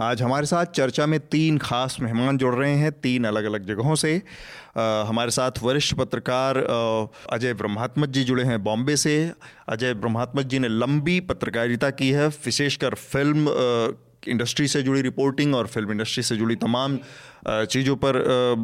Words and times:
आज 0.00 0.22
हमारे 0.22 0.46
साथ 0.46 0.66
चर्चा 0.66 1.06
में 1.06 1.18
तीन 1.20 1.58
खास 1.58 1.96
मेहमान 2.00 2.38
जुड़ 2.38 2.54
रहे 2.54 2.74
हैं 2.74 2.92
तीन 2.92 3.24
अलग 3.24 3.44
अलग 3.44 3.66
जगहों 3.66 3.94
से। 3.94 4.22
आ, 4.76 5.02
हमारे 5.02 5.30
साथ 5.30 5.62
वरिष्ठ 5.62 5.94
पत्रकार 5.94 6.58
अजय 7.32 7.54
ब्रह्मात्मक 7.54 8.08
जी 8.08 8.24
जुड़े 8.24 8.44
हैं 8.44 8.62
बॉम्बे 8.64 8.96
से। 8.96 9.32
अजय 9.68 9.94
ब्रह्मात्मक 9.94 10.44
जी 10.44 10.58
ने 10.58 10.68
लंबी 10.68 11.18
पत्रकारिता 11.20 11.90
की 11.90 12.10
है 12.10 12.28
विशेषकर 12.28 12.94
फ़िल्म 12.94 13.48
आ, 13.48 13.92
इंडस्ट्री 14.28 14.66
से 14.68 14.82
जुड़ी 14.82 15.02
रिपोर्टिंग 15.02 15.54
और 15.54 15.66
फ़िल्म 15.66 15.92
इंडस्ट्री 15.92 16.22
से 16.22 16.36
जुड़ी 16.36 16.56
तमाम 16.56 16.98
चीज़ों 17.44 17.96
पर 17.96 18.16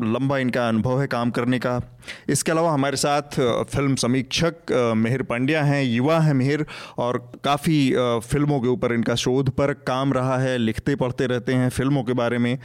लंबा 0.08 0.38
इनका 0.38 0.68
अनुभव 0.68 1.00
है 1.00 1.06
काम 1.08 1.30
करने 1.30 1.58
का। 1.58 1.80
इसके 2.28 2.52
अलावा 2.52 2.72
हमारे 2.72 2.96
साथ 2.96 3.40
फ़िल्म 3.64 3.94
समीक्षक 3.96 4.72
मेहर 4.96 5.22
पांड्या 5.22 5.62
हैं, 5.64 5.82
युवा 5.84 6.18
हैं 6.20 6.34
मिहिर, 6.34 6.64
और 6.98 7.18
काफ़ी 7.44 7.78
फ़िल्मों 8.22 8.60
के 8.60 8.68
ऊपर 8.68 8.92
इनका 8.92 9.14
शोध 9.14 9.50
पर 9.50 9.72
काम 9.86 10.12
रहा 10.12 10.38
है, 10.38 10.56
लिखते 10.58 10.94
पढ़ते 10.96 11.26
रहते 11.26 11.54
हैं 11.54 11.68
फ़िल्मों 11.70 12.02
के 12.04 12.12
बारे 12.12 12.38
में। 12.38 12.58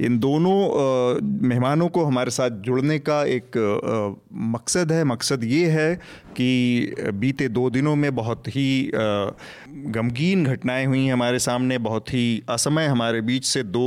इन 0.00 0.18
दोनों 0.18 1.20
मेहमानों 1.48 1.88
को 1.88 2.04
हमारे 2.04 2.30
साथ 2.30 2.50
जुड़ने 2.62 2.98
का 3.00 3.22
एक 3.26 3.58
मकसद 4.54 4.92
है। 4.92 5.04
मकसद 5.04 5.44
ये 5.44 5.66
है 5.70 5.94
कि 6.32 6.94
बीते 7.14 7.48
दो 7.48 7.68
दिनों 7.70 7.94
में 7.96 8.14
बहुत 8.14 8.48
ही 8.48 8.90
गमगीन 8.94 10.44
घटनाएँ 10.46 10.86
हुई 10.86 11.06
हमारे 11.08 11.38
सामने, 11.38 11.78
बहुत 11.80 12.12
ही 12.14 12.42
असमय 12.48 12.86
हमारे 12.86 13.20
बीच 13.20 13.44
से 13.44 13.62
दो 13.64 13.86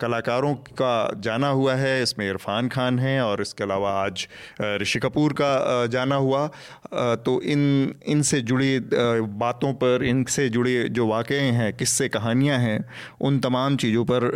कलाकारों 0.00 0.54
का 0.80 1.20
जाना 1.20 1.48
हुआ 1.50 1.74
है 1.74 2.02
इसमें 2.02 2.28
इरफान 2.28 2.68
खान 2.68 2.98
हैं 2.98 3.20
और 3.20 3.42
इसके 3.42 3.64
अलावा 3.64 3.90
आज 3.94 4.26
ऋषि 4.82 4.98
कपूर 4.98 5.32
का 5.32 5.86
जाना 5.88 6.16
हुआ। 6.16 6.46
तो 7.18 7.40
इन 7.44 7.94
इनसे 8.08 8.40
जुड़ी 8.42 8.78
बातों 9.38 9.72
पर 9.74 10.04
इनसे 10.04 10.48
जुड़े 10.48 10.88
जो 10.90 11.06
वाक़े 11.06 11.38
हैं 11.38 11.72
किस्से 11.76 12.08
कहानियाँ 12.08 12.58
हैं 12.58 12.78
उन 13.20 13.38
तमाम 13.38 13.76
चीज़ों 13.76 14.04
पर 14.04 14.30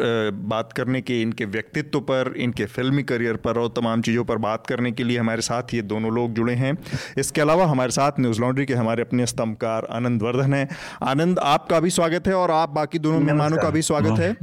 बात 0.46 0.72
करने 0.72 1.00
के 1.00 1.20
इनके 1.22 1.44
व्यक्तित्व 1.46 2.00
पर 2.02 2.32
इनके 2.38 2.66
फिल्मी 2.68 3.02
करियर 3.02 3.36
पर 3.36 3.58
और 3.58 3.68
तमाम 3.76 4.02
चीज़ों 4.02 4.24
पर 4.24 4.38
बात 4.38 4.66
करने 4.66 4.92
के 4.92 5.04
लिए 5.04 5.18
हमारे 5.18 5.42
साथ 5.42 5.74
ये 5.74 5.82
दोनों 5.84 6.12
लोग 6.14 6.32
जुड़े 6.34 6.54
हैं। 6.54 6.76
इसके 7.18 7.40
अलावा 7.40 7.66
हमारे 7.66 7.90
साथ 7.90 8.20
न्यूज़ 8.20 8.40
लॉन्ड्री 8.40 8.66
के 8.66 8.74
हमारे 8.74 9.02
अपने 9.02 9.26
स्तंभकार 9.26 9.86
आनंद 9.90 10.22
वर्धन 10.22 10.54
हैं। 10.54 10.68
आनंद 11.04 11.38
आपका 11.38 11.80
भी 11.80 11.90
स्वागत 11.90 12.28
है 12.28 12.34
और 12.34 12.50
आप 12.50 12.68
बाकी 12.70 12.98
दोनों 12.98 13.20
मेहमानों 13.20 13.58
का 13.58 13.70
भी 13.70 13.82
स्वागत 13.82 14.20
है। 14.20 14.36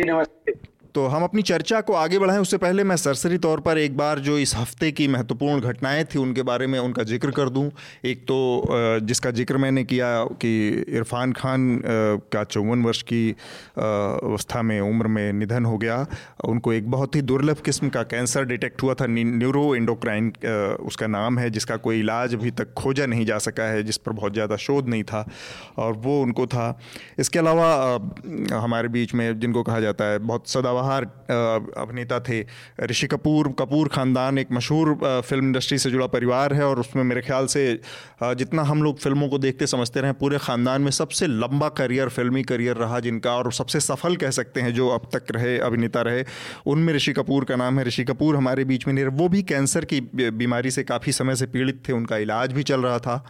नमस्ते 0.00 0.52
तो 0.95 1.05
हम 1.07 1.23
अपनी 1.23 1.41
चर्चा 1.41 1.79
को 1.81 1.93
आगे 1.93 2.19
बढ़ाएँ। 2.19 2.39
उससे 2.39 2.57
पहले 2.57 2.83
मैं 2.83 2.95
सरसरी 2.97 3.37
तौर 3.37 3.59
पर 3.59 3.77
एक 3.77 3.95
बार 3.97 4.19
जो 4.19 4.37
इस 4.37 4.55
हफ़्ते 4.55 4.91
की 4.91 5.07
महत्वपूर्ण 5.07 5.61
घटनाएँ 5.61 6.03
थी, 6.05 6.19
उनके 6.19 6.41
बारे 6.43 6.67
में 6.67 6.77
उनका 6.79 7.03
ज़िक्र 7.03 7.31
कर 7.31 7.49
दूँ। 7.49 7.69
एक 8.05 8.23
तो 8.23 8.99
जिसका 9.01 9.31
ज़िक्र 9.31 9.57
मैंने 9.57 9.83
किया 9.83 10.09
कि 10.41 10.51
इरफान 10.89 11.33
खान 11.33 11.81
का 11.85 12.43
चौवन 12.43 12.83
वर्ष 12.83 13.01
की 13.03 13.29
अवस्था 13.77 14.61
में 14.61 14.79
उम्र 14.81 15.07
में 15.07 15.31
निधन 15.33 15.65
हो 15.65 15.77
गया। 15.77 16.05
उनको 16.45 16.73
एक 16.73 16.89
बहुत 16.91 17.15
ही 17.15 17.21
दुर्लभ 17.23 17.61
किस्म 17.65 17.89
का 17.89 18.03
कैंसर 18.05 18.45
डिटेक्ट 18.45 18.83
हुआ 18.83 18.93
था 18.93 19.05
न्यूरो 19.07 19.63
इंडोक्राइन 19.75 20.31
उसका 20.81 21.07
नाम 21.09 21.39
है, 21.39 21.49
जिसका 21.49 21.75
कोई 21.77 21.99
इलाज 21.99 22.35
अभी 22.35 22.51
तक 22.53 22.73
खोजा 22.73 23.05
नहीं 23.05 23.25
जा 23.25 23.37
सका 23.39 23.63
है, 23.63 23.83
जिस 23.83 23.97
पर 23.97 24.11
बहुत 24.11 24.33
ज़्यादा 24.33 24.55
शोध 24.57 24.89
नहीं 24.89 25.03
था, 25.03 25.25
और 25.77 25.93
वो 25.93 26.21
उनको 26.21 26.47
था। 26.47 26.77
इसके 27.19 27.39
अलावा 27.39 27.71
हमारे 28.53 28.87
बीच 28.89 29.13
में 29.13 29.39
जिनको 29.39 29.63
कहा 29.63 29.79
जाता 29.79 30.05
है, 30.05 30.19
बहुत 30.21 30.47
सदावा 30.49 30.80
बाहर 30.81 31.05
अभिनेता 31.77 32.19
थे। 32.21 32.39
ऋषि 32.85 33.07
कपूर 33.07 33.53
कपूर 33.59 33.87
ख़ानदान 33.89 34.37
एक 34.39 34.51
मशहूर 34.51 34.93
फ़िल्म 35.21 35.45
इंडस्ट्री 35.45 35.77
से 35.77 35.91
जुड़ा 35.91 36.07
परिवार 36.09 36.53
है 36.53 36.65
और 36.65 36.79
उसमें 36.79 37.03
मेरे 37.05 37.21
ख्याल 37.21 37.47
से 37.47 37.63
जितना 38.23 38.63
हम 38.63 38.83
लोग 38.83 38.99
फ़िल्मों 38.99 39.29
को 39.29 39.37
देखते 39.39 39.67
समझते 39.67 40.01
रहे, 40.01 40.13
पूरे 40.13 40.37
ख़ानदान 40.39 40.81
में 40.81 40.91
सबसे 40.91 41.27
लंबा 41.27 41.69
करियर, 41.71 42.09
फिल्मी 42.11 42.43
करियर 42.43 42.75
रहा 42.77 42.99
जिनका 43.01 43.33
और 43.33 43.51
सबसे 43.53 43.79
सफल 43.81 44.15
कह 44.15 44.31
सकते 44.31 44.61
हैं 44.61 44.73
जो 44.73 44.87
अब 44.89 45.09
तक 45.13 45.31
रहे, 45.31 45.57
अभिनेता 45.61 46.01
रहे, 46.01 46.23
उनमें 46.67 46.93
ऋषि 46.93 47.13
कपूर 47.13 47.45
का 47.45 47.55
नाम 47.55 47.79
है। 47.79 47.85
ऋषि 47.85 48.03
कपूर 48.03 48.35
हमारे 48.35 48.65
बीच 48.65 48.87
में 48.87 48.93
नहीं 48.93 49.05
वो 49.13 49.27
भी 49.29 49.41
कैंसर 49.45 49.85
की 49.85 50.01
बीमारी 50.33 50.71
से 50.71 50.83
काफ़ी 50.83 51.11
समय 51.13 51.35
से 51.35 51.45
पीड़ित 51.47 51.83
थे, 51.87 51.93
उनका 51.93 52.17
इलाज 52.19 52.53
भी 52.53 52.63
चल 52.63 52.81
रहा 52.81 52.99
था। 52.99 53.23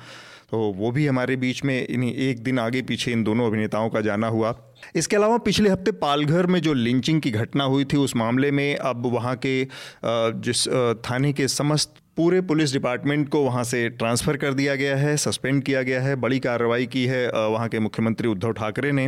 तो 0.51 0.57
वो 0.77 0.91
भी 0.91 1.05
हमारे 1.07 1.35
बीच 1.35 1.63
में 1.63 1.87
इन्हीं 1.87 2.13
एक 2.21 2.43
दिन 2.43 2.59
आगे 2.59 2.81
पीछे 2.81 3.11
इन 3.11 3.23
दोनों 3.23 3.47
अभिनेताओं 3.47 3.89
का 3.89 4.01
जाना 4.01 4.27
हुआ। 4.27 4.53
इसके 4.95 5.15
अलावा 5.15 5.37
पिछले 5.37 5.69
हफ़्ते 5.69 5.91
पालघर 5.97 6.45
में 6.47 6.59
जो 6.61 6.73
लिंचिंग 6.73 7.21
की 7.21 7.31
घटना 7.31 7.63
हुई 7.63 7.85
थी, 7.85 7.97
उस 7.97 8.15
मामले 8.15 8.51
में 8.51 8.75
अब 8.75 9.05
वहाँ 9.05 9.35
के 9.45 9.67
जिस 10.05 10.67
थाने 11.05 11.33
के 11.33 11.47
समस्त 11.47 11.93
पूरे 12.17 12.41
पुलिस 12.41 12.73
डिपार्टमेंट 12.73 13.27
को 13.29 13.41
वहाँ 13.41 13.63
से 13.63 13.87
ट्रांसफ़र 13.89 14.37
कर 14.37 14.53
दिया 14.53 14.75
गया 14.75 14.95
है, 14.97 15.15
सस्पेंड 15.17 15.63
किया 15.63 15.81
गया 15.81 16.01
है, 16.01 16.15
बड़ी 16.15 16.39
कार्रवाई 16.39 16.85
की 16.85 17.05
है 17.05 17.27
वहाँ 17.31 17.67
के 17.69 17.79
मुख्यमंत्री 17.79 18.27
उद्धव 18.27 18.51
ठाकरे 18.53 18.91
ने। 18.91 19.07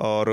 और 0.00 0.32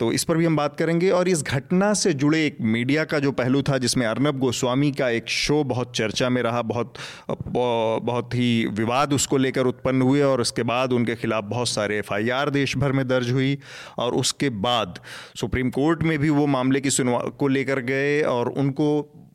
तो 0.00 0.10
इस 0.12 0.24
पर 0.24 0.36
भी 0.36 0.44
हम 0.44 0.56
बात 0.56 0.76
करेंगे 0.76 1.10
और 1.10 1.28
इस 1.28 1.42
घटना 1.42 1.92
से 1.94 2.12
जुड़े 2.12 2.44
एक 2.46 2.56
मीडिया 2.60 3.04
का 3.04 3.18
जो 3.18 3.32
पहलू 3.32 3.62
था, 3.62 3.78
जिसमें 3.78 4.06
अर्नब 4.06 4.38
गोस्वामी 4.38 4.90
का 4.92 5.08
एक 5.08 5.28
शो 5.28 5.62
बहुत 5.64 5.96
चर्चा 5.96 6.28
में 6.28 6.42
रहा, 6.42 6.62
बहुत 6.62 6.94
बहुत 7.30 8.34
ही 8.34 8.66
विवाद 8.66 9.12
उसको 9.12 9.36
लेकर 9.36 9.66
उत्पन्न 9.66 10.02
हुए 10.02 10.22
और 10.22 10.40
उसके 10.40 10.62
बाद 10.62 10.92
उनके 10.92 11.14
खिलाफ 11.14 11.44
बहुत 11.44 11.68
सारे 11.68 11.98
एफआईआर 11.98 12.50
देश 12.50 12.76
भर 12.76 12.92
में 12.92 13.06
दर्ज 13.08 13.30
हुई 13.30 13.58
और 13.98 14.14
उसके 14.14 14.50
बाद 14.50 14.98
सुप्रीम 15.40 15.70
कोर्ट 15.70 16.02
में 16.02 16.18
भी 16.18 16.30
वो 16.30 16.46
मामले 16.46 16.80
की 16.80 16.90
सुनवा, 16.90 17.18
को 17.18 17.48
लेकर 17.48 17.80
गए 17.80 18.20
और 18.22 18.48
उनको 18.48 18.88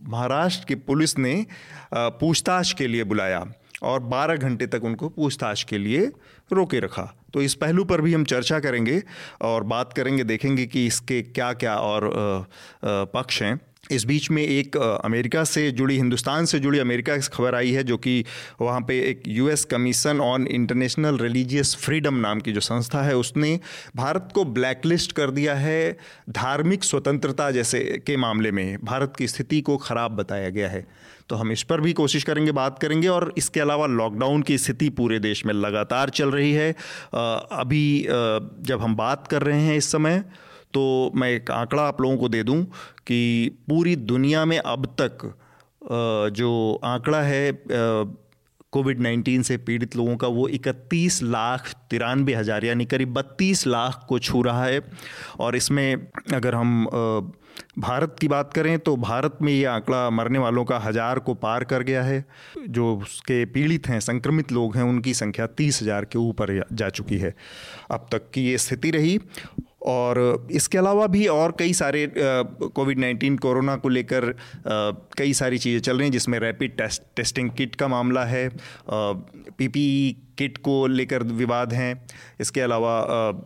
महाराष्ट्र 0.07 0.65
की 0.65 0.75
पुलिस 0.75 1.17
ने 1.17 1.45
पूछताछ 1.93 2.73
के 2.73 2.87
लिए 2.87 3.03
बुलाया 3.03 3.45
और 3.83 4.03
12 4.03 4.35
घंटे 4.35 4.67
तक 4.67 4.83
उनको 4.83 5.09
पूछताछ 5.09 5.63
के 5.63 5.77
लिए 5.77 6.05
रोके 6.53 6.79
रखा। 6.79 7.13
तो 7.33 7.41
इस 7.41 7.55
पहलू 7.55 7.83
पर 7.85 8.01
भी 8.01 8.13
हम 8.13 8.23
चर्चा 8.25 8.59
करेंगे 8.59 9.01
और 9.41 9.63
बात 9.65 9.93
करेंगे, 9.93 10.23
देखेंगे 10.23 10.65
कि 10.65 10.85
इसके 10.87 11.21
क्या 11.23 11.51
क्या 11.53 11.75
और 11.75 12.11
पक्ष 12.85 13.41
हैं। 13.41 13.59
इस 13.91 14.03
बीच 14.05 14.29
में 14.31 14.41
एक 14.43 14.75
अमेरिका 14.77 15.43
से 15.43 15.69
जुड़ी, 15.71 15.95
हिंदुस्तान 15.97 16.45
से 16.45 16.59
जुड़ी 16.59 16.79
अमेरिका 16.79 17.15
की 17.17 17.27
खबर 17.33 17.55
आई 17.55 17.71
है 17.71 17.83
जो 17.83 17.97
कि 17.97 18.23
वहाँ 18.61 18.81
पे 18.81 18.99
एक 19.01 19.23
US 19.27 19.63
commission 19.65 20.19
on 20.21 20.45
international 20.47 21.17
religious 21.17 21.75
freedom 21.75 22.15
नाम 22.17 22.39
की 22.39 22.51
जो 22.51 22.59
संस्था 22.59 23.01
है, 23.01 23.15
उसने 23.15 23.59
भारत 23.95 24.29
को 24.35 24.43
ब्लैकलिस्ट 24.45 25.11
कर 25.11 25.31
दिया 25.31 25.55
है 25.55 25.97
धार्मिक 26.29 26.83
स्वतंत्रता 26.83 27.49
जैसे 27.51 27.79
के 28.07 28.17
मामले 28.17 28.51
में। 28.51 28.77
भारत 28.83 29.13
की 29.17 29.27
स्थिति 29.27 29.61
को 29.61 29.77
ख़राब 29.77 30.15
बताया 30.15 30.49
गया 30.49 30.69
है। 30.69 30.85
तो 31.29 31.35
हम 31.35 31.51
इस 31.51 31.63
पर 31.63 31.81
भी 31.81 31.93
कोशिश 31.93 32.23
करेंगे, 32.23 32.51
बात 32.51 32.79
करेंगे 32.79 33.07
और 33.07 33.33
इसके 33.37 33.59
अलावा 33.59 33.85
लॉकडाउन 33.87 34.41
की 34.41 34.57
स्थिति 34.57 34.89
पूरे 34.89 35.19
देश 35.19 35.45
में 35.45 35.53
लगातार 35.53 36.09
चल 36.09 36.31
रही 36.31 36.51
है। 36.53 36.71
अभी 37.13 38.07
जब 38.61 38.79
हम 38.81 38.95
बात 38.95 39.27
कर 39.27 39.43
रहे 39.43 39.61
हैं 39.61 39.75
इस 39.77 39.91
समय 39.91 40.23
तो 40.73 41.11
मैं 41.15 41.29
एक 41.29 41.51
आंकड़ा 41.51 41.83
आप 41.83 42.01
लोगों 42.01 42.17
को 42.17 42.29
दे 42.29 42.43
दूँ 42.43 42.63
कि 43.07 43.49
पूरी 43.69 43.95
दुनिया 43.95 44.45
में 44.45 44.57
अब 44.57 44.85
तक 45.01 45.33
जो 46.33 46.79
आंकड़ा 46.83 47.21
है 47.21 47.51
कोविड 48.73 48.99
नाइन्टीन 49.01 49.41
से 49.41 49.57
पीड़ित 49.59 49.95
लोगों 49.95 50.15
का 50.17 50.27
वो 50.29 50.47
इकतीस 50.49 51.21
लाख 51.23 51.73
तिरानवे 51.89 52.33
हज़ार, 52.33 52.65
यानी 52.65 52.85
करीब 52.85 53.13
बत्तीस 53.13 53.65
लाख 53.67 54.05
को 54.09 54.19
छू 54.19 54.41
रहा 54.41 54.65
है। 54.65 54.81
और 55.39 55.55
इसमें 55.55 55.95
अगर 56.33 56.55
हम 56.55 56.85
भारत 57.79 58.15
की 58.21 58.27
बात 58.27 58.53
करें 58.53 58.77
तो 58.79 58.95
भारत 58.97 59.37
में 59.41 59.51
ये 59.53 59.63
आंकड़ा 59.65 60.09
मरने 60.09 60.39
वालों 60.39 60.63
का 60.65 60.77
हज़ार 60.79 61.19
को 61.19 61.33
पार 61.35 61.63
कर 61.63 61.83
गया 61.83 62.03
है। 62.03 62.23
जो 62.59 62.95
उसके 62.97 63.43
पीड़ित 63.47 63.87
हैं, 63.87 63.99
संक्रमित 63.99 64.51
लोग 64.51 64.75
हैं, 64.77 64.83
उनकी 64.83 65.13
संख्या 65.13 65.47
तीस 65.47 65.81
हज़ार 65.81 66.05
के 66.05 66.19
ऊपर 66.19 66.63
जा 66.73 66.89
चुकी 66.91 67.17
है। 67.17 67.33
अब 67.91 68.07
तक 68.11 68.29
की 68.33 68.45
ये 68.45 68.57
स्थिति 68.57 68.91
रही। 68.91 69.19
और 69.81 70.47
इसके 70.51 70.77
अलावा 70.77 71.05
भी 71.07 71.25
और 71.27 71.55
कई 71.59 71.73
सारे 71.73 72.05
कोविड 72.15 72.99
नाइन्टीन 72.99 73.37
कोरोना 73.37 73.75
को 73.75 73.89
लेकर 73.89 74.33
कई 74.67 75.33
सारी 75.33 75.57
चीज़ें 75.57 75.79
चल 75.81 75.97
रही 75.97 76.05
हैं, 76.05 76.11
जिसमें 76.11 76.39
रैपिड 76.39 76.75
टेस्ट 76.77 77.01
टेस्टिंग 77.15 77.49
किट 77.57 77.75
का 77.75 77.87
मामला 77.87 78.25
है 78.25 78.49
पीपीई 78.89 80.15
किट 80.37 80.57
को 80.57 80.85
लेकर 80.87 81.23
विवाद 81.23 81.73
हैं। 81.73 81.93
इसके 82.41 82.61
अलावा 82.61 82.93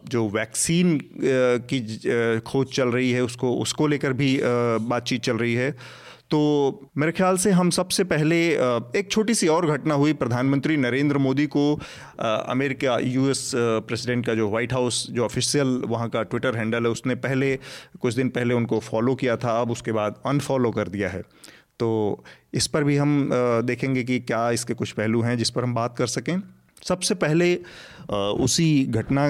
जो 0.10 0.28
वैक्सीन 0.30 1.00
की 1.72 2.40
खोज 2.42 2.68
चल 2.74 2.90
रही 2.90 3.12
है, 3.12 3.24
उसको 3.24 3.54
उसको 3.58 3.88
लेकर 3.88 4.14
भी 4.14 4.40
बातचीत 4.44 5.22
चल 5.22 5.38
रही 5.38 5.54
है। 5.54 5.76
तो 6.34 6.90
मेरे 6.98 7.12
ख्याल 7.12 7.38
से 7.38 7.52
हम 7.52 7.70
सबसे 7.70 8.04
पहले 8.04 8.38
एक 9.00 9.08
छोटी 9.12 9.34
सी 9.34 9.48
और 9.48 9.66
घटना 9.72 9.94
हुई 9.94 10.14
प्रधानमंत्री 10.14 10.78
नरेंद्र 10.78 11.18
मोदी 11.18 11.46
को। 11.46 11.66
अमेरिका 12.20 12.98
यूएस 13.00 13.52
प्रेसिडेंट 13.56 14.26
का 14.26 14.34
जो 14.34 14.50
व्हाइट 14.50 14.74
हाउस, 14.74 15.06
जो 15.12 15.26
ऑफिशियल 15.26 15.68
वहाँ 15.86 16.10
का 16.10 16.24
ट्विटर 16.24 16.56
हैंडल 16.58 16.84
है, 16.84 16.90
उसने 16.90 17.16
पहले, 17.16 17.56
कुछ 18.02 18.14
दिन 18.14 18.30
पहले 18.30 18.54
उनको 18.54 18.80
फॉलो 18.80 19.16
किया 19.16 19.38
था, 19.38 19.60
अब 19.62 19.72
उसके 19.72 19.92
बाद 19.92 20.22
अनफॉलो 20.26 20.72
कर 20.72 20.88
दिया 20.88 21.10
है। 21.10 21.22
तो 21.80 22.24
इस 22.54 22.68
पर 22.68 22.84
भी 22.84 22.98
हम 22.98 23.30
देखेंगे 23.66 24.04
कि 24.04 24.20
क्या 24.20 24.50
इसके 24.52 24.74
कुछ 24.74 24.92
पहलू 24.92 25.22
हैं 25.22 25.38
जिस 25.38 25.50
पर 25.50 25.64
हम 25.64 25.76
बात 25.76 25.98
कर 25.98 26.08
सकें। 26.08 26.38
सबसे 26.84 27.16
पहले 27.16 27.56
उसी 28.44 28.70
घटना 28.86 29.30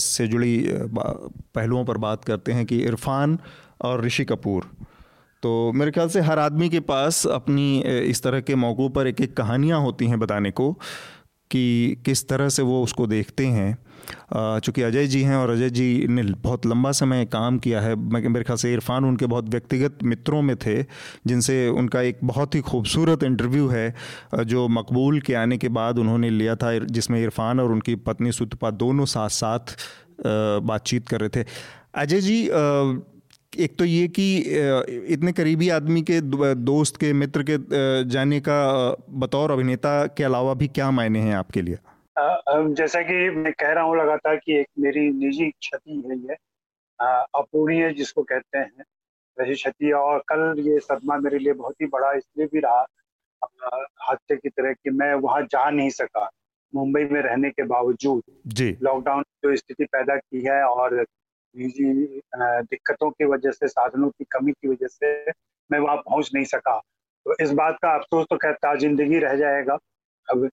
से 0.00 0.28
जुड़ी 0.28 0.58
पहलुओं 0.68 1.84
पर 1.84 1.98
बात 2.00 2.24
करते 2.24 2.52
हैं 2.52 2.66
कि 2.66 2.82
इरफान 2.82 3.38
और 3.80 4.04
ऋषि 4.04 4.24
कपूर। 4.24 4.70
तो 5.42 5.72
मेरे 5.72 5.90
ख्याल 5.90 6.08
से 6.08 6.20
हर 6.20 6.38
आदमी 6.38 6.68
के 6.68 6.80
पास 6.86 7.26
अपनी 7.26 7.80
इस 7.80 8.22
तरह 8.22 8.40
के 8.40 8.54
मौक़ों 8.56 8.88
पर 8.90 9.06
एक 9.06 9.20
एक 9.20 9.36
कहानियाँ 9.36 9.80
होती 9.80 10.06
हैं 10.06 10.18
बताने 10.18 10.50
को, 10.50 10.72
कि 11.50 12.02
किस 12.06 12.28
तरह 12.28 12.48
से 12.48 12.62
वो 12.62 12.82
उसको 12.84 13.06
देखते 13.06 13.46
हैं। 13.46 13.76
चूँकि 14.32 14.82
अजय 14.82 15.06
जी 15.06 15.22
हैं 15.22 15.36
और 15.36 15.50
अजय 15.50 15.70
जी 15.70 16.06
ने 16.08 16.22
बहुत 16.42 16.66
लंबा 16.66 16.90
समय 16.92 17.24
काम 17.26 17.58
किया 17.58 17.80
है 17.80 17.94
मेरे 17.96 18.42
ख्याल 18.44 18.56
से 18.58 18.72
इरफान 18.72 19.04
उनके 19.04 19.26
बहुत 19.26 19.48
व्यक्तिगत 19.48 20.02
मित्रों 20.04 20.42
में 20.42 20.54
थे, 20.56 20.82
जिनसे 21.26 21.68
उनका 21.70 22.00
एक 22.02 22.18
बहुत 22.24 22.54
ही 22.54 22.60
खूबसूरत 22.60 23.22
इंटरव्यू 23.22 23.68
है। 23.68 23.94
जो 24.36 24.66
मकबूल 24.70 25.20
के 25.20 25.34
आने 25.34 25.58
के 25.58 25.68
बाद 25.70 25.98
उन्होंने 25.98 26.30
लिया 26.30 26.56
था 26.56 26.78
जिसमें 26.80 27.20
इरफान 27.22 27.60
और 27.60 27.72
उनकी 27.72 27.94
पत्नी 28.02 28.32
सुतपा 28.32 28.70
दोनों 28.72 29.04
साथ 29.06 29.28
साथ 29.30 29.76
बातचीत 30.62 31.08
कर 31.08 31.20
रहे 31.20 31.28
थे। 31.36 31.46
अजय 31.94 32.20
जी 32.20 32.42
एक 33.56 33.76
तो 33.78 33.84
ये 33.84 34.06
कि 34.08 34.24
इतने 35.12 35.32
करीबी 35.32 35.68
आदमी 35.68 36.02
के 36.10 36.20
दोस्त 36.54 36.96
के 36.96 37.12
मित्र 37.12 37.44
के 37.50 37.56
जाने 38.08 38.40
का 38.48 38.58
बतौर 39.20 39.50
अभिनेता 39.50 39.92
के 40.16 40.24
अलावा 40.24 40.54
भी 40.54 40.68
क्या 40.68 40.90
मायने 40.90 41.20
हैं 41.20 41.34
आपके 41.34 41.62
लिए? 41.62 41.78
जैसा 42.74 43.00
कि 43.02 43.30
मैं 43.30 43.52
कह 43.52 43.72
रहा 43.72 43.84
हूँ 43.84 43.96
लगातार 43.96 44.36
कि 44.36 44.58
एक 44.58 44.66
मेरी 44.78 45.08
निजी 45.12 45.50
क्षति 45.50 46.02
है 46.06 46.18
ये। 46.18 46.36
अपूर्णीय 47.38 47.90
जिसको 47.94 48.22
कहते 48.22 48.58
हैं 48.58 48.84
वैसी 49.38 49.54
क्षति। 49.54 49.92
और 49.92 50.22
कल 50.28 50.62
ये 50.68 50.78
सदमा 50.80 51.16
मेरे 51.18 51.38
लिए 51.38 51.52
बहुत 51.52 51.74
ही 51.82 51.86
बड़ा 51.88 52.12
इसलिए 52.12 52.46
भी 52.52 52.60
रहा 52.60 52.86
हादसे 54.02 54.36
की 54.36 54.48
तरह 54.48 54.72
कि 54.72 54.90
मैं 54.90 55.12
वहाँ 55.16 55.42
जा 55.42 55.68
नहीं 55.70 55.90
सका 55.90 56.30
मुंबई 56.72 57.04
में 57.04 57.20
रहने 57.22 57.50
के 57.50 57.62
बावजूद। 57.66 58.22
जी। 58.46 58.76
लॉकडाउन 58.82 59.22
जो 59.44 59.54
स्थिति 59.56 59.84
पैदा 59.86 60.16
की 60.16 60.40
है 60.46 60.62
और 60.64 61.04
निजी 61.58 62.20
दिक्कतों 62.36 63.10
की 63.10 63.24
वजह 63.24 63.50
से 63.50 63.68
साधनों 63.68 64.08
की 64.08 64.24
कमी 64.24 64.52
की 64.52 64.68
वजह 64.68 64.86
से 64.86 65.30
मैं 65.70 65.78
वहाँ 65.78 65.96
पहुँच 65.96 66.30
नहीं 66.34 66.44
सका। 66.44 66.78
तो 67.26 67.34
इस 67.40 67.50
बात 67.52 67.78
का 67.82 67.94
अफसोस 67.94 68.26
तो 68.30 68.36
कहता 68.36 68.74
ज़िंदगी 68.74 69.18
रह 69.18 69.34
जाएगा। 69.36 69.78
अब 70.28 70.48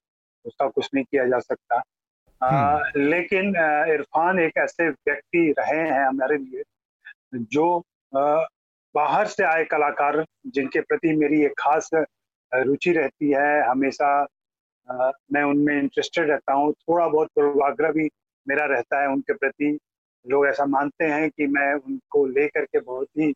उसका 0.45 0.67
कुछ 0.67 0.89
नहीं 0.95 1.03
किया 1.03 1.25
जा 1.25 1.39
सकता। 1.39 1.81
आ। 2.41 2.79
लेकिन 2.97 3.49
इरफान 3.93 4.39
एक 4.39 4.57
ऐसे 4.57 4.89
व्यक्ति 4.89 5.53
रहे 5.59 5.79
हैं 5.79 6.07
हमारे 6.07 6.37
लिए 6.37 6.63
जो 7.35 7.77
आ, 8.17 8.45
बाहर 8.95 9.27
से 9.27 9.43
आए 9.43 9.63
कलाकार 9.65 10.25
जिनके 10.47 10.81
प्रति 10.81 11.15
मेरी 11.15 11.43
एक 11.45 11.53
खास 11.59 11.89
रुचि 12.51 12.91
रहती 12.91 13.31
है 13.31 13.67
हमेशा 13.69 14.27
आ, 14.87 15.11
मैं 15.33 15.43
उनमें 15.43 15.79
इंटरेस्टेड 15.79 16.29
रहता 16.29 16.53
हूँ। 16.53 16.71
थोड़ा 16.73 17.07
बहुत 17.07 17.27
पूर्वाग्रह 17.35 17.91
भी 17.91 18.09
मेरा 18.47 18.65
रहता 18.65 19.01
है 19.01 19.07
उनके 19.07 19.33
प्रति। 19.33 19.79
लोग 20.25 20.47
ऐसा 20.47 20.65
मानते 20.65 21.05
हैं 21.05 21.29
कि 21.29 21.47
मैं 21.47 21.73
उनको 21.75 22.25
लेकर 22.27 22.65
के 22.65 22.79
बहुत 22.79 23.07
ही 23.19 23.31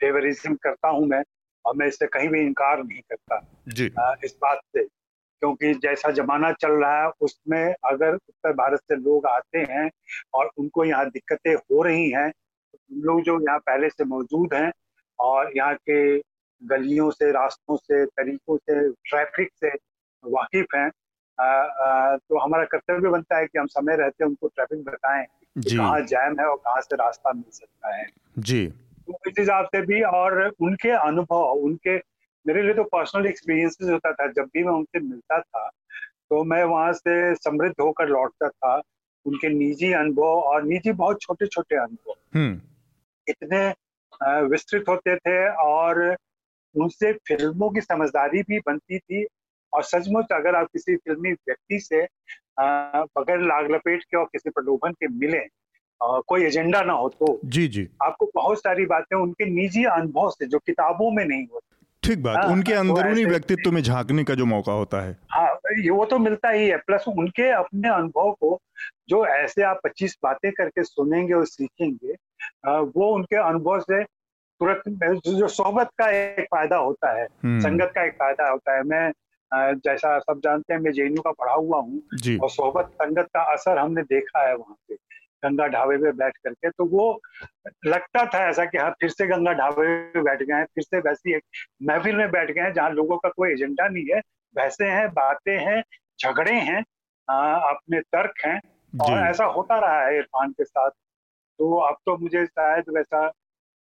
फेवरिज्म 0.00 0.54
करता 0.54 0.88
हूँ 0.88 1.06
मैं 1.06 1.22
और 1.64 1.76
मैं 1.76 1.86
इससे 1.86 2.06
कहीं 2.06 2.28
भी 2.28 2.40
इनकार 2.40 2.82
नहीं 2.82 3.00
करता 3.00 3.40
जी। 3.68 3.90
आ, 4.00 4.14
इस 4.24 4.36
बात 4.42 4.60
से 4.76 4.82
क्योंकि 4.82 5.72
जैसा 5.74 6.10
जमाना 6.10 6.50
चल 6.52 6.72
रहा 6.72 7.02
है 7.02 7.10
उसमें 7.20 7.74
अगर 7.84 8.14
उत्तर 8.14 8.52
भारत 8.52 8.80
से 8.80 8.96
लोग 8.96 9.26
आते 9.26 9.58
हैं 9.70 9.90
और 10.34 10.50
उनको 10.58 10.84
यहाँ 10.84 11.08
दिक्कतें 11.10 11.54
हो 11.54 11.82
रही 11.82 12.10
हैं 12.10 12.30
तो 12.30 12.78
लोग 13.02 13.22
जो 13.22 13.38
यहाँ 13.40 13.58
पहले 13.58 13.88
से 13.88 14.04
मौजूद 14.04 14.54
हैं 14.54 14.70
और 15.18 15.52
यहाँ 15.56 15.74
के 15.74 16.18
गलियों 16.62 17.10
से 17.10 17.30
रास्तों 17.32 17.76
से 17.76 18.04
तरीकों 18.06 18.56
से 18.56 18.88
ट्रैफ़िक 18.90 19.48
से 19.54 19.70
वाकिफ 20.24 20.74
हैं 20.74 20.90
तो 21.40 22.38
हमारा 22.38 22.64
कर्तव्य 22.64 23.08
बनता 23.08 23.38
है 23.38 23.46
कि 23.46 23.58
हम 23.58 23.66
समय 23.66 23.96
रहते 23.96 24.24
उनको 24.24 24.48
ट्रैफ़िक 24.48 24.84
बताएँ 24.84 25.24
कहाँ 25.58 26.00
जैम 26.00 26.38
है 26.40 26.46
और 26.46 26.56
कहाँ 26.56 26.80
से 26.80 26.96
रास्ता 26.96 27.32
मिल 27.32 27.50
सकता 27.50 27.94
है। 27.96 28.06
जी। 28.38 28.66
तो 28.66 29.18
इस 29.28 29.34
हिसाब 29.38 29.64
से 29.64 29.80
भी 29.86 30.00
और 30.02 30.42
उनके 30.60 30.90
अनुभव 30.90 31.52
उनके 31.64 31.96
मेरे 32.46 32.62
लिए 32.62 32.74
तो 32.74 32.84
पर्सनल 32.84 33.26
एक्सपीरियंसेस 33.26 33.90
होता 33.90 34.12
था 34.12 34.26
जब 34.32 34.48
भी 34.54 34.64
मैं 34.64 34.72
उनसे 34.72 35.00
मिलता 35.00 35.40
था 35.40 35.68
तो 36.30 36.42
मैं 36.44 36.62
वहाँ 36.64 36.92
से 36.92 37.34
समृद्ध 37.34 37.74
होकर 37.80 38.08
लौटता 38.08 38.48
था। 38.48 38.80
उनके 39.26 39.48
निजी 39.48 39.92
अनुभव 39.92 40.22
और 40.22 40.62
निजी 40.62 40.92
बहुत 40.92 41.20
छोटे 41.20 41.46
छोटे 41.46 41.76
अनुभव। 41.76 42.38
हम्म। 42.38 42.60
इतने 43.28 43.68
विस्तृत 44.46 44.84
होते 44.88 45.16
थे 45.16 45.48
और 45.48 46.16
उनसे 46.74 47.12
फ़िल्मों 47.12 47.70
की 47.70 47.80
समझदारी 47.80 48.42
भी 48.42 48.58
बनती 48.58 48.98
थी 48.98 49.24
और 49.74 49.82
सचमुच 49.84 50.32
अगर 50.32 50.54
आप 50.54 50.66
किसी 50.72 50.96
फिल्मी 50.96 51.32
व्यक्ति 51.32 51.78
से 51.80 52.02
बगैर 52.60 53.40
लाग 53.42 53.70
लपेट 53.72 54.02
के 54.02 54.16
और 54.16 54.24
किसी 54.24 54.50
प्रलोभन 54.50 54.92
के 54.92 55.08
मिले 55.10 55.46
कोई 56.00 56.44
एजेंडा 56.44 56.82
ना 56.82 56.92
हो 56.92 57.08
तो 57.10 57.38
जी 57.46 57.66
जी। 57.68 57.86
आपको 58.02 58.30
बहुत 58.34 58.58
सारी 58.58 58.86
बातें 58.86 59.16
उनके 59.16 59.44
निजी 59.46 59.84
अनुभव 59.90 60.30
से 60.30 60.46
जो 60.46 60.58
किताबों 60.58 61.10
में 61.10 61.24
नहीं 61.24 61.46
होती। 61.46 61.70
ठीक 62.02 62.22
बात 62.22 62.36
हाँ, 62.36 62.52
उनके 62.52 62.72
अंदरूनी 62.74 63.24
व्यक्तित्व 63.24 63.70
में 63.72 63.80
झांकने 63.82 64.24
का 64.24 64.34
जो 64.34 64.46
मौका 64.46 64.72
होता 64.72 65.00
है। 65.00 65.16
हाँ 65.30 65.48
ये 65.78 65.90
वो 65.90 66.04
तो 66.04 66.18
मिलता 66.18 66.50
ही 66.50 66.68
है 66.68 66.76
प्लस 66.76 67.04
उनके 67.08 67.48
अपने 67.52 67.88
अनुभव 67.88 68.32
को 68.40 68.58
जो 69.08 69.24
ऐसे 69.26 69.62
आप 69.62 69.80
पच्चीस 69.84 70.16
बातें 70.22 70.50
करके 70.52 70.82
सुनेंगे 70.84 71.34
और 71.34 71.46
सीखेंगे 71.46 72.12
वो 72.66 73.12
उनके 73.14 73.36
अनुभव 73.38 73.80
से 73.80 74.02
तुरंत 74.04 75.22
जो 75.28 75.48
सोहबत 75.48 75.90
का 75.98 76.10
एक 76.10 76.46
फ़ायदा 76.50 76.76
होता 76.78 77.12
है 77.12 77.26
हम्म। 77.44 77.60
संगत 77.60 77.92
का 77.94 78.04
एक 78.04 78.12
फ़ायदा 78.12 78.48
होता 78.50 78.76
है। 78.76 78.82
मैं 78.84 79.10
जैसा 79.54 80.18
सब 80.18 80.40
जानते 80.44 80.74
हैं 80.74 80.80
मैं 80.80 80.92
जे 80.92 81.08
का 81.16 81.30
पढ़ा 81.32 81.52
हुआ 81.52 81.78
हूँ 81.78 82.02
और 82.38 82.50
सोहबत 82.50 82.90
संगत 82.92 83.28
का 83.34 83.42
असर 83.52 83.78
हमने 83.78 84.02
देखा 84.04 84.46
है 84.48 84.54
वहाँ 84.56 84.76
पे 84.88 84.94
गंगा 85.44 85.66
ढाबे 85.66 85.96
पे 85.96 86.12
बैठ 86.12 86.36
करके। 86.36 86.70
तो 86.70 86.84
वो 86.86 87.20
लगता 87.86 88.24
था 88.26 88.38
ऐसा 88.48 88.64
कि 88.64 88.78
हाँ 88.78 88.90
फिर 89.00 89.10
से 89.10 89.26
गंगा 89.26 89.52
ढाबे 89.52 89.86
पे 90.06 90.22
बैठ 90.22 90.42
गए 90.42 90.54
हैं 90.54 90.64
फिर 90.64 90.84
से 90.84 90.98
वैसी 91.00 91.34
एक 91.36 91.42
महफिल 91.82 92.16
में 92.16 92.30
बैठ 92.30 92.50
गए 92.50 92.62
हैं 92.62 92.72
जहाँ 92.72 92.90
लोगों 92.90 93.18
का 93.18 93.28
कोई 93.28 93.52
एजेंडा 93.52 93.88
नहीं 93.88 94.04
है। 94.14 94.20
वैसे 94.56 94.84
हैं 94.86 95.08
बातें 95.12 95.56
हैं 95.58 95.82
झगड़े 96.20 96.52
हैं 96.52 96.80
अपने 97.28 98.00
तर्क 98.12 98.34
हैं 98.44 98.60
और 98.94 99.18
ऐसा 99.20 99.44
होता 99.52 99.78
रहा 99.78 100.00
है 100.00 100.16
इरफान 100.16 100.52
के 100.52 100.64
साथ। 100.64 100.90
तो 100.90 101.76
अब 101.80 101.96
तो 102.06 102.16
मुझे 102.16 102.44
शायद 102.46 102.84
वैसा 102.88 103.26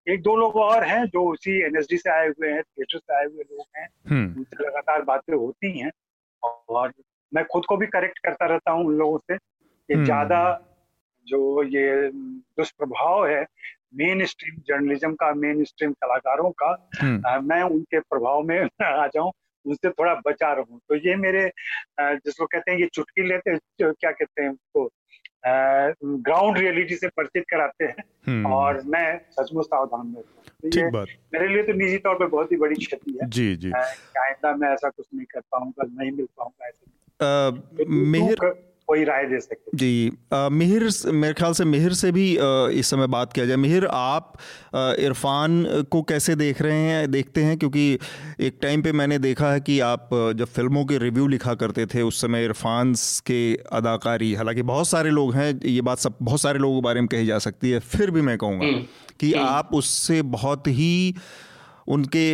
एक 0.08 0.22
दो 0.22 0.36
लोग 0.36 0.56
और 0.56 0.84
हैं 0.84 1.06
जो 1.06 1.24
उसी 1.24 1.52
एनएसडी 1.62 1.98
से 1.98 2.10
आए 2.10 2.28
हुए 2.28 2.52
हैं 2.52 2.62
थिएटर 2.62 3.00
से 3.00 3.16
आए 3.16 3.26
हुए 3.26 3.44
लोग 3.44 3.66
हैं 3.78 3.88
हम्म। 4.10 4.40
उनसे 4.40 4.64
लगातार 4.64 5.02
बातें 5.02 5.36
होती 5.36 5.80
हैं 5.80 5.92
और 6.44 6.94
मैं 7.32 7.44
खुद 7.46 7.66
को 7.66 7.78
भी 7.78 7.88
करेक्ट 7.88 8.20
करता 8.20 8.46
रहता 8.46 8.72
हूँ 8.72 8.86
उन 8.86 8.98
लोगों 8.98 9.18
से 9.18 9.38
कि 9.38 9.94
हम्म। 9.94 10.06
ज़्यादा 10.06 10.42
जो 11.28 11.64
ये 11.64 12.10
दुष्प्रभाव 12.12 13.28
है 13.28 13.46
मेन 13.96 14.26
स्ट्रीम 14.26 14.56
जर्नलिज्म 14.68 15.14
का 15.14 15.34
मेन 15.34 15.64
स्ट्रीम 15.64 15.94
कलाकारों 15.94 16.52
का 16.54 16.68
आ, 16.68 16.76
हम्म। 17.02 17.46
मैं 17.46 17.62
उनके 17.64 18.00
प्रभाव 18.00 18.42
में 18.42 18.60
आ 18.84 19.08
जाऊँ 19.08 19.32
उनसे 19.66 19.90
थोड़ा 19.90 20.14
बचा 20.26 20.52
रहूँ 20.54 20.80
तो 20.90 20.96
ये 20.98 21.16
मेरे 21.16 21.50
जिसको 22.00 22.46
कहते 22.46 22.72
हैं 22.72 22.80
ये 22.80 22.88
चुटकी 22.94 23.28
लेते 23.28 23.58
क्या 23.82 24.12
कहते 24.12 24.44
हैं 24.44 24.50
उसको 24.50 24.90
ग्राउंड 25.46 26.58
रियलिटी 26.58 26.96
से 26.96 27.08
परिचित 27.08 27.46
कराते 27.50 27.86
हैं 27.86 28.04
हम्म। 28.28 28.54
और 28.54 28.82
मैं 28.86 29.22
सचमुच 29.32 29.66
सावधान 29.66 30.08
में 30.08 30.22
ठीक 30.72 30.92
बात। 30.94 31.08
मेरे 31.34 31.48
लिए 31.48 31.64
तो 31.64 31.74
निजी 31.74 31.98
तौर 31.98 32.16
पे 32.16 32.26
बहुत 32.26 32.52
ही 32.52 32.58
बड़ी 32.58 32.76
क्षति 32.76 33.18
है 33.22 33.30
जी 33.30 33.56
जी 33.56 33.72
आइंदा 33.72 34.56
मैं 34.56 34.70
ऐसा 34.70 34.90
कुछ 34.90 35.06
नहीं 35.16 35.26
कर 35.26 35.40
पाऊँगा 35.40 35.88
नहीं 36.02 36.12
मिल 36.12 36.28
पाऊँगा 36.38 36.68
ऐसे 36.68 37.86
मेहर 37.86 38.71
कोई 38.92 39.04
राय 39.04 39.26
दे 39.26 39.40
सके। 39.40 39.78
जी 39.78 40.12
मिहिर 40.56 40.88
मेरे 41.14 41.34
ख्याल 41.34 41.54
से 41.54 41.66
मिहिर 41.66 41.94
से 41.94 42.12
भी 42.12 42.26
आ, 42.38 42.68
इस 42.70 42.88
समय 42.90 43.08
बात 43.08 43.34
किया 43.34 43.46
जाए। 43.46 43.58
मिहिर 43.58 43.86
आप 43.92 44.34
इरफान 44.76 45.64
को 45.92 46.02
कैसे 46.04 46.36
देख 46.36 46.62
रहे 46.62 46.80
हैं 46.80 47.12
देखते 47.12 47.44
हैं? 47.44 47.58
क्योंकि 47.58 47.84
एक 48.40 48.58
टाइम 48.62 48.82
पे 48.82 48.92
मैंने 48.94 49.20
देखा 49.20 49.52
है 49.52 49.60
कि 49.62 49.80
आप 49.88 50.10
जब 50.38 50.46
फ़िल्मों 50.48 50.86
के 50.86 50.98
रिव्यू 50.98 51.28
लिखा 51.28 51.54
करते 51.56 51.86
थे 51.94 52.02
उस 52.02 52.22
समय 52.22 52.46
इरफान 52.46 52.94
के 53.26 53.42
अदाकारी 53.74 54.34
हालाँकि 54.34 54.62
बहुत 54.72 54.88
सारे 54.88 55.10
लोग 55.12 55.34
हैं 55.36 55.50
ये 55.66 55.82
बात 55.82 56.00
सब 56.00 56.16
बहुत 56.22 56.42
सारे 56.42 56.60
लोगों 56.60 56.80
के 56.82 56.84
बारे 56.86 57.02
में 57.02 57.08
कही 57.08 57.26
जा 57.26 57.38
सकती 57.48 57.72
है। 57.72 57.80
फिर 57.96 58.12
भी 58.12 58.22
मैं 58.22 58.38
कहूँगा 58.38 58.66
हम्म, 58.66 58.84
कि 59.20 59.32
हम्म। 59.34 59.48
आप 59.48 59.70
उससे 59.74 60.22
बहुत 60.36 60.68
ही 60.80 60.94
उनके 61.88 62.26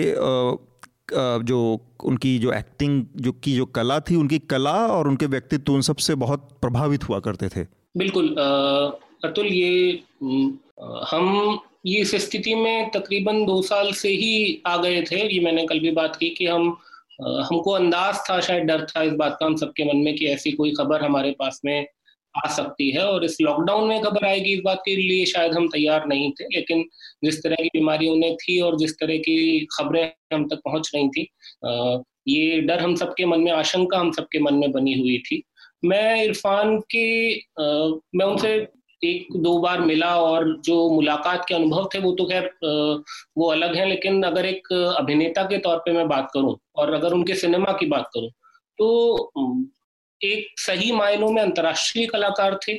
जो 1.11 1.59
उनकी 2.05 2.37
जो 2.39 2.51
एक्टिंग 2.53 3.05
जो 3.15 3.31
की 3.33 3.55
जो 3.55 3.65
कला 3.67 3.99
थी, 3.99 4.15
उनकी 4.15 4.39
कला 4.39 4.75
और 4.87 5.07
उनके 5.07 5.25
व्यक्तित्व 5.25 5.73
उन 5.73 5.81
सबसे 5.81 6.15
बहुत 6.15 6.49
प्रभावित 6.61 7.07
हुआ 7.09 7.19
करते 7.19 7.49
थे। 7.49 7.65
बिल्कुल 7.97 8.35
अतुल 9.25 9.45
ये 9.45 9.99
हम 11.11 11.59
ये 11.85 11.99
इस 12.01 12.15
स्थिति 12.23 12.53
में 12.55 12.89
तकरीबन 12.91 13.45
दो 13.45 13.61
साल 13.61 13.91
से 13.93 14.09
ही 14.09 14.61
आ 14.67 14.75
गए 14.77 15.01
थे। 15.01 15.21
ये 15.33 15.39
मैंने 15.39 15.65
कल 15.67 15.79
भी 15.79 15.91
बात 15.91 16.15
की 16.15 16.29
कि 16.29 16.47
हम 16.47 16.77
हमको 17.21 17.71
अंदाज 17.71 18.15
था, 18.29 18.39
शायद 18.39 18.63
डर 18.63 18.85
था 18.85 19.01
इस 19.03 19.13
बात 19.13 19.37
का 19.39 19.45
हम 19.45 19.55
सबके 19.55 19.83
मन 19.83 19.97
में 19.97 20.15
कि 20.15 20.25
ऐसी 20.27 20.51
कोई 20.51 20.71
खबर 20.71 21.03
हमारे 21.03 21.31
पास 21.39 21.61
में 21.65 21.87
आ 22.37 22.47
सकती 22.51 22.89
है 22.91 23.05
और 23.05 23.25
इस 23.25 23.37
लॉकडाउन 23.41 23.87
में 23.87 24.01
खबर 24.01 24.25
आएगी 24.25 24.53
इस 24.53 24.61
बात 24.65 24.81
के 24.85 24.95
लिए 24.95 25.25
शायद 25.25 25.53
हम 25.53 25.67
तैयार 25.67 26.05
नहीं 26.07 26.31
थे, 26.31 26.45
लेकिन 26.55 26.83
जिस 27.23 27.41
तरह 27.43 27.55
की 27.55 27.69
बीमारी 27.73 28.09
उन्हें 28.09 28.35
थी 28.37 28.59
और 28.61 28.77
जिस 28.77 28.93
तरह 28.99 29.17
की 29.19 29.67
खबरें 29.71 30.11
हम 30.33 30.47
तक 30.47 30.61
पहुँच 30.65 30.91
रही 30.95 31.09
थी 31.09 31.27
ये 32.29 32.59
डर 32.61 32.79
हम 32.79 32.95
सबके 32.95 33.25
मन 33.25 33.39
में, 33.39 33.51
आशंका 33.51 33.97
हम 33.97 34.11
सबके 34.11 34.39
मन 34.39 34.53
में 34.53 34.71
बनी 34.71 34.99
हुई 34.99 35.17
थी। 35.25 35.43
मैं 35.85 36.23
इरफान 36.23 36.79
के 36.91 37.35
मैं 38.15 38.25
उनसे 38.25 38.55
एक 39.01 39.27
दो 39.37 39.57
बार 39.59 39.81
मिला 39.81 40.15
और 40.17 40.45
जो 40.65 40.89
मुलाकात 40.89 41.45
के 41.47 41.55
अनुभव 41.55 41.89
थे 41.93 41.99
वो 41.99 42.11
तो 42.11 42.25
खैर 42.25 42.49
वो 43.37 43.49
अलग 43.51 43.75
हैं, 43.75 43.85
लेकिन 43.87 44.23
अगर 44.23 44.45
एक 44.45 44.71
अभिनेता 44.73 45.43
के 45.43 45.57
तौर 45.57 45.77
पे 45.77 45.91
मैं 45.91 46.07
बात 46.07 46.29
करूँ 46.33 46.55
और 46.75 46.93
अगर 46.93 47.13
उनके 47.13 47.35
सिनेमा 47.35 47.71
की 47.79 47.85
बात 47.85 48.09
करूँ 48.13 48.29
तो 48.79 49.31
एक 50.21 50.59
सही 50.59 50.91
मायनों 50.91 51.31
में 51.31 51.41
अंतर्राष्ट्रीय 51.41 52.05
कलाकार 52.05 52.57
थे 52.67 52.77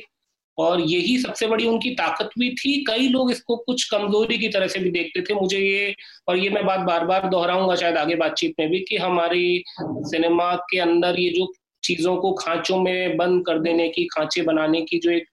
और 0.57 0.81
यही 0.81 1.17
सबसे 1.17 1.47
बड़ी 1.47 1.65
उनकी 1.65 1.89
ताकत 1.95 2.29
भी 2.39 2.49
थी। 2.51 2.73
कई 2.85 3.07
लोग 3.09 3.31
इसको 3.31 3.55
कुछ 3.57 3.83
कमज़ोरी 3.91 4.37
की 4.37 4.47
तरह 4.47 4.67
से 4.67 4.79
भी 4.79 4.91
देखते 4.91 5.21
थे। 5.21 5.33
मुझे 5.33 5.59
ये 5.59 5.93
और 6.27 6.37
ये 6.37 6.49
मैं 6.49 6.65
बात 6.65 6.79
बार 6.79 7.05
बार 7.05 7.27
दोहराऊँगा 7.29 7.75
शायद 7.75 7.97
आगे 7.97 8.15
बातचीत 8.15 8.55
में 8.59 8.69
भी 8.69 8.79
कि 8.79 8.97
हमारी 8.97 9.63
सिनेमा 9.81 10.53
के 10.71 10.79
अंदर 10.79 11.19
ये 11.19 11.29
जो 11.29 11.51
चीज़ों 11.83 12.15
को 12.17 12.33
खांचों 12.33 12.81
में 12.81 13.17
बंद 13.17 13.45
कर 13.45 13.59
देने 13.59 13.87
की, 13.89 14.05
खांचे 14.05 14.41
बनाने 14.41 14.81
की 14.81 14.99
जो 14.99 15.11
एक 15.11 15.27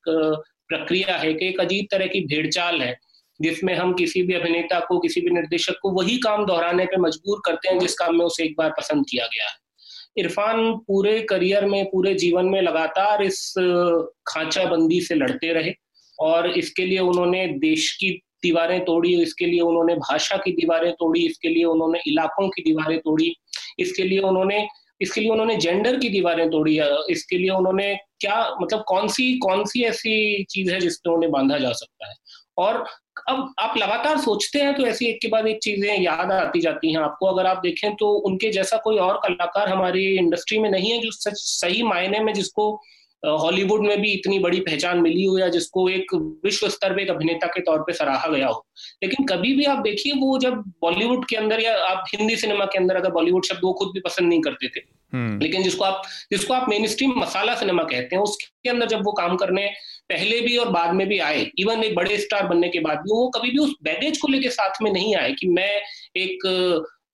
प्रक्रिया 0.68 1.16
है 1.16 1.32
कि 1.34 1.48
एक 1.48 1.60
अजीब 1.60 1.86
तरह 1.90 2.06
की 2.06 2.20
भेड़चाल 2.26 2.80
है, 2.82 2.96
जिसमें 3.40 3.74
हम 3.74 3.92
किसी 3.94 4.22
भी 4.22 4.34
अभिनेता 4.34 4.78
को, 4.80 4.98
किसी 4.98 5.20
भी 5.20 5.30
निर्देशक 5.30 5.78
को 5.82 5.90
वही 5.92 6.16
काम 6.18 6.46
दोहराने 6.46 6.84
पर 6.84 7.00
मजबूर 7.00 7.42
करते 7.46 7.68
हैं 7.68 7.78
जिस 7.78 7.94
काम 7.94 8.16
में 8.16 8.24
उसे 8.24 8.44
एक 8.44 8.54
बार 8.58 8.70
पसंद 8.70 9.04
किया 9.10 9.26
गया 9.26 9.48
है। 9.50 9.54
इरफान 10.16 10.72
पूरे 10.86 11.18
करियर 11.20 11.64
में, 11.64 11.84
पूरे 11.84 12.14
जीवन 12.14 12.46
में 12.46 12.60
लगातार 12.62 13.22
इस 13.22 13.54
खांचा 14.28 14.64
बंदी 14.64 15.00
से 15.00 15.14
लड़ते 15.14 15.52
रहे 15.52 15.72
और 16.18 16.50
इसके 16.50 16.84
लिए 16.84 16.98
उन्होंने 17.00 17.46
देश 17.58 17.90
की 17.96 18.10
दीवारें 18.42 18.80
तोड़ी, 18.84 19.14
इसके 19.22 19.46
लिए 19.46 19.60
उन्होंने 19.60 19.94
भाषा 19.96 20.36
की 20.36 20.52
दीवारें 20.52 20.92
तोड़ी, 20.92 21.26
इसके 21.26 21.48
लिए 21.48 21.64
उन्होंने 21.64 22.00
इलाकों 22.08 22.48
की 22.48 22.62
दीवारें 22.62 22.98
तोड़ी, 22.98 23.34
इसके 23.78 24.02
लिए 24.02 24.18
उन्होंने, 24.20 24.66
इसके 25.00 25.20
लिए 25.20 25.30
उन्होंने 25.30 25.56
जेंडर 25.56 25.98
की 25.98 26.08
दीवारें 26.08 26.48
तोड़ी 26.50 26.78
इसके 27.10 27.38
लिए 27.38 27.50
उन्होंने 27.50 27.94
क्या 28.20 28.36
मतलब 28.62 28.84
कौन 28.88 29.08
सी 29.08 29.32
कौन 29.38 29.64
सी 29.64 29.82
ऐसी 29.84 30.44
चीज़ 30.50 30.70
है 30.72 30.80
जिसपे 30.80 31.10
उन्हें 31.10 31.30
बांधा 31.32 31.58
जा 31.58 31.72
सकता 31.72 32.08
है? 32.08 32.14
और 32.58 32.84
अब 33.28 33.54
आप 33.58 33.76
लगातार 33.78 34.18
सोचते 34.18 34.58
हैं 34.58 34.74
तो 34.74 34.86
ऐसी 34.86 35.06
एक 35.06 35.18
के 35.22 35.28
बाद 35.28 35.46
एक 35.46 35.58
चीज़ें 35.62 36.00
याद 36.02 36.32
आती 36.32 36.60
जाती 36.60 36.92
हैं 36.92 37.00
आपको। 37.00 37.26
अगर 37.26 37.46
आप 37.46 37.60
देखें 37.62 37.94
तो 37.96 38.08
उनके 38.28 38.50
जैसा 38.50 38.76
कोई 38.76 38.98
और 38.98 39.20
कलाकार 39.24 39.68
हमारी 39.68 40.04
इंडस्ट्री 40.16 40.58
में 40.58 40.70
नहीं 40.70 40.90
है, 40.90 40.98
जो 41.00 41.10
सच, 41.10 41.34
सही 41.34 41.82
मायने 41.82 42.20
में 42.20 42.32
जिसको 42.32 42.70
हॉलीवुड 43.22 43.82
में 43.82 44.00
भी 44.00 44.10
इतनी 44.10 44.38
बड़ी 44.38 44.60
पहचान 44.60 45.00
मिली 45.00 45.24
हो 45.24 45.38
या 45.38 45.48
जिसको 45.48 45.88
एक 45.88 46.14
विश्व 46.44 46.68
स्तर 46.68 46.94
पे 46.94 47.02
एक 47.02 47.10
अभिनेता 47.10 47.46
के 47.46 47.60
तौर 47.60 47.80
पे 47.80 47.92
सराहा 47.92 48.28
गया 48.28 48.48
हो 48.48 48.64
लेकिन 49.02 49.26
कभी 49.26 49.52
भी 49.54 49.64
आप 49.66 49.78
देखिए 49.78 50.12
वो 50.16 50.38
जब 50.38 50.62
बॉलीवुड 50.82 51.24
के 51.28 51.36
अंदर 51.36 51.60
या 51.60 51.76
आप 51.84 52.04
हिंदी 52.14 52.36
सिनेमा 52.36 52.64
के 52.64 52.78
अंदर 52.78 52.96
अगर 52.96 53.10
बॉलीवुड 53.12 53.44
शब्द 53.44 53.60
वो 53.64 53.72
खुद 53.72 53.90
भी 53.94 54.00
पसंद 54.00 54.28
नहीं 54.28 54.40
करते 54.42 54.68
थे 54.68 54.80
हम्म। 55.12 55.38
लेकिन 55.40 55.62
जिसको 55.62 55.84
आप 55.84 56.02
जिसको 56.30 56.54
आप 56.54 56.68
मेन 56.68 56.86
स्ट्रीम 56.86 57.12
मसाला 57.16 57.54
सिनेमा 57.54 57.82
कहते 57.84 58.16
हैं 58.16 58.22
उसके 58.22 58.68
अंदर 58.68 58.86
जब 58.86 59.04
वो 59.04 59.12
काम 59.14 59.36
करने 59.36 59.66
पहले 60.08 60.40
भी 60.40 60.56
और 60.56 60.68
बाद 60.70 60.92
में 60.94 61.06
भी 61.08 61.18
आए 61.20 61.50
इवन 61.58 61.82
एक 61.84 61.94
बड़े 61.94 62.18
स्टार 62.18 62.46
बनने 62.46 62.68
के 62.68 62.80
बाद 62.80 62.98
भी 62.98 63.12
वो 63.12 63.28
कभी 63.36 63.50
भी 63.50 63.58
उस 63.58 63.74
बैगेज 63.82 64.18
को 64.18 64.28
लेके 64.28 64.50
साथ 64.50 64.82
में 64.82 64.90
नहीं 64.92 65.14
आए 65.16 65.32
कि 65.32 65.48
मैं 65.50 65.70
एक 66.16 66.46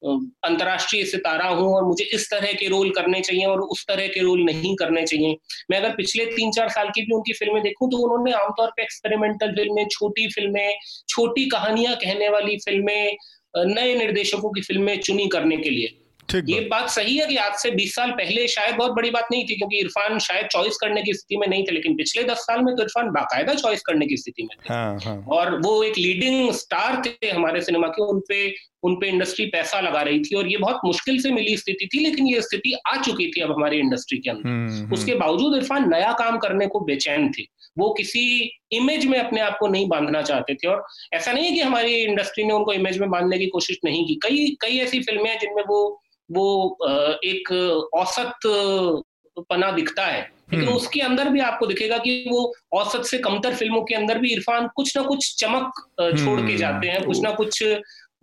अंतर्राष्ट्रीय 0.03 1.05
सितारा 1.05 1.49
हूँ 1.49 1.75
और 1.75 1.85
मुझे 1.85 2.05
इस 2.15 2.29
तरह 2.31 2.53
के 2.53 2.69
रोल 2.69 2.91
करने 2.91 3.21
चाहिए 3.21 3.45
और 3.47 3.61
उस 3.61 3.85
तरह 3.89 4.07
के 4.09 4.21
रोल 4.21 4.43
नहीं 4.45 4.75
करने 4.77 5.03
चाहिए। 5.03 5.37
मैं 5.71 5.79
अगर 5.79 5.95
पिछले 5.97 6.25
तीन 6.27 6.51
चार 6.51 6.69
साल 6.69 6.89
की 6.89 7.03
भी 7.03 7.15
उनकी 7.15 7.33
फ़िल्में 7.33 7.63
देखूँ 7.63 7.91
तो 7.91 7.99
उन्होंने 7.99 8.33
आमतौर 8.33 8.71
पर 8.71 8.83
एक्सपेरिमेंटल 8.83 9.55
फ़िल्में 9.55 9.87
छोटी 9.89 10.29
फ़िल्में 10.29 10.75
छोटी 11.09 11.49
कहानियाँ 11.49 11.95
कहने 11.97 12.29
वाली 12.29 12.57
फ़िल्में 12.59 13.17
नए 13.57 13.95
निर्देशकों 13.95 14.51
की 14.51 14.61
फ़िल्में 14.61 14.99
चुनी 15.01 15.27
करने 15.29 15.57
के 15.57 15.71
लिए। 15.71 15.99
ये 16.35 16.61
बात। 16.61 16.91
सही 16.91 17.17
है 17.17 17.27
कि 17.27 17.37
आज 17.37 17.55
से 17.55 17.71
20 17.71 17.95
साल 17.95 18.11
पहले 18.11 18.49
शायद 18.49 18.75
बहुत 18.75 18.93
बड़ी 18.93 19.11
बात 19.11 19.27
नहीं 19.33 19.45
थी 19.45 19.57
क्योंकि 19.57 19.79
इरफान 19.79 20.19
शायद 20.19 20.47
चॉइस 20.47 20.77
करने 20.77 21.03
की 21.03 21.15
स्थिति 21.15 21.37
में 21.37 21.49
नहीं 21.49 21.65
थे 21.65 21.73
लेकिन 21.73 21.97
पिछले 21.97 22.23
10 22.23 22.39
साल 22.39 22.61
में 22.61 22.77
तो 22.77 22.83
इरफान 22.83 23.11
बाकायदा 23.11 23.55
चॉइस 23.55 23.83
करने 23.83 24.07
की 24.07 24.17
स्थिति 24.17 24.43
में 24.43 24.57
थे। 24.61 24.75
हाँ, 24.75 24.99
हाँ. 25.05 25.25
और 25.29 25.61
वो 25.61 25.83
एक 25.83 25.99
लीडिंग 25.99 26.53
स्टार 26.53 27.03
थे 27.07 27.31
हमारे 27.31 27.61
सिनेमा 27.61 27.89
के 27.89 28.03
उनपे 28.03 28.55
उनपे 28.83 29.09
इंडस्ट्री 29.09 29.47
पैसा 29.47 29.81
लगा 29.81 30.03
रही 30.03 30.21
थी 30.21 30.37
और 30.37 30.49
ये 30.49 30.57
बहुत 30.57 30.81
मुश्किल 30.85 31.23
से 31.23 31.31
मिली 31.31 31.57
स्थिति 31.57 31.89
थी 31.95 31.99
लेकिन 31.99 32.27
ये 32.27 32.41
स्थिति 32.43 32.75
आ 32.87 32.97
चुकी 32.97 33.31
थी 33.31 33.41
अब 33.41 33.53
हमारी 33.53 33.79
इंडस्ट्री 33.79 34.19
के 34.19 34.31
अंदर। 34.31 34.49
हम्म, 34.49 34.71
हम्म। 34.73 34.93
उसके 34.93 35.15
बावजूद 35.15 35.57
इरफान 35.57 35.91
नया 35.91 36.13
काम 36.13 36.39
करने 36.39 36.67
को 36.67 36.81
बेचैन 36.81 37.33
थे। 37.39 37.43
वो 37.79 37.95
किसी 37.95 38.53
इमेज 38.73 39.07
में 39.07 39.19
अपने 39.19 39.41
आप 39.41 39.57
को 39.61 39.69
नहीं 39.69 39.89
बांधना 39.89 40.23
चाहते 40.23 40.55
थे 40.55 40.69
और 40.69 40.85
ऐसा 41.15 41.33
नहीं 41.33 41.45
है 41.45 41.53
कि 41.53 41.61
हमारी 41.61 41.95
इंडस्ट्री 41.95 42.45
ने 42.45 42.53
उनको 42.53 42.73
इमेज 42.73 42.99
में 42.99 43.11
बांधने 43.11 43.39
की 43.39 43.47
कोशिश 43.47 43.79
नहीं 43.85 44.07
की। 44.07 44.15
कई 44.15 44.57
कई 44.61 44.79
ऐसी 44.79 45.01
फ़िल्में 45.01 45.31
हैं 45.31 45.39
जिनमें 45.39 45.63
वो 45.69 46.03
वो 46.31 46.79
एक 47.25 47.53
औसत 47.95 48.33
पना 49.39 49.71
दिखता 49.71 50.07
है। 50.07 50.21
लेकिन 50.53 50.69
हम्म। 50.69 50.77
उसके 50.77 51.01
अंदर 51.01 51.29
भी 51.29 51.41
आपको 51.41 51.67
दिखेगा 51.67 51.99
कि 51.99 52.25
वो 52.31 52.55
औसत 52.73 53.03
से 53.03 53.19
कमतर 53.19 53.55
फ़िल्मों 53.55 53.83
के 53.83 53.95
अंदर 53.95 54.19
भी 54.19 54.33
इरफान 54.33 54.69
कुछ 54.77 54.97
ना 54.97 55.03
कुछ 55.03 55.35
चमक 55.37 55.73
छोड़ 56.01 56.41
के 56.41 56.47
हम्म। 56.47 56.57
जाते 56.57 56.89
हैं 56.89 57.05
कुछ 57.05 57.21
ना 57.21 57.31
कुछ 57.31 57.63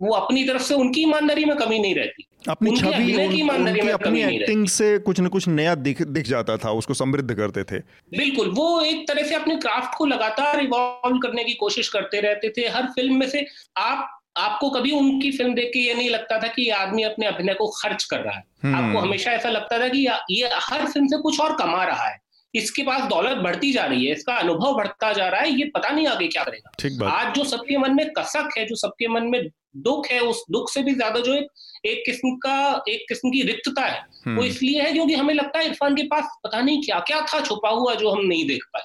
वो 0.02 0.14
अपनी 0.14 0.44
तरफ़ 0.44 0.62
से 0.62 0.74
उनकी 0.74 1.02
ईमानदारी 1.02 1.44
में 1.44 1.56
कमी 1.56 1.78
नहीं 1.78 1.94
रहती। 1.94 2.26
अपनी 2.48 2.76
छवि 2.76 3.14
उन, 3.16 3.32
की 3.32 3.40
ईमानदारी 3.40 3.80
में 3.80 3.92
अपनी 3.92 4.22
एक्टिंग 4.22 4.66
से 4.66 4.98
कुछ 4.98 5.20
न 5.20 5.26
कुछ 5.26 5.48
नया 5.48 5.74
दिख 5.74 6.02
दिख 6.02 6.26
जाता 6.26 6.56
था 6.56 6.70
उसको 6.70 6.94
समृद्ध 6.94 7.34
करते 7.34 7.64
थे। 7.64 7.78
बिल्कुल 8.18 8.48
वो 8.48 8.80
एक 8.80 9.08
तरह 9.08 9.22
से 9.22 9.34
अपने 9.34 9.56
क्राफ्ट 9.56 9.98
को 9.98 10.06
लगातार 10.06 10.60
इवॉल्व 10.60 11.18
करने 11.18 11.44
की 11.44 11.52
कोशिश 11.54 11.88
करते 11.88 12.20
रहते 12.20 12.48
थे। 12.48 12.68
हर 12.68 12.86
फ़िल्म 12.86 13.14
में 13.14 13.28
से 13.28 13.46
आप 13.76 14.19
आपको 14.40 14.70
कभी 14.70 14.90
उनकी 14.92 15.30
फ़िल्म 15.32 15.54
देख 15.54 15.70
के 15.72 15.78
ये 15.78 15.94
नहीं 15.94 16.10
लगता 16.10 16.38
था 16.38 16.48
कि 16.48 16.62
ये 16.62 16.70
आदमी 16.72 17.02
अपने 17.02 17.26
अभिनय 17.26 17.54
को 17.54 17.66
खर्च 17.72 18.04
कर 18.04 18.20
रहा 18.20 18.36
है। 18.36 18.44
हम्म। 18.64 18.74
आपको 18.76 19.00
हमेशा 19.00 19.30
ऐसा 19.32 19.48
लगता 19.50 19.78
था 19.80 19.88
कि 19.88 20.06
ये 20.30 20.50
हर 20.62 20.86
फ़िल्म 20.86 21.06
से 21.06 21.18
कुछ 21.22 21.40
और 21.40 21.56
कमा 21.56 21.84
रहा 21.84 22.08
है। 22.08 22.18
इसके 22.54 22.82
पास 22.82 23.02
दौलत 23.08 23.36
बढ़ती 23.38 23.72
जा 23.72 23.84
रही 23.84 24.06
है 24.06 24.12
इसका 24.12 24.34
अनुभव 24.36 24.74
बढ़ता 24.76 25.12
जा 25.12 25.28
रहा 25.28 25.40
है 25.40 25.50
ये 25.50 25.64
पता 25.74 25.90
नहीं 25.90 26.06
आगे 26.06 26.26
क्या 26.28 26.44
करेगा। 26.44 26.70
आज 27.08 27.34
जो 27.34 27.44
सबके 27.44 27.76
मन 27.78 27.94
में 27.94 28.06
कसक 28.18 28.58
है 28.58 28.64
जो 28.66 28.76
सबके 28.76 29.08
मन 29.08 29.26
में 29.26 29.40
दुख 29.76 30.06
है 30.10 30.20
उस 30.20 30.44
दुख 30.50 30.70
से 30.70 30.82
भी 30.82 30.94
ज़्यादा 30.94 31.20
जो 31.20 31.34
एक 31.34 31.46
एक 31.86 32.02
किस्म 32.06 32.34
का 32.36 32.82
एक 32.88 33.04
किस्म 33.08 33.30
की 33.30 33.42
रिक्तता 33.42 33.82
है 33.82 34.00
वो 34.00 34.30
हम्म। 34.30 34.44
इसलिए 34.44 34.82
है 34.82 34.92
क्योंकि 34.92 35.14
हमें 35.14 35.34
लगता 35.34 35.58
है 35.58 35.66
इरफान 35.66 35.94
के 35.96 36.02
पास 36.04 36.38
पता 36.44 36.60
नहीं 36.60 36.82
क्या 36.82 36.98
क्या 37.00 37.20
था 37.24 37.40
छुपा 37.40 37.68
हुआ 37.70 37.94
जो 37.94 38.10
हम 38.10 38.24
नहीं 38.24 38.46
देख 38.48 38.64
पाए। 38.72 38.82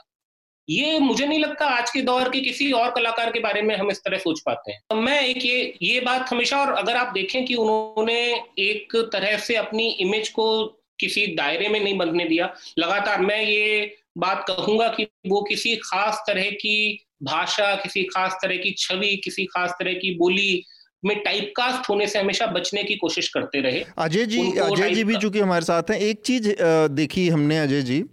ये 0.69 0.99
मुझे 0.99 1.25
नहीं 1.25 1.39
लगता 1.39 1.65
आज 1.65 1.89
के 1.91 2.01
दौर 2.01 2.29
के 2.29 2.39
किसी 2.41 2.71
और 2.71 2.91
कलाकार 2.91 3.31
के 3.31 3.39
बारे 3.39 3.61
में 3.61 3.75
हम 3.75 3.91
इस 3.91 3.99
तरह 3.99 4.17
सोच 4.17 4.39
पाते 4.45 4.71
हैं। 4.71 4.79
तो 4.89 4.95
मैं 4.95 5.21
एक 5.21 5.45
ये 5.45 5.73
ये 5.81 5.99
बात 5.99 6.29
हमेशा 6.29 6.57
और 6.57 6.73
अगर 6.73 6.95
आप 6.95 7.13
देखें 7.13 7.45
कि 7.45 7.55
उन्होंने 7.55 8.19
एक 8.59 8.95
तरह 9.13 9.37
से 9.37 9.55
अपनी 9.55 9.89
इमेज 9.99 10.29
को 10.29 10.65
किसी 10.99 11.27
दायरे 11.27 11.69
में 11.69 11.79
नहीं 11.79 11.97
बंधने 11.97 12.25
दिया 12.25 12.53
लगातार 12.79 13.21
मैं 13.21 13.41
ये 13.43 13.95
बात 14.17 14.45
कहूँगा 14.47 14.87
कि 14.87 15.07
वो 15.27 15.41
किसी 15.41 15.75
खास 15.75 16.23
तरह 16.27 16.49
की 16.51 17.05
भाषा 17.23 17.75
किसी 17.75 18.03
खास 18.03 18.37
तरह 18.41 18.57
की 18.57 18.71
छवि 18.71 19.15
किसी 19.23 19.45
खास 19.45 19.71
तरह 19.79 19.93
की 19.93 20.15
बोली 20.17 20.63
में 21.05 21.17
टाइपकास्ट 21.23 21.89
होने 21.89 22.07
से 22.07 22.19
हमेशा 22.19 22.45
बचने 22.47 22.83
की 22.83 22.95
कोशिश 22.95 23.27
करते 23.27 23.61
रहे। 23.61 23.83
अजय 23.97 24.25
जी 24.25 24.39
अजय 24.59 24.89
जी 24.89 25.03
भी 25.03 25.17
चूँकि 25.17 25.39
हमारे 25.39 25.65
साथ 25.65 25.91
हैं 25.91 25.99
एक 25.99 26.21
चीज़ 26.21 26.49
देखी 26.91 27.27
हमने 27.29 27.59
अजय 27.59 27.81
जी 27.81 28.03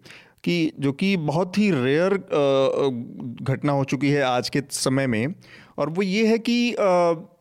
कि 0.45 0.73
जो 0.79 0.93
कि 0.93 1.17
बहुत 1.17 1.59
ही 1.59 1.71
रेयर 1.71 2.15
घटना 3.43 3.73
हो 3.73 3.85
चुकी 3.85 4.11
है 4.11 4.23
आज 4.23 4.49
के 4.49 4.63
समय 4.71 5.07
में। 5.07 5.35
और 5.79 5.91
वो 5.91 6.03
ये 6.03 6.27
है 6.27 6.39
कि 6.39 6.57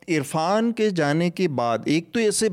इरफान 0.10 0.72
के 0.72 0.92
जाने 0.92 1.30
के 1.30 1.48
बाद, 1.48 1.88
एक 1.88 2.12
तो 2.14 2.20
ऐसे 2.20 2.50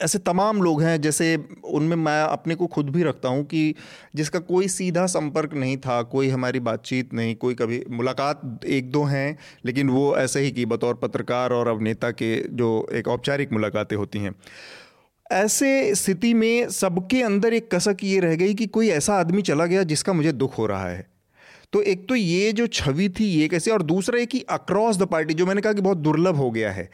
ऐसे 0.00 0.18
तमाम 0.18 0.60
लोग 0.62 0.82
हैं, 0.82 1.00
जैसे 1.00 1.36
उनमें 1.64 1.96
मैं 1.96 2.22
अपने 2.22 2.54
को 2.54 2.66
खुद 2.66 2.88
भी 2.90 3.02
रखता 3.02 3.28
हूँ 3.28 3.44
कि 3.44 3.74
जिसका 4.16 4.38
कोई 4.38 4.68
सीधा 4.68 5.06
संपर्क 5.06 5.54
नहीं 5.54 5.76
था, 5.76 6.02
कोई 6.02 6.28
हमारी 6.28 6.60
बातचीत 6.60 7.14
नहीं, 7.14 7.34
कोई 7.34 7.54
कभी 7.54 7.82
मुलाकात 7.90 8.60
एक 8.66 8.90
दो 8.90 9.02
हैं, 9.04 9.38
लेकिन 9.66 9.90
वो 9.90 10.16
ऐसे 10.16 10.40
ही 10.40 10.50
कि 10.50 10.66
बतौर 10.66 10.94
पत्रकार 10.94 11.52
और 11.52 11.68
अभिनेता 11.68 12.10
के 12.10 12.36
जो 12.48 12.88
एक 12.92 13.08
औपचारिक 13.08 13.52
मुलाकातें 13.52 13.96
होती 13.96 14.18
हैं। 14.18 14.34
ऐसे 15.30 15.94
स्थिति 15.94 16.32
में 16.34 16.68
सबके 16.70 17.22
अंदर 17.22 17.54
एक 17.54 17.74
कसक 17.74 18.04
ये 18.04 18.20
रह 18.20 18.34
गई 18.36 18.54
कि 18.54 18.66
कोई 18.68 18.88
ऐसा 18.90 19.14
आदमी 19.14 19.42
चला 19.42 19.66
गया 19.66 19.82
जिसका 19.82 20.12
मुझे 20.12 20.32
दुख 20.32 20.58
हो 20.58 20.66
रहा 20.66 20.88
है। 20.88 21.06
तो 21.72 21.82
एक 21.82 22.08
तो 22.08 22.14
ये 22.14 22.52
जो 22.52 22.66
छवि 22.66 23.08
थी 23.10 23.24
ये 23.24 23.48
कैसे 23.48 23.70
और 23.70 23.82
दूसरा 23.82 24.20
एक 24.20 24.28
कि 24.28 24.40
अक्रॉस 24.50 24.96
द 24.96 25.06
पार्टी 25.06 25.34
जो 25.34 25.46
मैंने 25.46 25.60
कहा 25.60 25.72
कि 25.72 25.80
बहुत 25.80 25.98
दुर्लभ 25.98 26.36
हो 26.36 26.50
गया 26.50 26.70
है, 26.72 26.88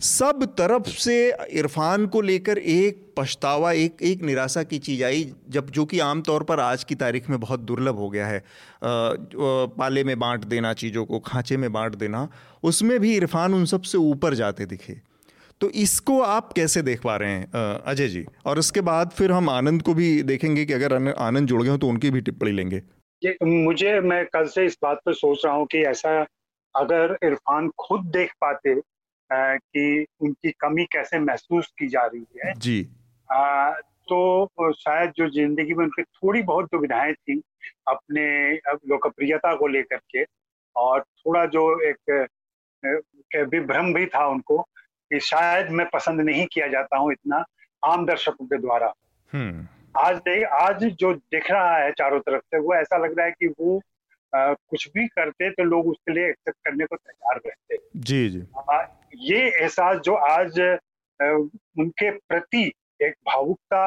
सब 0.00 0.44
तरफ़ 0.58 0.88
से 0.90 1.16
इरफान 1.52 2.06
को 2.06 2.20
लेकर 2.20 2.58
एक 2.58 3.04
पछतावा, 3.16 3.72
एक 3.72 4.02
एक 4.02 4.22
निराशा 4.22 4.62
की 4.62 4.78
चीज़ 4.78 5.04
आई, 5.04 5.32
जब 5.48 5.70
जो 5.70 5.84
कि 5.84 5.98
आम 5.98 6.22
तौर 6.22 6.42
पर 6.42 6.60
आज 6.60 6.84
की 6.84 6.94
तारीख 6.94 7.28
में 7.30 7.38
बहुत 7.40 7.60
दुर्लभ 7.60 7.96
हो 7.96 8.08
गया 8.10 8.26
है। 8.26 8.42
पाले 8.84 10.04
में 10.04 10.18
बांट 10.18 10.44
देना, 10.44 10.72
चीज़ों 10.74 11.04
को 11.04 11.18
खांचे 11.18 11.56
में 11.56 11.72
बांट 11.72 11.94
देना, 11.96 12.28
उसमें 12.62 12.98
भी 13.00 13.14
इरफान 13.16 13.54
उन 13.54 13.64
सबसे 13.66 13.98
ऊपर 13.98 14.34
जाते 14.34 14.66
दिखे। 14.66 15.00
तो 15.60 15.70
इसको 15.70 16.20
आप 16.20 16.52
कैसे 16.52 16.82
देख 16.82 17.02
पा 17.02 17.16
रहे 17.16 17.30
हैं 17.30 17.50
अजय 17.86 18.08
जी? 18.08 18.24
और 18.46 18.58
उसके 18.58 18.80
बाद 18.80 19.10
फिर 19.10 19.32
हम 19.32 19.50
आनंद 19.50 19.82
को 19.82 19.94
भी 19.94 20.22
देखेंगे 20.22 20.64
कि 20.64 20.72
अगर 20.72 21.14
आनंद 21.18 21.48
जुड़ 21.48 21.62
गए 21.62 21.70
हो 21.70 21.76
तो 21.76 21.88
उनकी 21.88 22.10
भी 22.10 22.20
टिप्पणी 22.20 22.52
लेंगे। 22.52 22.82
मुझे 23.44 24.00
मैं 24.00 24.24
कल 24.26 24.46
से 24.46 24.64
इस 24.66 24.78
बात 24.82 25.00
पर 25.06 25.14
सोच 25.14 25.44
रहा 25.44 25.54
हूँ 25.54 25.66
कि 25.66 25.78
ऐसा 25.78 26.26
अगर 26.74 27.16
इरफान 27.24 27.68
खुद 27.78 28.04
देख 28.06 28.32
पाते 28.40 28.72
आ, 29.30 29.56
कि 29.56 30.06
उनकी 30.20 30.50
कमी 30.50 30.84
कैसे 30.84 31.18
महसूस 31.18 31.66
की 31.78 31.88
जा 31.88 32.06
रही 32.06 32.24
है 32.44 32.54
जी। 32.58 32.88
आ, 33.32 33.70
तो 33.72 34.72
शायद 34.72 35.12
जो 35.16 35.28
ज़िंदगी 35.30 35.74
में 35.74 35.84
उनकी 35.84 36.02
थोड़ी 36.02 36.42
बहुत 36.42 36.64
दुविधाएँ 36.64 37.12
थी 37.14 37.40
अपने 37.88 38.24
लोकप्रियता 38.88 39.54
को 39.54 39.66
लेकर 39.66 39.96
के 39.96 40.24
और 40.76 41.00
थोड़ा 41.00 41.44
जो 41.46 41.62
एक 41.90 42.28
विभ्रम 43.48 43.92
भी 43.94 44.06
था 44.06 44.26
उनको 44.26 44.64
कि 45.10 45.20
शायद 45.22 45.70
मैं 45.70 45.86
पसंद 45.92 46.20
नहीं 46.20 46.46
किया 46.52 46.66
जाता 46.68 46.98
हूँ 46.98 47.12
इतना 47.12 47.44
आम 47.82 48.06
दर्शकों 48.06 48.46
के 48.46 48.58
द्वारा 48.58 48.92
हम्म। 49.32 49.66
आज 49.98 50.16
देख 50.18 50.46
आज 50.54 50.84
जो 51.00 51.12
दिख 51.14 51.50
रहा 51.50 51.76
है 51.76 51.90
चारों 51.92 52.18
तरफ़ 52.20 52.42
से 52.44 52.58
वो 52.58 52.74
ऐसा 52.74 52.96
लग 52.96 53.18
रहा 53.18 53.26
है 53.26 53.32
कि 53.32 53.46
वो 53.50 53.80
आ, 54.32 54.52
कुछ 54.52 54.88
भी 54.94 55.06
करते 55.08 55.50
तो 55.50 55.64
लोग 55.64 55.86
उसके 55.88 56.12
लिए 56.12 56.28
एक्सेप्ट 56.28 56.58
करने 56.64 56.84
को 56.86 56.96
तैयार 56.96 57.40
रहते 57.46 57.78
जी 58.00 58.28
जी 58.30 58.42
आ, 58.70 58.82
ये 59.16 59.38
एहसास 59.48 59.98
जो 60.00 60.14
आज 60.14 60.60
आ, 60.60 61.30
उनके 61.78 62.10
प्रति 62.10 62.70
एक 63.02 63.14
भावुकता 63.26 63.82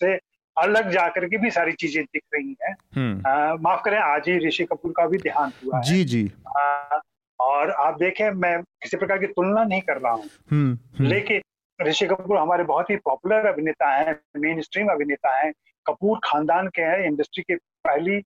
से 0.00 0.14
अलग 0.56 0.90
जाकर 0.90 1.26
के 1.28 1.38
भी 1.38 1.50
सारी 1.50 1.72
चीज़ें 1.72 2.02
दिख 2.04 2.22
रही 2.34 2.56
हैं 2.62 2.74
हम्म। 2.96 3.60
माफ़ 3.62 3.82
करें 3.84 3.98
आज 3.98 4.28
ही 4.28 4.38
ऋषि 4.46 4.64
कपूर 4.64 4.92
का 4.96 5.06
भी 5.06 5.18
ध्यान 5.18 5.52
हुआ 5.64 5.80
जी 5.80 5.98
है। 5.98 6.04
जी 6.04 6.30
आ, 6.58 7.00
और 7.42 7.70
आप 7.70 7.98
देखें 7.98 8.30
मैं 8.30 8.62
किसी 8.62 8.96
प्रकार 8.96 9.18
की 9.18 9.26
तुलना 9.26 9.64
नहीं 9.64 9.80
कर 9.80 9.96
रहा 9.96 10.12
हूँ। 10.12 10.24
हम्म, 10.50 10.78
हम्म। 10.98 11.08
लेकिन 11.08 11.40
ऋषि 11.82 12.06
कपूर 12.06 12.38
हमारे 12.38 12.64
बहुत 12.64 12.90
ही 12.90 12.96
पॉपुलर 12.96 13.46
अभिनेता 13.46 13.94
हैं 13.94 14.20
मेन 14.36 14.60
स्ट्रीम 14.60 14.88
अभिनेता 14.88 15.36
हैं। 15.38 15.52
कपूर 15.86 16.18
खानदान 16.24 16.68
के 16.68 16.82
हैं 16.82 17.04
इंडस्ट्री 17.04 17.42
की 17.42 17.54
पहली 17.56 18.22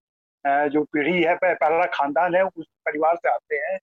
जो 0.47 0.85
पीढ़ी 0.85 1.23
है 1.23 1.37
पहला 1.37 1.85
खानदान 1.85 2.35
है 2.35 2.43
उस 2.43 2.67
परिवार 2.87 3.17
से 3.17 3.29
आते 3.29 3.57
हैं। 3.57 3.79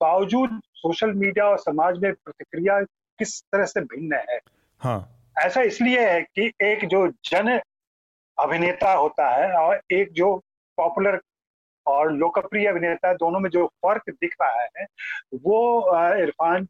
बावजूद 0.00 0.60
सोशल 0.74 1.12
मीडिया 1.12 1.46
और 1.46 1.58
समाज 1.58 1.98
में 1.98 2.12
प्रतिक्रिया 2.12 2.82
किस 3.18 3.42
तरह 3.42 3.64
से 3.64 3.80
भिन्न 3.80 4.14
है? 4.14 4.40
हाँ। 4.80 5.10
ऐसा 5.38 5.60
इसलिए 5.60 6.10
है 6.10 6.22
कि 6.22 6.52
एक 6.62 6.84
जो 6.84 7.08
जन 7.08 7.60
अभिनेता 8.38 8.92
होता 8.92 9.28
है 9.28 9.52
और 9.52 9.80
एक 9.90 10.12
जो 10.12 10.36
पॉपुलर 10.76 11.20
और 11.86 12.12
लोकप्रिय 12.12 12.66
अभिनेता 12.66 13.12
दोनों 13.14 13.40
में 13.40 13.50
जो 13.50 13.66
फ़र्क 13.82 14.10
दिख 14.10 14.34
रहा 14.42 14.62
है 14.78 14.86
वो 15.44 15.58
इरफान 16.16 16.64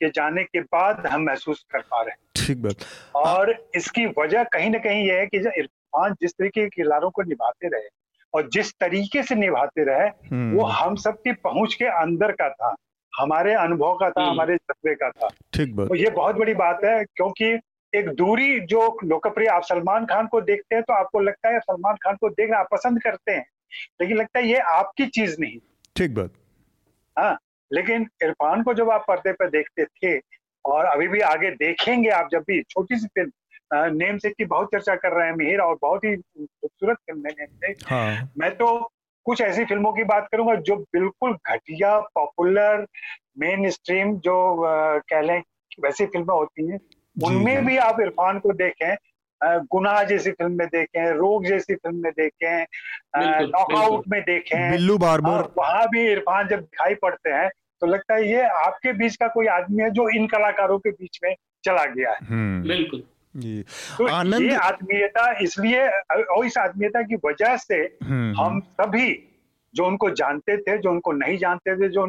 के 0.00 0.08
जाने 0.10 0.44
के 0.44 0.60
बाद 0.62 1.06
हम 1.06 1.22
महसूस 1.22 1.64
कर 1.70 1.80
पा 1.80 2.00
रहे 2.02 2.10
हैं। 2.10 2.46
ठीक 2.46 2.62
बात। 2.62 2.84
और 3.16 3.54
इसकी 3.74 4.06
वजह 4.18 4.44
कहीं 4.52 4.70
ना 4.70 4.78
कहीं 4.78 5.06
ये 5.06 5.18
है 5.18 5.26
कि 5.26 5.38
इरफान 5.38 6.14
जिस 6.20 6.32
तरीके 6.32 6.62
के 6.62 6.68
किरदारों 6.68 7.10
को 7.10 7.22
निभाते 7.22 7.68
रहे 7.68 7.88
और 8.34 8.48
जिस 8.52 8.72
तरीके 8.74 9.22
से 9.22 9.34
निभाते 9.34 9.84
रहे 9.84 10.08
हम्म। 10.30 10.56
वो 10.56 10.64
हम 10.64 10.96
सबकी 10.96 11.32
पहुँच 11.44 11.74
के 11.74 11.84
अंदर 12.00 12.32
का 12.32 12.48
था 12.50 12.74
हमारे 13.12 13.54
अनुभव 13.54 13.96
का 13.96 14.10
था 14.10 14.20
हम्म। 14.20 14.30
हमारे 14.30 14.56
जज्बे 14.56 14.94
का 14.94 15.10
था। 15.10 15.28
ठीक 15.54 15.74
बात। 15.76 15.88
तो 15.88 15.94
ये 15.94 16.10
बहुत 16.10 16.36
बड़ी 16.36 16.54
बात 16.54 16.84
है 16.84 17.04
क्योंकि 17.06 17.58
एक 17.92 18.08
दूरी 18.14 18.58
जो 18.60 18.80
लोकप्रिय 19.04 19.48
आप 19.48 19.62
सलमान 19.62 20.06
खान 20.06 20.26
को 20.26 20.40
देखते 20.40 20.74
हैं 20.74 20.84
तो 20.84 20.92
आपको 20.92 21.20
लगता 21.20 21.48
है 21.48 21.60
सलमान 21.60 21.96
खान 21.96 22.16
को 22.16 22.28
देखना 22.30 22.58
आप 22.58 22.68
पसंद 22.72 23.02
करते 23.02 23.32
हैं। 23.32 23.44
लेकिन 24.00 24.16
लगता 24.16 24.38
है 24.38 24.46
ये 24.46 24.58
आपकी 24.58 25.06
चीज़ 25.06 25.36
नहीं। 25.40 25.58
ठीक 25.96 26.14
बात। 26.14 26.32
हाँ 27.18 27.38
लेकिन 27.72 28.06
इरफान 28.22 28.62
को 28.62 28.74
जब 28.74 28.90
आप 28.90 29.04
पर्दे 29.08 29.32
पर 29.32 29.50
देखते 29.50 29.84
थे 29.84 30.18
और 30.64 30.84
अभी 30.84 31.08
भी 31.08 31.20
आगे 31.20 31.50
देखेंगे 31.50 32.08
आप 32.10 32.28
जब 32.32 32.40
भी 32.40 32.62
छोटी 32.62 32.96
सी 32.96 33.06
फ़िल्म 33.06 33.30
नेम 33.96 34.18
से 34.18 34.30
की 34.30 34.44
बहुत 34.44 34.68
चर्चा 34.72 34.94
कर 34.94 35.12
रहे 35.12 35.28
हैं 35.28 35.34
मिहिर 35.36 35.60
और 35.60 35.78
बहुत 35.82 36.04
ही 36.04 36.16
खूबसूरत 36.16 36.96
फ़िल्म 36.96 37.26
है 37.26 37.32
नेम 37.32 37.46
से। 37.46 37.94
हाँ। 37.94 38.32
मैं 38.38 38.50
तो 38.56 38.92
कुछ 39.24 39.40
ऐसी 39.40 39.64
फ़िल्मों 39.64 39.92
की 39.92 40.04
बात 40.04 40.28
करूँगा 40.32 40.54
जो 40.54 40.76
बिल्कुल 40.76 41.36
घटिया 41.48 41.98
पॉपुलर 42.00 42.86
मेन 43.38 43.70
स्ट्रीम 43.70 44.16
जो 44.18 44.56
कह 44.98 45.20
लें 45.20 45.42
वैसी 45.80 46.06
फ़िल्में 46.06 46.34
होती 46.34 46.70
हैं 46.70 46.78
उनमें 47.22 47.64
भी 47.66 47.76
आप 47.76 48.00
इरफान 48.00 48.38
को 48.38 48.52
देखें 48.52 48.96
गुनाह 49.44 50.02
जैसी 50.02 50.30
फ़िल्म 50.30 50.52
में 50.52 50.66
देखें 50.66 51.10
रोग 51.10 51.46
जैसी 51.46 51.74
फ़िल्म 51.74 52.02
में 52.02 52.12
देखें 52.12 52.66
नॉकआउट 53.46 54.04
में 54.08 54.22
देखें 54.22 54.70
बिल्लू 54.70 54.98
बार 54.98 55.20
वहाँ 55.20 55.86
भी 55.88 56.12
इरफान 56.12 56.48
जब 56.48 56.60
दिखाई 56.60 56.94
पड़ते 56.94 57.30
हैं 57.30 57.50
तो 57.80 57.86
लगता 57.86 58.14
है 58.14 58.28
ये 58.28 58.42
आपके 58.42 58.92
बीच 58.92 59.16
का 59.16 59.28
कोई 59.28 59.46
आदमी 59.46 59.82
है 59.82 59.90
जो 59.90 60.08
इन 60.08 60.26
कलाकारों 60.26 60.78
के 60.78 60.90
बीच 60.90 61.20
में 61.24 61.34
चला 61.64 61.84
गया 61.84 62.10
है। 62.10 62.18
हम्म। 62.30 62.68
बिल्कुल। 62.68 63.02
तो 63.98 64.06
आनंद 64.06 64.42
ये 64.42 64.54
आत्मीयता 64.54 65.38
इसलिए 65.40 65.88
और 65.88 66.46
इस 66.46 66.58
आत्मीयता 66.58 67.02
की 67.02 67.16
वजह 67.16 67.56
से 67.56 67.74
हम्म, 68.04 68.40
हम। 68.40 68.60
सभी 68.60 69.32
जो 69.74 69.86
उनको 69.86 70.10
जानते 70.10 70.56
थे 70.56 70.78
जो 70.78 70.90
उनको 70.90 71.12
नहीं 71.12 71.38
जानते 71.38 71.76
थे 71.76 71.88
जो 71.88 72.06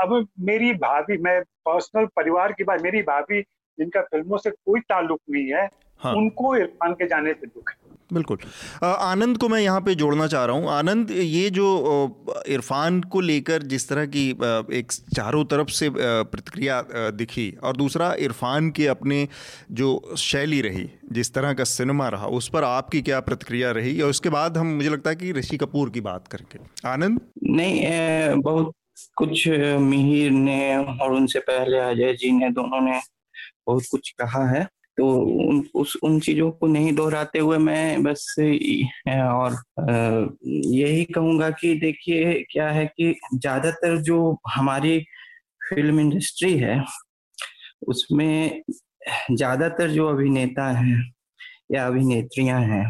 अब 0.00 0.28
मेरी 0.40 0.72
भाभी 0.72 1.18
मैं 1.18 1.42
पर्सनल 1.42 2.06
परिवार 2.06 2.52
की 2.52 2.64
बात 2.64 2.82
मेरी 2.82 3.02
भाभी 3.02 3.42
जिनका 3.78 4.00
फ़िल्मों 4.00 4.38
से 4.38 4.50
कोई 4.50 4.80
ताल्लुक 4.80 5.20
नहीं 5.30 5.52
है 5.52 5.68
हाँ। 6.02 6.14
उनको 6.14 6.56
इरफान 6.56 6.92
के 6.92 7.06
जाने 7.06 7.32
से 7.32 7.46
दुख 7.46 7.70
है। 7.70 7.80
बिल्कुल। 8.12 8.38
आनंद 8.84 9.36
को 9.38 9.48
मैं 9.48 9.60
यहाँ 9.60 9.80
पे 9.80 9.94
जोड़ना 9.94 10.26
चाह 10.26 10.44
रहा 10.44 10.56
हूँ। 10.56 10.68
आनंद 10.70 11.10
ये 11.10 11.50
जो 11.50 11.66
इरफान 12.48 13.00
को 13.02 13.20
लेकर 13.20 13.62
जिस 13.64 13.88
तरह 13.88 14.06
की 14.06 14.28
एक 14.78 14.92
चारों 15.16 15.44
तरफ़ 15.44 15.68
से 15.70 15.88
प्रतिक्रिया 15.92 16.80
दिखी 17.12 17.48
और 17.62 17.76
दूसरा 17.76 18.12
इरफान 18.20 18.70
के 18.70 18.86
अपने 18.86 19.26
जो 19.72 20.14
शैली 20.18 20.60
रही 20.60 20.88
जिस 21.12 21.32
तरह 21.34 21.52
का 21.52 21.64
सिनेमा 21.64 22.08
रहा 22.08 22.26
उस 22.32 22.48
पर 22.48 22.64
आपकी 22.64 23.02
क्या 23.02 23.20
प्रतिक्रिया 23.22 23.70
रही? 23.70 24.00
और 24.00 24.10
उसके 24.10 24.28
बाद 24.28 24.58
हम 24.58 24.74
मुझे 24.76 24.90
लगता 24.90 25.10
है 25.10 25.16
कि 25.16 25.32
ऋषि 25.32 25.56
कपूर 25.56 25.90
की 25.90 26.00
बात 26.02 26.28
करके 26.28 26.58
आनंद? 26.88 27.20
नहीं 27.44 28.40
बहुत 28.42 28.72
कुछ 29.16 29.48
मिहिर 29.48 30.30
ने 30.32 30.76
और 30.76 31.12
उनसे 31.12 31.38
पहले 31.40 31.78
अजय 31.80 32.12
जी 32.14 32.30
ने 32.32 32.50
दोनों 32.50 32.80
ने 32.80 33.00
बहुत 33.66 33.84
कुछ 33.90 34.10
कहा 34.18 34.48
है। 34.50 34.66
तो 34.98 35.06
उन 35.48 35.64
उस 35.74 35.96
उन 36.02 36.18
चीज़ों 36.20 36.50
को 36.50 36.66
नहीं 36.66 36.92
दोहराते 36.92 37.38
हुए 37.38 37.58
मैं 37.58 38.02
बस 38.02 38.34
और 39.08 39.56
यही 40.48 41.04
कहूँगा 41.04 41.50
कि 41.50 41.74
देखिए 41.74 42.34
क्या 42.50 42.68
है 42.70 42.86
कि 42.86 43.14
ज़्यादातर 43.34 43.96
जो 44.02 44.38
हमारी 44.50 44.98
फ़िल्म 45.68 46.00
इंडस्ट्री 46.00 46.56
है 46.58 46.84
उसमें 47.88 48.62
ज़्यादातर 49.32 49.90
जो 49.90 50.08
अभिनेता 50.08 50.70
हैं 50.70 51.12
या 51.72 51.86
अभिनेत्रियाँ 51.86 52.60
हैं। 52.60 52.84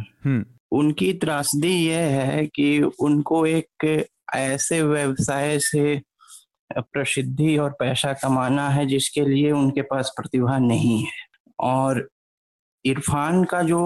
उनकी 0.72 1.12
त्रासदी 1.12 1.72
यह 1.88 2.20
है 2.20 2.46
कि 2.46 2.82
उनको 3.00 3.46
एक 3.46 4.06
ऐसे 4.34 4.82
व्यवसाय 4.82 5.58
से 5.58 6.00
प्रसिद्धि 6.70 7.56
और 7.56 7.70
पैसा 7.70 8.12
कमाना 8.12 8.68
है 8.68 8.86
जिसके 8.86 9.24
लिए 9.24 9.50
उनके 9.50 9.82
पास 9.82 10.12
प्रतिभा 10.16 10.58
नहीं 10.58 10.98
है 11.02 11.21
और 11.62 12.08
इरफान 12.84 13.44
का 13.44 13.62
जो 13.62 13.82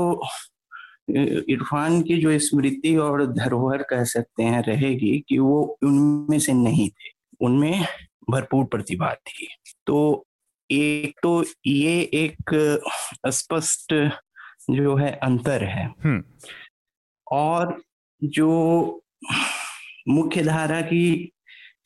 इरफान 1.10 2.00
की 2.02 2.16
जो 2.20 2.38
स्मृति 2.38 2.96
और 2.96 3.26
धरोहर 3.32 3.82
कह 3.82 4.04
सकते 4.04 4.42
हैं 4.42 4.62
रहेगी 4.62 5.18
कि 5.28 5.38
वो 5.38 5.62
उनमें 5.84 6.38
से 6.38 6.52
नहीं 6.52 6.88
थे 6.88 7.10
उनमें 7.40 7.84
भरपूर 8.30 8.64
प्रतिभा 8.64 9.12
थी 9.14 9.48
तो 9.86 10.26
एक 10.70 11.18
तो 11.22 11.42
ये 11.66 12.00
एक 12.14 12.54
स्पष्ट 13.30 13.94
जो 14.70 14.94
है 14.96 15.12
अंतर 15.22 15.64
है 15.64 15.86
हम्म। 16.04 16.22
और 17.26 17.80
जो 18.22 19.02
मुख्य 20.08 20.42
धारा 20.42 20.80
की 20.82 21.32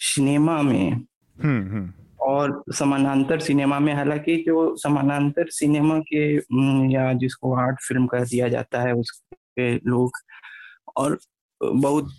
सिनेमा 0.00 0.60
में 0.62 0.90
हम्म, 0.90 1.62
हम्म। 1.68 1.92
और 2.22 2.62
समानांतर 2.72 3.40
सिनेमा 3.40 3.78
में, 3.78 3.94
हालाँकि 3.94 4.36
जो 4.36 4.76
समानांतर 4.76 5.48
सिनेमा 5.48 5.98
के 5.98 6.34
या 6.94 7.12
जिसको 7.12 7.54
आर्ट 7.56 7.76
फ़िल्म 7.88 8.06
कह 8.06 8.24
दिया 8.24 8.48
जाता 8.48 8.82
है, 8.82 8.92
उसके 8.94 9.74
लोग 9.76 10.10
और 10.96 11.18
बहुत 11.60 12.10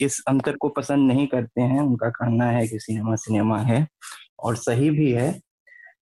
इस 0.00 0.22
अंतर 0.28 0.56
को 0.56 0.68
पसंद 0.68 1.12
नहीं 1.12 1.26
करते 1.26 1.60
हैं। 1.62 1.80
उनका 1.80 2.08
कहना 2.10 2.50
है 2.50 2.66
कि 2.68 2.78
सिनेमा 2.78 3.16
सिनेमा 3.16 3.58
है 3.58 3.86
और 4.40 4.56
सही 4.56 4.90
भी 4.90 5.12
है। 5.12 5.40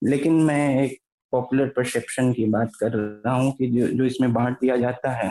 लेकिन 0.05 0.35
मैं 0.43 0.85
एक 0.85 0.99
पॉपुलर 1.33 1.69
परसेप्शन 1.69 2.33
की 2.33 2.45
बात 2.45 2.71
कर 2.81 2.93
रहा 2.93 3.35
हूँ 3.35 3.53
कि 3.53 3.67
जो 3.67 3.87
जो 3.89 4.05
इसमें 4.05 4.33
बांट 4.33 4.55
दिया 4.55 4.77
जाता 4.77 5.11
है। 5.11 5.31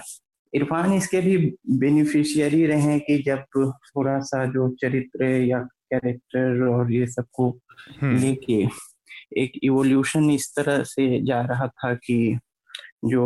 इरफान 0.54 0.94
इसके 0.94 1.22
भी 1.22 1.38
बेनिफिशियरी 1.72 2.66
रहे 2.66 3.00
कि 3.00 3.24
जब 3.26 3.44
थोड़ा 3.58 4.20
सा 4.20 4.46
जो 4.46 4.70
चरित्र 4.82 5.26
या 5.26 5.60
कैरेक्टर 5.94 6.68
और 6.68 6.92
ये 6.92 7.08
सबको 7.08 7.50
हम्म। 8.02 8.18
लेके 8.18 8.66
एक 9.38 9.60
इवोल्यूशन 9.64 10.30
इस 10.32 10.54
तरह 10.56 10.84
से 10.84 11.26
जा 11.26 11.42
रहा 11.42 11.68
था 11.68 11.94
कि 11.96 12.38
जो 13.06 13.26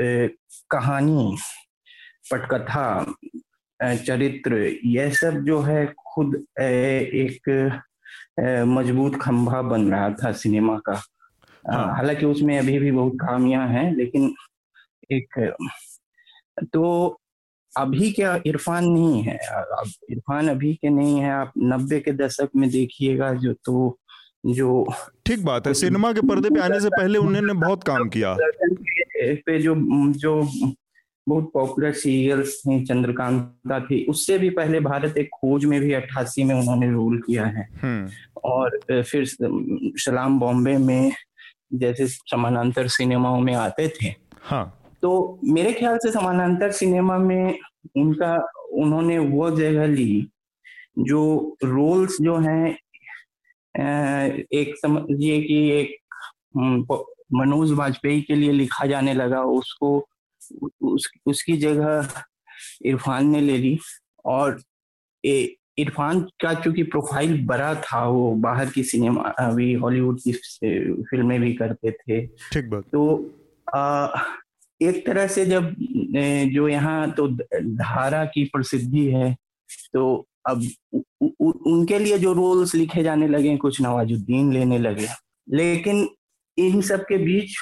ए, 0.00 0.28
कहानी 0.70 1.36
पटकथा 2.32 3.14
चरित्र 3.80 4.56
यह 4.86 5.12
सब 5.12 5.44
जो 5.44 5.60
है 5.60 5.86
खुद 6.06 6.36
ए, 6.60 6.66
एक 7.24 7.48
मज़बूत 8.68 9.16
खंभा 9.22 9.62
बन 9.62 9.90
रहा 9.90 10.10
था 10.14 10.32
सिनेमा 10.32 10.78
का 10.78 11.00
हाँ। 11.64 11.94
हालाँकि 11.96 12.26
उसमें 12.26 12.58
अभी 12.58 12.78
भी 12.78 12.90
बहुत 12.90 13.16
खामियाँ 13.22 13.66
हैं 13.68 13.94
लेकिन 13.96 14.34
एक 15.12 15.38
तो 16.74 16.82
अभी 17.76 18.10
क्या 18.12 18.40
इरफान 18.46 18.84
नहीं 18.84 19.22
है। 19.22 19.36
अब 19.36 19.90
इरफान 20.10 20.48
अभी 20.48 20.74
के 20.74 20.90
नहीं 20.90 21.20
है 21.20 21.30
आप 21.30 21.52
नब्बे 21.58 22.00
के 22.00 22.12
दशक 22.12 22.48
में 22.56 22.68
देखिएगा 22.70 23.32
जो 23.34 23.52
तो 23.64 23.98
जो 24.46 24.94
ठीक 25.26 25.44
बात 25.44 25.66
है 25.66 25.74
सिनेमा 25.74 26.12
के 26.12 26.20
पर्दे 26.20 26.50
पे 26.50 26.60
आने 26.60 26.80
से 26.80 26.88
पहले 26.88 27.18
उन्होंने 27.18 27.54
बहुत 27.54 27.84
काम 27.84 28.08
किया। 28.08 28.36
पे 29.46 29.58
जो 29.58 29.74
जो 30.12 30.42
बहुत 31.28 31.50
पॉपुलर 31.54 31.92
सीरियल्स 31.92 32.56
थे 32.58 32.84
चंद्रकांता 32.84 33.80
थी 33.80 34.04
उससे 34.04 34.38
भी 34.38 34.50
पहले 34.50 34.80
भारत 34.80 35.18
एक 35.18 35.28
खोज 35.34 35.64
में 35.64 35.80
भी 35.80 35.92
अट्ठासी 35.92 36.44
में 36.44 36.54
उन्होंने 36.54 36.90
रोल 36.90 37.18
किया 37.18 37.44
है। 37.46 37.68
हम्म। 37.82 38.08
और 38.44 38.78
फिर 39.02 39.24
सलाम 39.24 40.38
बॉम्बे 40.40 40.76
में 40.76 41.12
जैसे 41.72 42.06
समानांतर 42.06 42.88
सिनेमाओं 42.88 43.40
में 43.40 43.54
आते 43.54 43.88
थे। 43.88 44.14
हाँ। 44.42 44.81
तो 45.02 45.40
मेरे 45.44 45.72
ख्याल 45.72 45.96
से 45.98 46.10
समानांतर 46.12 46.70
सिनेमा 46.70 47.18
में 47.18 47.58
उनका 47.96 48.34
उन्होंने 48.72 49.18
वो 49.18 49.50
जगह 49.50 49.86
ली 49.86 50.28
जो 50.98 51.22
रोल्स 51.64 52.16
जो 52.20 52.36
हैं 52.38 52.66
एक 54.52 54.74
समझिए 54.78 55.40
कि 55.42 55.58
एक 55.70 55.96
मनोज 57.34 57.72
वाजपेयी 57.72 58.22
के 58.22 58.34
लिए 58.34 58.52
लिखा 58.52 58.86
जाने 58.86 59.14
लगा। 59.14 59.42
उसको 59.42 59.96
उस, 60.82 61.10
उसकी 61.26 61.56
जगह 61.56 62.08
इरफान 62.84 63.26
ने 63.26 63.40
ले 63.40 63.56
ली 63.58 63.78
और 64.24 64.60
इरफान 65.24 66.20
का 66.40 66.52
चूँकि 66.54 66.82
प्रोफ़ाइल 66.82 67.44
बड़ा 67.46 67.74
था 67.74 68.04
वो 68.06 68.34
बाहर 68.36 68.70
की 68.70 68.82
सिनेमा 68.82 69.22
अभी 69.22 69.72
हॉलीवुड 69.74 70.18
की 70.20 70.32
फ़िल्में 71.02 71.40
भी 71.40 71.52
करते 71.54 71.90
थे। 71.90 72.26
ठीक 72.26 72.70
बात। 72.70 72.84
तो 72.92 73.30
आ, 73.74 74.06
एक 74.88 75.06
तरह 75.06 75.26
से 75.26 75.46
जब 75.46 75.74
जो 76.54 76.68
यहाँ 76.68 77.10
तो 77.10 77.28
धारा 77.28 78.24
की 78.24 78.44
प्रसिद्धि 78.44 79.06
है 79.06 79.36
तो 79.92 80.26
अब 80.48 80.62
उ, 80.92 81.00
उ, 81.22 81.50
उनके 81.66 81.98
लिए 81.98 82.18
जो 82.18 82.32
रोल्स 82.32 82.74
लिखे 82.74 83.02
जाने 83.02 83.28
लगे 83.28 83.56
कुछ 83.56 83.80
नवाजुद्दीन 83.82 84.52
लेने 84.52 84.78
लगे। 84.78 85.06
लेकिन 85.48 86.08
इन 86.58 86.80
सब 86.80 87.02
के 87.02 87.18
बीच 87.18 87.54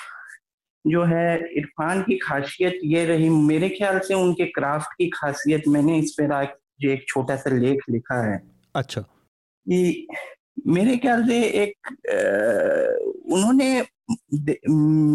जो 0.86 1.02
है 1.04 1.36
इरफान 1.56 2.02
की 2.02 2.18
खासियत 2.18 2.78
ये 2.84 3.04
रही 3.06 3.28
मेरे 3.28 3.68
ख्याल 3.68 3.98
से 3.98 4.14
उनके 4.14 4.44
क्राफ्ट 4.44 4.92
की 4.98 5.08
खासियत 5.08 5.68
मैंने 5.68 5.98
इस 5.98 6.12
पर 6.12 6.32
आज 6.32 6.48
जो 6.80 6.90
एक 6.90 7.04
छोटा 7.08 7.36
सा 7.36 7.50
लेख 7.50 7.80
लिखा 7.90 8.32
है। 8.32 8.42
अच्छा। 8.74 9.00
कि 9.00 10.06
मेरे 10.66 10.96
ख्याल 10.96 11.26
से 11.28 11.42
एक 11.64 11.74
आ, 11.86 13.34
उन्होंने 13.34 13.82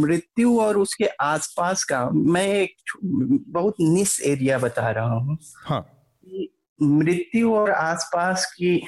मृत्यु 0.02 0.60
और 0.60 0.78
उसके 0.78 1.06
आसपास 1.22 1.84
का 1.84 2.10
मैं 2.10 2.48
एक 2.48 2.76
बहुत 3.50 3.76
निस 3.82 4.22
एरिया 4.22 4.58
बता 4.58 4.90
रहा 4.92 5.14
हूँ 5.14 5.38
हाँ. 5.66 5.86
मृत्यु 6.82 7.54
और 7.54 7.72
आसपास 7.72 8.46
की 8.58 8.88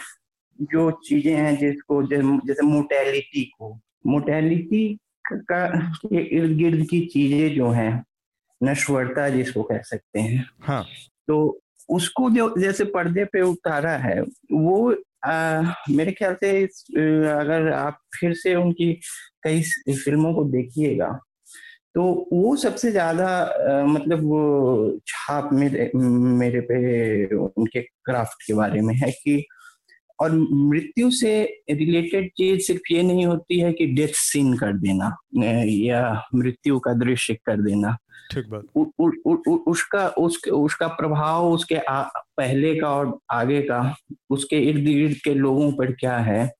जो 0.61 0.89
चीज़ें 0.91 1.35
हैं 1.35 1.57
जिसको 1.57 2.03
जैसे 2.03 2.65
मोटेलिटी 2.65 3.43
को 3.59 3.79
मोटेलिटी 4.07 4.99
का 5.33 5.67
के 5.95 6.37
इर्द 6.37 6.57
गिर्द 6.57 6.87
की 6.89 7.05
चीज़ें 7.05 7.55
जो 7.55 7.69
हैं 7.69 8.03
नश्वरता 8.63 9.29
जिसको 9.29 9.63
कह 9.63 9.81
सकते 9.81 10.19
हैं 10.19 10.49
हाँ. 10.61 10.85
तो 11.27 11.59
उसको 11.89 12.29
जो 12.29 12.53
जैसे 12.59 12.83
पर्दे 12.83 13.25
पे 13.25 13.41
उतारा 13.41 13.97
है 13.97 14.21
वो 14.51 14.95
मेरे 15.91 16.11
ख्याल 16.11 16.35
से 16.35 16.63
अगर 17.31 17.71
आप 17.73 17.99
फिर 18.19 18.33
से 18.33 18.55
उनकी 18.55 18.93
कई 19.43 19.61
फ़िल्मों 19.93 20.33
को 20.33 20.43
देखिएगा 20.43 21.19
तो 21.95 22.03
वो 22.33 22.55
सबसे 22.55 22.91
ज़्यादा 22.91 23.27
मतलब 23.87 24.23
वो 24.23 24.99
छाप 25.07 25.49
मेरे 25.53 25.91
मेरे 25.95 26.59
पे 26.61 27.35
उनके 27.35 27.81
क्राफ्ट 27.81 28.43
के 28.47 28.53
बारे 28.53 28.81
में 28.81 28.93
है 28.95 29.11
कि 29.11 29.45
और 30.19 30.47
मृत्यु 30.51 31.11
से 31.11 31.43
रिलेटेड 31.71 32.29
चीज़ 32.29 32.61
सिर्फ़ 32.61 32.93
ये 32.93 33.03
नहीं 33.03 33.25
होती 33.25 33.59
है 33.59 33.73
कि 33.73 33.87
डेथ 33.87 34.07
सीन 34.07 34.57
कर 34.57 34.73
देना 34.73 35.17
या 35.63 36.23
मृत्यु 36.35 36.79
का 36.79 36.93
दृश्य 36.93 37.33
कर 37.33 37.61
देना। 37.61 37.97
ठीक 38.33 38.49
बात। 38.49 38.63
उ, 38.75 38.85
उ, 38.99 39.09
उ, 39.35 39.55
उसका 39.55 40.07
उस, 40.07 40.41
उसका 40.47 40.87
प्रभाव 40.87 41.51
उसके 41.51 41.75
आ, 41.75 42.01
पहले 42.37 42.75
का 42.75 42.89
और 42.89 43.19
आगे 43.31 43.61
का 43.61 43.95
उसके 44.29 44.55
इर्द 44.59 44.83
गिर्द 44.83 45.15
के 45.23 45.33
लोगों 45.33 45.71
पर 45.71 45.91
क्या 45.91 46.17
है 46.17 46.51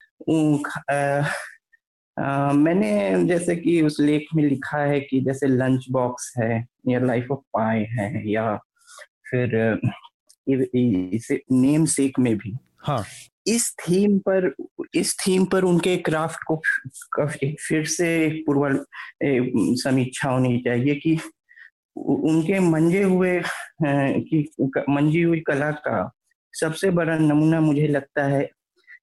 आ, 0.91 1.23
आ, 2.19 2.53
मैंने 2.53 3.23
जैसे 3.25 3.55
कि 3.55 3.81
उस 3.81 3.99
लेख 3.99 4.25
में 4.35 4.43
लिखा 4.43 4.77
है 4.77 4.99
कि 4.99 5.21
जैसे 5.21 5.47
लंच 5.47 5.85
बॉक्स 5.91 6.33
है 6.37 6.65
या 6.87 6.99
लाइफ 6.99 7.27
ऑफ़ 7.31 7.39
पाई 7.39 7.83
है 7.83 8.31
या 8.31 8.55
फिर 9.31 9.79
इसे 11.13 11.41
नेम 11.51 11.85
सेक 11.85 12.19
में 12.19 12.37
भी। 12.37 12.57
हाँ। 12.77 13.03
इस 13.47 13.71
थीम 13.79 14.17
पर, 14.19 14.51
इस 14.95 15.15
थीम 15.17 15.45
पर 15.45 15.63
उनके 15.63 15.97
क्राफ्ट 15.97 16.43
को 16.43 16.61
फिर 17.59 17.85
से 17.85 18.27
पूर्व 18.47 18.85
समीक्षा 19.81 20.29
होनी 20.29 20.59
चाहिए 20.59 20.95
कि 20.95 21.17
उनके 21.95 22.59
मंजे 22.59 23.03
हुए 23.03 23.41
की 23.83 24.47
मंजी 24.89 25.21
हुई 25.21 25.39
कला 25.39 25.71
का 25.71 26.11
सबसे 26.53 26.89
बड़ा 26.89 27.17
नमूना 27.17 27.59
मुझे 27.61 27.87
लगता 27.87 28.23
है 28.23 28.43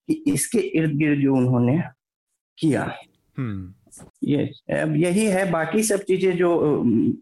कि 0.08 0.22
इसके 0.26 0.58
इर्द 0.78 0.96
गिर्द 0.96 1.20
जो 1.20 1.34
उन्होंने 1.34 1.82
किया 2.58 2.82
हम्म। 3.36 3.74
ये 4.24 4.44
अब 4.74 4.94
यही 4.96 5.24
है 5.26 5.50
बाकी 5.50 5.82
सब 5.82 6.02
चीज़ें 6.02 6.36
जो 6.36 6.50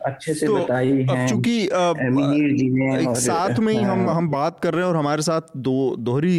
अच्छे 0.06 0.35
से 0.35 0.46
तो 0.46 0.54
बताई 0.54 0.88
हैं 0.88 1.26
चूँकि 1.28 1.58
एक 1.62 3.16
साथ 3.16 3.58
में 3.58 3.72
ही 3.72 3.78
हम 3.78 4.06
हाँ। 4.06 4.14
हम 4.14 4.28
बात 4.30 4.61
कर 4.61 4.74
रहे 4.74 4.85
हैं 4.85 4.90
और 4.90 4.96
हमारे 4.96 5.22
साथ 5.22 5.56
दो 5.56 5.74
दोहरी 6.00 6.38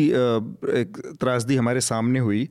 एक 0.82 1.02
त्रासदी 1.20 1.56
हमारे 1.56 1.82
सामने 1.82 2.20
हुई 2.20 2.48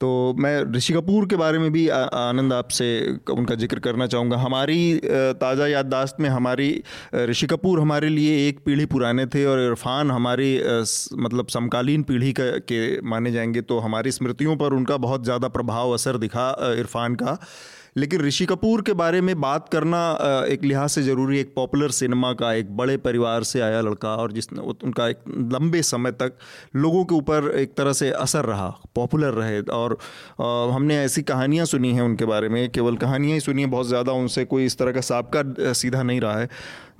तो 0.00 0.08
मैं 0.38 0.60
ऋषि 0.72 0.92
कपूर 0.92 1.26
के 1.26 1.36
बारे 1.36 1.58
में 1.58 1.70
भी 1.72 1.88
आनंद 1.88 2.52
आपसे 2.52 2.88
उनका 3.30 3.54
ज़िक्र 3.54 3.78
करना 3.78 4.06
चाहूँगा। 4.06 4.36
हमारी 4.36 5.00
ताज़ा 5.04 5.66
याददाश्त 5.66 6.16
में 6.20 6.28
हमारी 6.28 6.68
ऋषि 7.14 7.46
कपूर 7.46 7.80
हमारे 7.80 8.08
लिए 8.08 8.48
एक 8.48 8.58
पीढ़ी 8.64 8.86
पुराने 8.86 9.26
थे 9.26 9.44
और 9.44 9.60
इरफान 9.60 10.10
हमारी 10.10 10.52
मतलब 11.18 11.46
समकालीन 11.48 12.02
पीढ़ी 12.02 12.32
का, 12.32 12.44
के 12.44 13.00
माने 13.02 13.32
जाएँगे 13.32 13.60
तो 13.62 13.78
हमारी 13.78 14.10
स्मृतियों 14.12 14.56
पर 14.56 14.72
उनका 14.72 14.96
बहुत 14.98 15.24
ज़्यादा 15.24 15.48
प्रभाव 15.48 15.94
असर 15.94 16.18
दिखा 16.18 16.50
इरफान 16.78 17.14
का। 17.14 17.38
लेकिन 17.96 18.20
ऋषि 18.20 18.44
कपूर 18.46 18.82
के 18.82 18.92
बारे 18.92 19.20
में 19.20 19.40
बात 19.40 19.68
करना 19.68 19.98
एक 20.48 20.64
लिहाज 20.64 20.90
से 20.90 21.02
ज़रूरी, 21.02 21.38
एक 21.40 21.52
पॉपुलर 21.54 21.90
सिनेमा 21.90 22.32
का, 22.32 22.52
एक 22.54 22.76
बड़े 22.76 22.96
परिवार 22.98 23.42
से 23.42 23.60
आया 23.60 23.80
लड़का 23.80 24.14
और 24.16 24.32
जिसने 24.32 24.60
उनका 24.60 25.08
एक 25.08 25.18
लंबे 25.52 25.82
समय 25.82 26.12
तक 26.12 26.36
लोगों 26.76 27.04
के 27.04 27.14
ऊपर 27.14 27.50
एक 27.56 27.74
तरह 27.76 27.92
से 27.92 28.10
असर 28.10 28.44
रहा, 28.44 28.68
पॉपुलर 28.94 29.32
रहे 29.32 29.60
और 29.72 29.98
हमने 30.72 30.98
ऐसी 30.98 31.22
कहानियाँ 31.24 31.66
सुनी 31.66 31.92
हैं 31.92 32.02
उनके 32.02 32.24
बारे 32.24 32.48
में, 32.48 32.68
केवल 32.70 32.96
कहानियाँ 32.96 33.34
ही 33.34 33.40
सुनी 33.40 33.62
हैं 33.62 33.70
बहुत 33.70 33.88
ज़्यादा 33.88 34.12
उनसे 34.14 34.44
कोई 34.44 34.64
इस 34.64 34.78
तरह 34.78 34.92
का 34.92 35.00
सबका 35.02 35.72
सीधा 35.74 36.02
नहीं 36.02 36.20
रहा 36.20 36.38
है। 36.38 36.48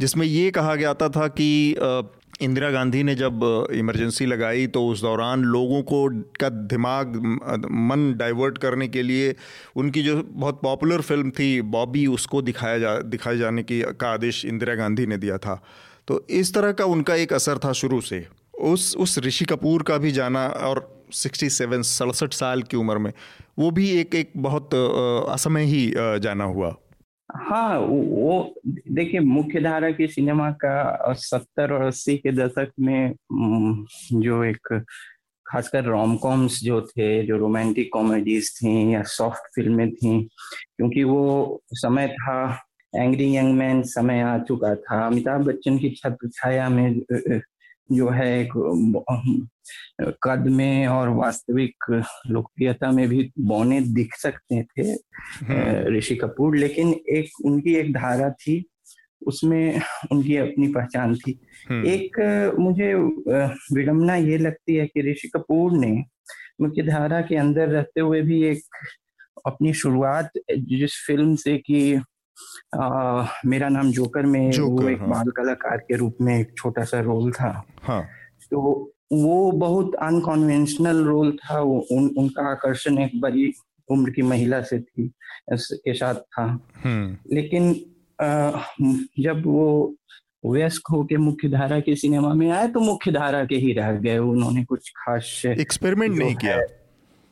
जिसमें 0.00 0.26
ये 0.26 0.50
कहा 0.50 0.74
गया 0.74 0.94
था 0.94 1.26
कि 1.28 1.74
इंदिरा 2.40 2.70
गांधी 2.70 3.02
ने 3.02 3.14
जब 3.14 3.40
इमरजेंसी 3.72 4.26
लगाई 4.26 4.66
तो 4.66 4.86
उस 4.86 5.00
दौरान 5.02 5.42
लोगों 5.42 5.82
को 5.82 6.08
का 6.40 6.48
दिमाग, 6.48 7.16
मन 7.70 8.12
डाइवर्ट 8.16 8.58
करने 8.58 8.88
के 8.88 9.02
लिए 9.02 9.34
उनकी 9.76 10.02
जो 10.02 10.22
बहुत 10.22 10.60
पॉपुलर 10.62 11.00
फ़िल्म 11.00 11.30
थी, 11.30 11.60
बॉबी, 11.62 12.06
उसको 12.06 12.42
दिखाया 12.42 12.78
जा, 12.78 12.96
दिखाए 12.98 13.36
जाने 13.38 13.62
की, 13.62 13.80
का 13.80 14.08
आदेश 14.08 14.44
इंदिरा 14.44 14.74
गांधी 14.74 15.06
ने 15.06 15.16
दिया 15.16 15.38
था। 15.38 15.62
तो 16.08 16.24
इस 16.30 16.54
तरह 16.54 16.72
का 16.72 16.84
उनका 16.84 17.14
एक 17.14 17.32
असर 17.32 17.58
था 17.58 17.72
शुरू 17.72 18.00
से। 18.00 18.26
उस 18.54 18.96
उस 18.96 19.18
ऋषि 19.18 19.44
कपूर 19.44 19.82
का 19.82 19.96
भी 19.98 20.12
जाना 20.12 20.46
और 20.48 20.88
सिक्सटी 21.12 21.48
सेवन 21.50 21.82
सड़सठ 21.82 22.32
साल 22.32 22.62
की 22.62 22.76
उम्र 22.76 22.98
में, 22.98 23.12
वो 23.58 23.70
भी 23.70 23.90
एक 23.90 24.14
एक 24.14 24.32
बहुत 24.36 24.74
असमय 24.74 25.64
ही 25.64 25.92
जाना 25.96 26.44
हुआ। 26.44 26.74
हाँ 27.46 27.78
वो 27.78 28.54
देखिए 28.66 29.20
मुख्य 29.20 29.60
धारा 29.60 29.90
की 29.90 30.06
सिनेमा 30.06 30.50
का 30.64 31.12
सत्तर 31.14 31.72
और 31.72 31.82
अस्सी 31.82 32.16
के 32.18 32.32
दशक 32.32 32.72
में 32.80 33.14
जो 34.22 34.42
एक 34.44 34.68
खासकर 35.46 35.84
रोम 35.84 36.16
कॉम्स 36.16 36.58
जो 36.64 36.80
थे, 36.82 37.22
जो 37.26 37.36
रोमांटिक 37.36 37.90
कॉमेडीज 37.92 38.50
थी 38.56 38.94
या 38.94 39.02
सॉफ्ट 39.02 39.54
फ़िल्में 39.54 39.90
थी, 39.94 40.22
क्योंकि 40.76 41.04
वो 41.04 41.62
समय 41.72 42.08
था 42.08 42.38
एंग्री 42.96 43.36
यंग 43.36 43.54
मैन 43.54 43.82
समय 43.82 44.20
आ 44.20 44.38
चुका 44.38 44.74
था। 44.74 45.06
अमिताभ 45.06 45.44
बच्चन 45.46 45.78
की 45.78 45.90
छत्र 45.90 46.28
छाया 46.34 46.68
में 46.68 47.00
जो 47.92 48.08
है 48.10 48.28
एक 48.40 48.52
कद 50.22 50.46
में 50.46 50.86
और 50.86 51.08
वास्तविक 51.08 51.90
लोकप्रियता 52.26 52.90
में 52.90 53.08
भी 53.08 53.30
बौने 53.38 53.80
दिख 53.94 54.14
सकते 54.14 54.62
थे 54.62 54.88
हम्म। 54.88 55.96
ऋषि 55.96 56.14
कपूर 56.14 56.56
लेकिन 56.56 56.92
एक 57.10 57.44
उनकी 57.44 57.74
एक 57.74 57.92
धारा 57.92 58.30
थी 58.30 58.64
उसमें 59.22 59.80
उनकी 60.12 60.36
अपनी 60.36 60.68
पहचान 60.68 61.14
थी 61.16 61.38
हम्म। 61.70 61.86
एक 61.86 62.18
मुझे 62.58 62.92
विडम्बना 63.74 64.16
ये 64.16 64.38
लगती 64.38 64.74
है 64.74 64.86
कि 64.86 65.10
ऋषि 65.10 65.28
कपूर 65.28 65.72
ने 65.72 65.92
मुख्य 66.60 66.82
धारा 66.82 67.20
के 67.20 67.36
अंदर 67.36 67.68
रहते 67.68 68.00
हुए 68.00 68.20
भी 68.22 68.42
एक 68.44 68.62
अपनी 69.46 69.72
शुरुआत 69.74 70.30
जिस 70.50 71.04
फ़िल्म 71.06 71.34
से 71.36 71.56
कि 71.58 72.00
आ, 72.76 73.26
मेरा 73.46 73.68
नाम 73.68 73.90
जोकर 73.90 74.26
में 74.26 74.50
जोकर, 74.50 74.82
वो 74.82 74.88
एक 74.88 75.00
हाँ। 75.00 75.08
बाल 75.08 75.30
कलाकार 75.30 75.78
के 75.78 75.96
रूप 75.96 76.16
में 76.20 76.38
एक 76.38 76.52
छोटा 76.56 76.84
सा 76.84 77.00
रोल 77.00 77.30
था 77.32 77.50
हाँ। 77.82 78.02
तो 78.50 78.92
वो 79.10 79.50
बहुत 79.52 79.94
अनकॉन्वेंशनल 80.02 81.04
रोल 81.04 81.36
था 81.36 81.60
उन, 81.60 82.08
उनका 82.18 82.50
आकर्षण 82.50 82.98
एक 82.98 83.20
बड़ी 83.20 83.52
उम्र 83.88 84.10
की 84.10 84.22
महिला 84.22 84.60
से 84.62 84.78
थी 84.80 85.10
के 85.52 85.94
साथ 85.94 86.14
था 86.14 86.44
हम्म। 86.84 87.34
लेकिन 87.34 87.70
आ, 88.20 88.50
जब 89.20 89.42
वो 89.46 89.94
वयस्क 90.46 90.90
होके 90.90 91.16
मुख्य 91.16 91.48
धारा 91.48 91.78
के 91.80 91.94
सिनेमा 91.96 92.32
में 92.34 92.50
आए 92.50 92.68
तो 92.68 92.80
मुख्य 92.80 93.12
धारा 93.12 93.44
के 93.44 93.56
ही 93.56 93.72
रह 93.72 93.92
गए 93.98 94.18
उन्होंने 94.18 94.64
कुछ 94.64 94.90
खास 94.96 95.42
एक्सपेरिमेंट 95.46 96.16
नहीं 96.16 96.34
किया 96.34 96.60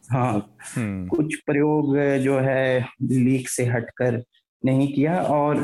हाँ 0.05 0.57
हम्म। 0.77 1.07
कुछ 1.09 1.35
प्रयोग 1.47 1.97
जो 2.23 2.39
है 2.39 2.81
लीक 3.03 3.49
से 3.49 3.65
हटकर 3.65 4.23
नहीं 4.63 4.93
किया 4.93 5.21
और 5.23 5.63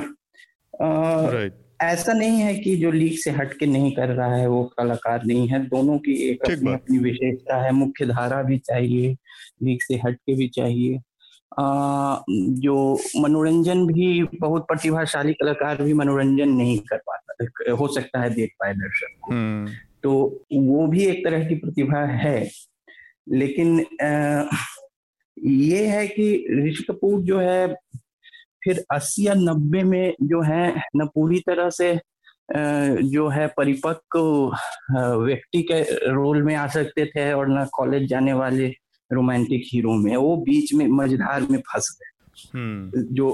आ, 0.82 1.48
ऐसा 1.82 2.12
नहीं 2.12 2.40
है 2.40 2.54
कि 2.54 2.76
जो 2.76 2.90
लीक 2.90 3.18
से 3.18 3.30
हट 3.30 3.52
के 3.58 3.66
नहीं 3.66 3.92
कर 3.92 4.08
रहा 4.08 4.36
है 4.36 4.48
वो 4.48 4.64
कलाकार 4.64 5.24
नहीं 5.26 5.48
है। 5.48 5.66
दोनों 5.66 5.98
की 5.98 6.12
एक 6.12 6.42
अपनी 6.42 6.72
अपनी 6.72 6.98
विशेषता 6.98 7.62
है 7.62 7.72
मुख्य 7.72 8.06
धारा 8.06 8.42
भी 8.42 8.58
चाहिए 8.58 9.16
लीक 9.62 9.82
से 9.82 9.94
हट 9.94 10.16
के 10.16 10.34
भी 10.34 10.48
चाहिए। 10.48 11.00
आ, 11.58 12.18
जो 12.38 13.00
मनोरंजन 13.16 13.86
भी 13.86 14.22
बहुत 14.22 14.62
प्रतिभाशाली 14.62 15.32
कलाकार 15.32 15.82
भी 15.82 15.92
मनोरंजन 15.92 16.48
नहीं 16.48 16.78
कर 16.78 16.96
पाता 16.96 17.46
हो 17.72 17.88
सकता 17.88 18.20
है 18.20 18.34
देख 18.34 18.50
पाए 18.60 18.74
दर्शक 18.74 19.16
को। 19.20 19.32
हम्म। 19.32 19.72
तो 20.02 20.44
वो 20.52 20.86
भी 20.86 21.04
एक 21.04 21.24
तरह 21.26 21.44
की 21.44 21.54
प्रतिभा 21.54 22.06
है। 22.06 22.50
लेकिन 23.28 23.80
आ, 24.02 24.44
ये 25.44 25.86
है 25.86 26.08
कि 26.08 26.46
ऋषि 26.64 26.84
कपूर 26.84 27.20
जो 27.20 27.38
है 27.38 27.76
फिर 28.62 28.84
अस्सी 28.92 29.26
या 29.26 29.34
नब्बे 29.36 29.82
में 29.84 30.14
जो 30.22 30.42
है 30.42 30.68
न 30.96 31.06
पूरी 31.14 31.38
तरह 31.40 31.70
से 31.72 31.94
जो 33.04 33.28
है 33.28 33.46
परिपक्व 33.56 34.20
व्यक्ति 35.18 35.62
के 35.62 35.80
रोल 36.12 36.42
में 36.42 36.54
आ 36.54 36.66
सकते 36.68 37.04
थे 37.06 37.32
और 37.32 37.48
न 37.50 37.64
कॉलेज 37.72 38.08
जाने 38.08 38.32
वाले 38.32 38.68
रोमांटिक 39.10 39.62
हीरो 39.66 39.94
में 39.94 40.14
वो 40.16 40.36
बीच 40.38 40.72
में 40.74 40.86
मझधार 40.88 41.46
में 41.50 41.58
फंस 41.62 41.96
गए 41.98 42.08
हम्म। 42.54 43.02
जो 43.14 43.30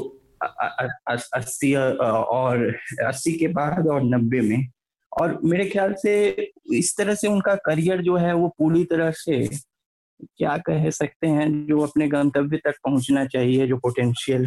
अस्सी 1.08 1.74
और 1.74 2.66
अस्सी 3.04 3.32
के 3.32 3.48
बाद 3.50 3.86
और 3.88 4.02
नब्बे 4.04 4.40
में 4.40 4.66
और 5.12 5.38
मेरे 5.44 5.64
ख्याल 5.66 5.94
से 5.98 6.14
इस 6.74 6.96
तरह 6.96 7.14
से 7.14 7.28
उनका 7.28 7.54
करियर 7.64 8.02
जो 8.02 8.16
है 8.16 8.32
वो 8.34 8.48
पूरी 8.58 8.84
तरह 8.84 9.10
से 9.16 9.44
क्या 10.20 10.56
कह 10.66 10.88
सकते 10.90 11.26
हैं 11.28 11.48
जो 11.66 11.80
अपने 11.80 12.08
गंतव्य 12.08 12.56
तक 12.56 12.74
पहुँचना 12.84 13.24
चाहिए 13.26 13.66
जो 13.66 13.76
पोटेंशियल 13.78 14.46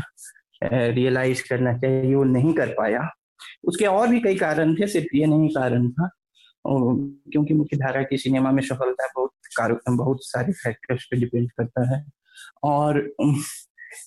रियलाइज़ 0.63 1.43
करना 1.49 1.77
चाहिए 1.77 2.15
वो 2.15 2.23
नहीं 2.23 2.53
कर 2.53 2.67
पाया। 2.67 3.09
उसके 3.63 3.85
और 3.85 4.07
भी 4.07 4.19
कई 4.19 4.35
कारण 4.35 4.75
थे 4.75 4.87
सिर्फ़ 4.87 5.15
ये 5.15 5.25
नहीं 5.25 5.49
कारण 5.49 5.89
था। 5.89 6.09
क्योंकि 6.65 7.53
मुख्य 7.53 7.77
धारा 7.77 8.01
की 8.03 8.17
सिनेमा 8.17 8.51
में 8.51 8.63
सफलता 8.63 9.07
बहुत 9.15 9.79
बहुत 9.89 10.19
सारे 10.21 10.53
फैक्टर्स 10.53 11.05
पे 11.11 11.17
डिपेंड 11.17 11.51
करता 11.51 11.95
है। 11.95 12.05
और 12.63 13.13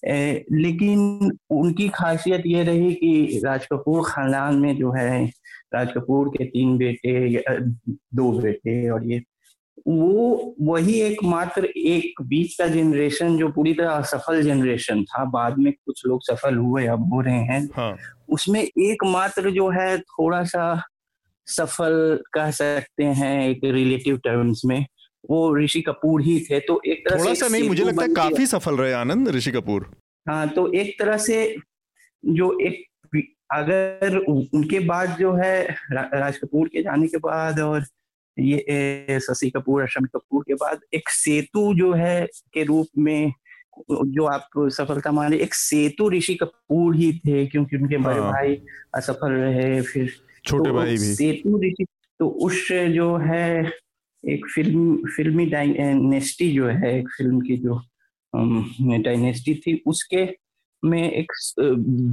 ए, 0.06 0.44
लेकिन 0.52 1.30
उनकी 1.50 1.88
खासियत 1.88 2.42
ये 2.46 2.62
रही 2.64 2.94
कि 2.94 3.40
राज 3.44 3.66
कपूर 3.66 4.02
खानदान 4.06 4.54
में 4.54 4.76
जो 4.76 4.92
है 4.92 5.26
राज 5.74 5.92
कपूर 5.92 6.28
के 6.28 6.44
तीन 6.44 6.76
बेटे 6.78 7.42
दो 8.14 8.30
बेटे 8.40 8.88
और 8.90 9.06
ये 9.12 9.22
वो 9.88 10.54
वही 10.61 11.00
एकमात्र 11.00 11.64
एक 11.66 12.22
बीच 12.22 12.54
का 12.54 12.66
जनरेशन 12.66 13.37
जो 13.38 13.48
पूरी 13.48 13.72
तरह 13.74 13.90
असफल 13.90 14.42
जनरेशन 14.42 15.02
था। 15.04 15.24
बाद 15.24 15.58
में 15.58 15.72
कुछ 15.72 16.06
लोग 16.06 16.22
सफल 16.22 16.56
हुए 16.56 16.87
अब 16.87 17.12
हो 17.12 17.20
रहे 17.20 17.42
हैं। 17.44 17.68
हाँ. 17.76 17.96
उसमें 18.28 18.62
एकमात्र 18.62 19.50
जो 19.50 19.68
है 19.70 19.98
थोड़ा 19.98 20.42
सा 20.44 20.82
सफल 21.46 22.18
कह 22.32 22.50
सकते 22.50 23.04
हैं 23.04 23.48
एक 23.48 23.64
रिलेटिव 23.64 24.16
टर्म्स 24.16 24.64
में 24.64 24.85
वो 25.30 25.56
ऋषि 25.56 25.80
कपूर 25.80 26.22
ही 26.22 26.38
थे। 26.40 26.61
तो 26.61 26.80
एक 26.87 27.02
तरह 27.08 27.18
थोड़ा 27.18 27.35
से 27.35 27.40
सा 27.40 27.48
नहीं 27.48 27.68
मुझे 27.68 27.85
लगता 27.85 28.02
है 28.02 28.14
काफ़ी 28.14 28.46
सफल 28.46 28.76
रहे 28.76 28.92
आनंद 28.92 29.28
ऋषि 29.28 29.50
कपूर। 29.50 29.90
हाँ 30.26 30.48
तो 30.48 30.72
एक 30.72 30.98
तरह 30.98 31.16
से 31.16 31.56
जो 32.24 32.58
एक 32.61 32.85
अगर 33.52 34.16
उनके 34.18 34.78
बाद 34.80 35.16
जो 35.18 35.32
है 35.35 35.62
राज 35.92 36.37
कपूर 36.37 36.68
के 36.68 36.82
जाने 36.82 37.06
के 37.06 37.18
बाद 37.18 37.61
और 37.61 37.85
ये 38.36 39.20
शशि 39.20 39.50
कपूर 39.50 39.82
और 39.82 39.88
शमी 39.88 40.08
कपूर 40.08 40.42
के 40.42 40.54
बाद 40.54 40.80
एक 40.94 41.08
सेतु 41.08 41.72
जो 41.74 41.92
है 41.92 42.26
के 42.54 42.64
रूप 42.64 42.86
में 42.98 43.32
जो 43.90 44.24
आप 44.24 44.48
सफलता 44.58 45.12
माने 45.12 45.36
एक 45.36 45.54
सेतु 45.54 46.08
ऋषि 46.10 46.34
कपूर 46.34 46.96
ही 46.96 47.12
थे 47.18 47.46
क्योंकि 47.46 47.76
उनके 47.76 47.98
बड़े 47.98 48.20
हाँ। 48.20 48.32
भाई 48.32 48.60
असफल 48.94 49.32
रहे 49.32 49.80
फिर 49.82 50.10
छोटे 50.44 50.68
तो 50.70 50.74
भाई 50.74 50.90
भी 50.90 51.14
सेतु 51.14 51.60
ऋषि 51.64 51.86
तो 52.20 52.28
उस 52.28 52.66
जो 52.72 53.16
है 53.16 53.70
एक 54.24 54.46
फ़िल्म 54.54 54.96
फिल्मी 55.16 55.46
डायनेस्टी 55.46 56.52
जो 56.52 56.66
है 56.66 56.98
एक 56.98 57.08
फ़िल्म 57.08 57.40
की 57.40 57.56
जो 57.56 57.80
डायनेस्टी 59.02 59.54
थी 59.54 59.82
उसके 59.86 60.24
में 60.84 61.02
एक 61.02 61.32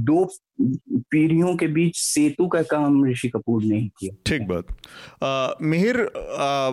दो 0.06 0.24
पीढ़ियों 0.60 1.54
के 1.56 1.66
बीच 1.68 1.96
सेतु 1.96 2.46
का 2.48 2.62
काम 2.70 3.04
ऋषि 3.06 3.28
कपूर 3.28 3.62
ने 3.64 3.80
किया। 3.98 4.14
ठीक 4.26 4.46
बात। 4.48 5.60
मिहिर 5.62 6.00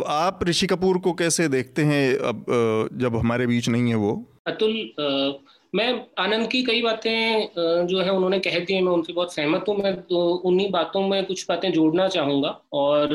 आप 0.08 0.40
ऋषि 0.44 0.68
कपूर 0.68 0.98
को 0.98 1.14
कैसे 1.14 1.48
देखते 1.50 1.82
हैं 1.84 2.18
अब 2.30 2.46
जब 2.94 3.16
हमारे 3.16 3.48
बीच 3.48 3.70
नहीं 3.70 3.90
है 3.90 3.96
वो? 3.96 4.14
अतुल 4.48 4.74
आ, 5.00 5.32
मैं 5.76 5.90
आनंद 6.20 6.48
की 6.48 6.64
कई 6.64 6.82
बातें 6.82 7.88
जो 7.88 8.02
है 8.02 8.12
उन्होंने 8.12 8.40
कह 8.40 8.60
दी 8.60 8.82
मैं 8.82 8.92
उनसे 8.92 9.14
बहुत 9.14 9.34
सहमत 9.34 9.66
हूँ। 9.70 9.76
मैं 9.78 9.96
तो 10.02 10.28
उन्हीं 10.46 10.70
बातों 10.72 11.08
में 11.08 11.26
कुछ 11.26 11.46
बातें 11.50 11.72
जोड़ना 11.72 12.08
चाहूँगा 12.08 12.50
और 12.74 13.14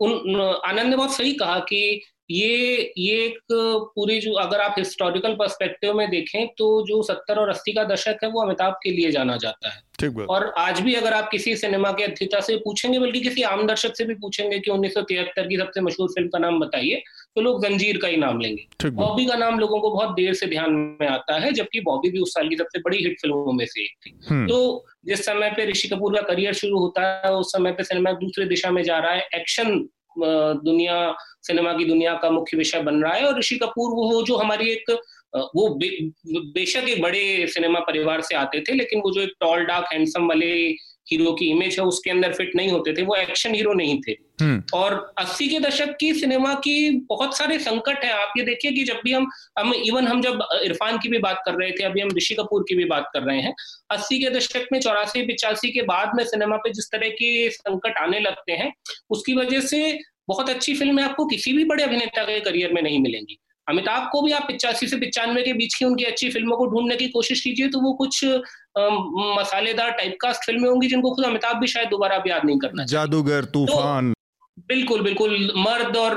उन 0.00 0.40
आनंद 0.64 0.90
ने 0.90 0.96
बहुत 0.96 1.12
सही 1.12 1.32
कहा 1.32 1.58
कि 1.68 2.00
ये 2.30 2.92
ये 2.98 3.14
एक 3.24 3.38
पूरी 3.52 4.18
जो 4.20 4.32
अगर 4.32 4.60
आप 4.60 4.74
हिस्टोरिकल 4.78 5.34
पर्सपेक्टिव 5.34 5.94
में 5.94 6.08
देखें 6.10 6.46
तो 6.48 6.86
जो 6.86 7.02
सत्तर 7.02 7.38
और 7.38 7.48
अस्सी 7.48 7.72
का 7.72 7.84
दशक 7.84 8.18
है 8.24 8.30
वो 8.30 8.42
अमिताभ 8.42 8.72
के 8.82 8.90
लिए 8.90 9.10
जाना 9.10 9.36
जाता 9.36 9.68
है। 9.68 9.86
और 10.30 10.46
आज 10.58 10.80
भी 10.80 10.94
अगर 10.94 11.12
आप 11.12 11.28
किसी 11.30 11.54
सिनेमा 11.56 11.90
के 11.92 12.02
अध्यता 12.04 12.40
से 12.40 12.56
पूछेंगे 12.56 12.98
बल्कि 12.98 13.20
किसी 13.20 13.42
आम 13.42 13.66
दर्शक 13.66 13.96
से 13.96 14.04
भी 14.04 14.14
पूछेंगे 14.14 14.58
कि 14.58 14.70
उन्नीस 14.70 14.94
सौ 14.94 15.02
तिहत्तर 15.02 15.46
की 15.48 15.56
सबसे 15.56 15.80
मशहूर 15.80 16.08
फ़िल्म 16.08 16.28
का 16.28 16.38
नाम 16.38 16.60
बताइए 16.60 17.02
तो 17.36 17.40
लोग 17.40 17.62
जंजीर 17.64 17.98
का 17.98 18.08
ही 18.08 18.16
नाम 18.16 18.40
लेंगे। 18.40 18.90
बॉबी 18.90 19.26
का 19.26 19.36
नाम 19.36 19.58
लोगों 19.58 19.80
को 19.80 19.90
बहुत 19.90 20.14
देर 20.14 20.34
से 20.34 20.46
ध्यान 20.46 20.72
में 21.00 21.06
आता 21.08 21.38
है 21.38 21.52
जबकि 21.52 21.80
बॉबी 21.80 22.10
भी 22.10 22.18
उस 22.18 22.34
साल 22.34 22.48
की 22.48 22.56
सबसे 22.56 22.78
बड़ी 22.78 22.98
हिट 22.98 23.20
फ़िल्मों 23.20 23.52
में 23.52 23.66
से 23.66 23.82
एक 23.82 23.96
थी। 24.06 24.18
हम्म। 24.28 24.46
तो 24.46 24.84
जिस 25.04 25.24
समय 25.26 25.50
पे 25.50 25.70
ऋषि 25.70 25.88
कपूर 25.88 26.16
का 26.16 26.22
करियर 26.24 26.54
शुरू 26.54 26.78
होता 26.78 27.02
है 27.26 27.32
उस 27.34 27.52
समय 27.52 27.72
पे 27.72 27.84
सिनेमा 27.84 28.12
दूसरे 28.18 28.44
दिशा 28.46 28.70
में 28.70 28.82
जा 28.82 28.98
रहा 28.98 29.12
है 29.12 29.28
एक्शन 29.34 29.88
दुनिया 30.64 31.14
सिनेमा 31.42 31.72
की 31.72 31.84
दुनिया 31.84 32.14
का 32.14 32.30
मुख्य 32.30 32.56
विषय 32.56 32.80
बन 32.80 33.02
रहा 33.02 33.12
है 33.14 33.26
और 33.26 33.38
ऋषि 33.38 33.56
कपूर 33.56 33.90
वो 33.90 34.22
जो 34.22 34.36
हमारी 34.36 34.70
एक 34.70 34.90
वो 35.36 35.68
बे, 35.74 35.88
बेशक 36.26 36.88
एक 36.88 37.02
बड़े 37.02 37.46
सिनेमा 37.46 37.80
परिवार 37.80 38.20
से 38.20 38.34
आते 38.34 38.60
थे 38.60 38.72
लेकिन 38.72 39.00
वो 39.00 39.10
जो 39.10 39.20
एक 39.20 39.32
टॉल 39.40 39.64
डार्क 39.64 39.86
हैंडसम 39.92 40.28
वाले 40.28 40.50
हीरो 41.10 41.32
की 41.32 41.50
इमेज 41.50 41.78
है 41.78 41.84
उसके 41.84 42.10
अंदर 42.10 42.32
फिट 42.32 42.56
नहीं 42.56 42.68
होते 42.68 42.92
थे 42.92 43.02
वो 43.02 43.14
एक्शन 43.14 43.54
हीरो 43.54 43.72
नहीं 43.72 44.00
थे। 44.00 44.12
हम्म। 44.40 44.62
और 44.74 44.94
अस्सी 45.18 45.48
के 45.48 45.60
दशक 45.60 45.96
की 46.00 46.12
सिनेमा 46.14 46.54
की 46.54 46.90
बहुत 47.08 47.36
सारे 47.36 47.58
संकट 47.58 48.04
है। 48.04 48.10
आप 48.12 48.32
ये 48.38 48.44
देखिए 48.44 48.72
कि 48.72 48.84
जब 48.84 49.00
भी 49.04 49.12
हम 49.12 49.26
हम 49.58 49.72
इवन 49.74 50.06
हम 50.06 50.20
जब 50.22 50.46
इरफान 50.64 50.98
की 50.98 51.08
भी 51.08 51.18
बात 51.18 51.42
कर 51.46 51.54
रहे 51.54 51.70
थे 51.70 51.84
अभी 51.84 52.00
हम 52.00 52.08
ऋषि 52.16 52.34
कपूर 52.34 52.64
की 52.68 52.74
भी 52.74 52.84
बात 52.84 53.10
कर 53.14 53.22
रहे 53.22 53.40
हैं। 53.40 53.54
अस्सी 53.90 54.18
के 54.18 54.30
दशक 54.30 54.68
में 54.72 54.80
चौरासी 54.80 55.26
पिचासी 55.26 55.70
के 55.70 55.82
बाद 55.82 56.12
में 56.16 56.24
सिनेमा 56.24 56.56
पे 56.56 56.70
जिस 56.70 56.90
तरह 56.92 57.08
के 57.08 57.50
संकट 57.50 57.98
आने 57.98 58.20
लगते 58.20 58.52
हैं 58.52 58.72
उसकी 59.10 59.34
वजह 59.34 59.60
से 59.60 59.98
बहुत 60.28 60.50
अच्छी 60.50 60.74
फ़िल्में 60.74 61.02
आपको 61.02 61.24
किसी 61.26 61.52
भी 61.52 61.64
बड़े 61.64 61.84
अभिनेता 61.84 62.22
के 62.22 62.40
करियर 62.40 62.72
में 62.72 62.82
नहीं 62.82 62.98
मिलेंगी। 62.98 63.38
अमिताभ 63.66 64.08
को 64.12 64.20
भी 64.22 64.32
आप 64.32 64.46
पिचासी 64.46 64.86
से 64.86 64.96
पिचानवे 64.96 65.42
के 65.42 65.52
बीच 65.52 65.74
की 65.74 65.84
उनकी 65.84 66.04
अच्छी 66.04 66.30
फ़िल्मों 66.30 66.56
को 66.56 66.66
ढूँढने 66.66 66.96
की 66.96 67.08
कोशिश 67.08 67.40
कीजिए 67.40 67.68
तो 67.68 67.80
वो 67.80 67.92
कुछ 67.92 68.24
मसालेदार 69.38 69.90
टाइपकास्ट 69.90 70.44
फ़िल्में 70.46 70.68
होंगी 70.68 70.88
जिनको 70.88 71.10
खुद 71.10 71.24
अमिताभ 71.24 71.56
भी 71.56 71.66
शायद 71.66 71.88
दोबारा 71.88 72.16
अब 72.16 72.28
याद 72.28 72.44
नहीं 72.44 72.58
करना 72.58 72.84
जादूगर 72.84 73.44
तो 73.44 73.66
तूफ़ान। 73.66 74.08
तो, 74.08 74.14
बिल्कुल 74.68 75.00
बिल्कुल 75.00 75.52
मर्द 75.56 75.96
और 75.96 76.14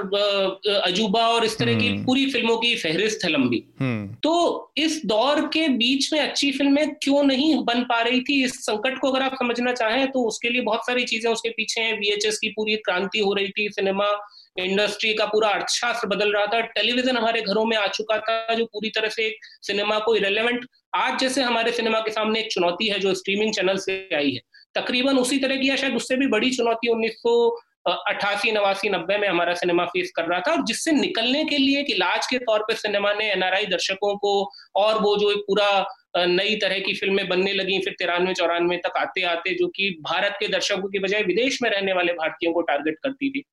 अजूबा 0.83 1.27
और 1.27 1.45
इस 1.45 1.57
तरह 1.57 1.75
की 1.79 1.87
हम्म। 1.87 2.05
पूरी 2.05 2.25
फ़िल्मों 2.31 2.57
की 2.57 2.75
फहरिस्त 2.75 3.25
है 3.25 3.31
लंबी। 3.31 3.63
हम्म। 3.79 4.07
तो 4.23 4.33
इस 4.77 5.01
दौर 5.05 5.41
के 5.41 5.67
बीच 5.67 6.13
में 6.13 6.19
अच्छी 6.19 6.51
फ़िल्में 6.51 6.95
क्यों 6.95 7.23
नहीं 7.23 7.63
बन 7.63 7.83
पा 7.83 8.01
रही 8.01 8.21
थी? 8.21 8.43
इस 8.43 8.53
संकट 8.65 8.99
को 8.99 9.11
अगर 9.11 9.23
आप 9.23 9.35
समझना 9.35 9.71
चाहें 9.71 10.11
तो 10.11 10.23
उसके 10.23 10.49
लिए 10.49 10.61
बहुत 10.61 10.79
सारी 10.79 11.03
चीज़ें 11.03 11.31
उसके 11.31 11.49
पीछे 11.49 11.81
हैं। 11.81 11.93
वीएचएस 11.99 12.37
की 12.37 12.49
पूरी 12.49 12.75
क्रांति 12.75 13.19
हो 13.19 13.33
रही 13.33 13.49
थी 13.49 13.69
सिनेमा 13.69 14.11
इंडस्ट्री 14.57 15.13
का 15.13 15.25
पूरा 15.25 15.49
अर्थशास्त्र 15.49 16.07
बदल 16.07 16.31
रहा 16.33 16.45
था, 16.45 16.59
टेलीविज़न 16.61 17.17
हमारे 17.17 17.41
घरों 17.41 17.65
में 17.65 17.75
आ 17.77 17.87
चुका 17.89 18.17
था, 18.19 18.53
जो 18.53 18.65
पूरी 18.65 18.89
तरह 18.89 19.09
से 19.09 19.31
सिनेमा 19.61 19.99
को 19.99 20.15
इरेलीवेंट 20.15 20.65
आज 20.95 21.19
जैसे 21.19 21.41
हमारे 21.41 21.71
सिनेमा 21.71 21.99
के 21.99 22.11
सामने 22.11 22.39
एक 22.39 22.51
चुनौती 22.51 22.87
है, 22.87 22.99
जो 22.99 23.13
स्ट्रीमिंग 23.13 23.53
चैनल 23.53 23.77
से 23.79 24.07
आई 24.15 24.31
है। 24.31 24.39
तकरीबन 24.75 25.17
उसी 25.17 25.37
तरह 25.39 25.57
की 25.57 25.69
या 25.69 25.75
शायद 25.75 25.95
उससे 25.95 26.15
भी 26.17 26.27
बड़ी 26.27 26.49
चुनौती 26.51 26.87
उन्नीस 26.89 27.13
सौ 27.17 27.33
अट्ठासी 27.87 28.51
नवासी, 28.51 28.89
नब्बे 28.89 29.17
में 29.17 29.27
हमारा 29.27 29.53
सिनेमा 29.53 29.85
फेस 29.85 30.11
कर 30.15 30.25
रहा 30.25 30.39
था, 30.39 30.51
और 30.51 30.63
जिससे 30.65 30.91
निकलने 30.91 31.43
के 31.45 31.57
लिए 31.57 31.79
एक 31.79 31.89
इलाज 31.89 32.27
के 32.27 32.37
तौर 32.39 32.59
पर 32.59 32.75
सिनेमा 32.75 33.13
ने 33.13 33.31
एनआरआई 33.31 33.65
दर्शकों 33.67 34.15
को 34.17 34.33
और 34.75 35.01
वो 35.01 35.15
जो 35.17 35.31
एक 35.31 35.39
पूरा 35.47 35.69
नई 36.17 36.55
तरह 36.55 36.79
की 36.79 36.93
फ़िल्में 36.93 37.27
बनने 37.27 37.53
लगी, 37.53 37.79
फिर 37.79 37.93
तिरानवे, 37.99 38.33
चौरानवे 38.33 38.77
तक 38.77 38.97
आते 38.97 39.21
आते 39.25 39.53
जो 39.55 39.67
कि 39.67 39.89
भारत 40.01 40.37
के 40.39 40.47
दर्शकों 40.47 40.89
की 40.89 40.99
बजाय 40.99 41.23
विदेश 41.23 41.61
में 41.63 41.69
रहने 41.69 41.93
वाले 41.93 42.13
भारतीयों 42.13 42.53
को 42.53 42.61
टारगेट 42.61 42.97
करती 43.03 43.29
थी। 43.29 43.43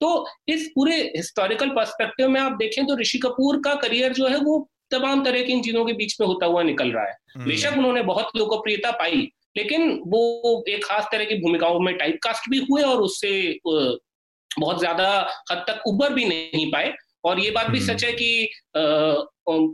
तो 0.00 0.10
इस 0.48 0.70
पूरे 0.74 0.96
हिस्टोरिकल 1.16 1.68
पर्सपेक्टिव 1.70 2.28
में 2.28 2.40
आप 2.40 2.56
देखें 2.58 2.86
तो 2.86 2.96
ऋषि 2.96 3.18
कपूर 3.18 3.60
का 3.64 3.74
करियर 3.78 4.12
जो 4.12 4.28
है 4.28 4.38
वो 4.40 4.58
तमाम 4.90 5.24
तरह 5.24 5.42
की 5.42 5.52
इन 5.52 5.62
चीज़ों 5.62 5.84
के 5.84 5.92
बीच 5.92 6.16
में 6.20 6.26
होता 6.26 6.46
हुआ 6.46 6.62
निकल 6.62 6.90
रहा 6.92 7.04
है 7.04 7.16
हम्म। 7.36 7.46
बेशक 7.46 7.78
उन्होंने 7.78 8.02
बहुत 8.02 8.36
लोकप्रियता 8.36 8.90
पाई 8.94 9.28
लेकिन 9.56 9.90
वो 10.06 10.64
एक 10.68 10.84
खास 10.84 11.08
तरह 11.12 11.24
की 11.24 11.34
भूमिकाओं 11.40 11.78
में 11.80 11.96
टाइपकास्ट 11.96 12.50
भी 12.50 12.58
हुए 12.70 12.82
और 12.82 13.02
उससे 13.02 13.32
बहुत 13.64 14.78
ज़्यादा 14.78 15.08
हद 15.50 15.64
तक 15.68 15.82
उबर 15.86 16.12
भी 16.14 16.24
नहीं 16.24 16.70
पाए 16.72 16.92
और 17.24 17.40
ये 17.40 17.50
बात 17.50 17.66
भी 17.66 17.78
हम्म। 17.78 17.88
सच 17.88 18.04
है 18.04 18.12
कि 18.12 18.48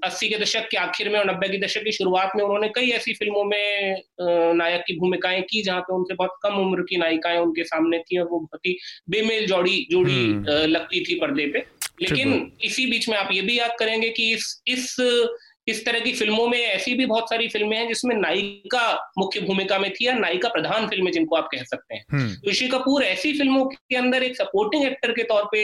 अस्सी 0.05 0.29
के 0.29 0.39
दशक 0.39 0.69
के 0.71 0.77
आखिर 0.77 1.09
में 1.09 1.19
और 1.19 1.31
नब्बे 1.31 1.49
के 1.49 1.59
दशक 1.59 1.85
की 1.85 1.93
शुरुआत 1.93 2.33
में 2.37 2.43
उन्होंने 2.45 2.69
कई 2.69 2.91
ऐसी 2.91 3.15
फ़िल्मों 3.15 3.45
में 3.45 4.03
नायक 4.55 4.83
की 4.87 4.99
भूमिकाएँ 4.99 5.43
की 5.43 5.63
जहाँ 5.63 5.81
पे 5.81 5.95
उनसे 5.95 6.15
बहुत 6.15 6.39
कम 6.43 6.55
उम्र 6.57 6.83
की 6.83 6.97
नायिकाएँ 6.97 7.39
उनके 7.39 7.65
सामने 7.65 7.99
थी 8.01 8.19
और 8.19 8.29
वो 8.29 8.39
बहुत 8.41 8.67
ही 8.67 8.77
बेमेल 9.11 9.47
जोड़ी 9.47 9.87
जोड़ी 9.91 10.17
हम्म। 10.17 10.65
लगती 10.67 11.05
थी 11.05 11.19
पर्दे 11.21 11.47
पे 11.47 11.65
लेकिन 12.03 12.51
इसी 12.65 12.87
बीच 12.87 13.09
में 13.09 13.17
आप 13.17 13.29
ये 13.33 13.43
भी 13.43 13.59
याद 13.59 13.77
करेंगे 13.79 14.09
कि 14.11 14.33
इस 14.33 14.63
इस 14.67 14.97
इस 15.69 15.85
तरह 15.87 16.01
की 16.01 16.13
फ़िल्मों 16.13 16.47
में 16.49 16.59
ऐसी 16.59 16.95
भी 16.95 17.07
बहुत 17.07 17.29
सारी 17.31 17.49
फ़िल्में 17.49 17.77
हैं 17.77 17.87
जिसमें 17.89 18.15
नायिका 18.17 19.13
मुख्य 19.19 19.41
भूमिका 19.41 19.79
में 19.79 19.91
थी 19.91 20.07
या 20.07 20.13
नायिका 20.15 20.49
प्रधान 20.49 20.87
फ़िल्में 20.89 21.11
जिनको 21.13 21.37
आप 21.37 21.49
कह 21.53 21.63
सकते 21.65 21.95
हैं 21.95 22.05
हम्म। 22.13 22.51
ऋषि 22.51 22.69
कपूर 22.69 23.03
ऐसी 23.05 23.33
फ़िल्मों 23.33 23.65
के 23.67 23.97
अंदर 23.97 24.23
एक 24.23 24.37
सपोर्टिंग 24.37 24.85
एक्टर 24.85 25.13
के 25.13 25.23
तौर 25.23 25.49
पे 25.53 25.63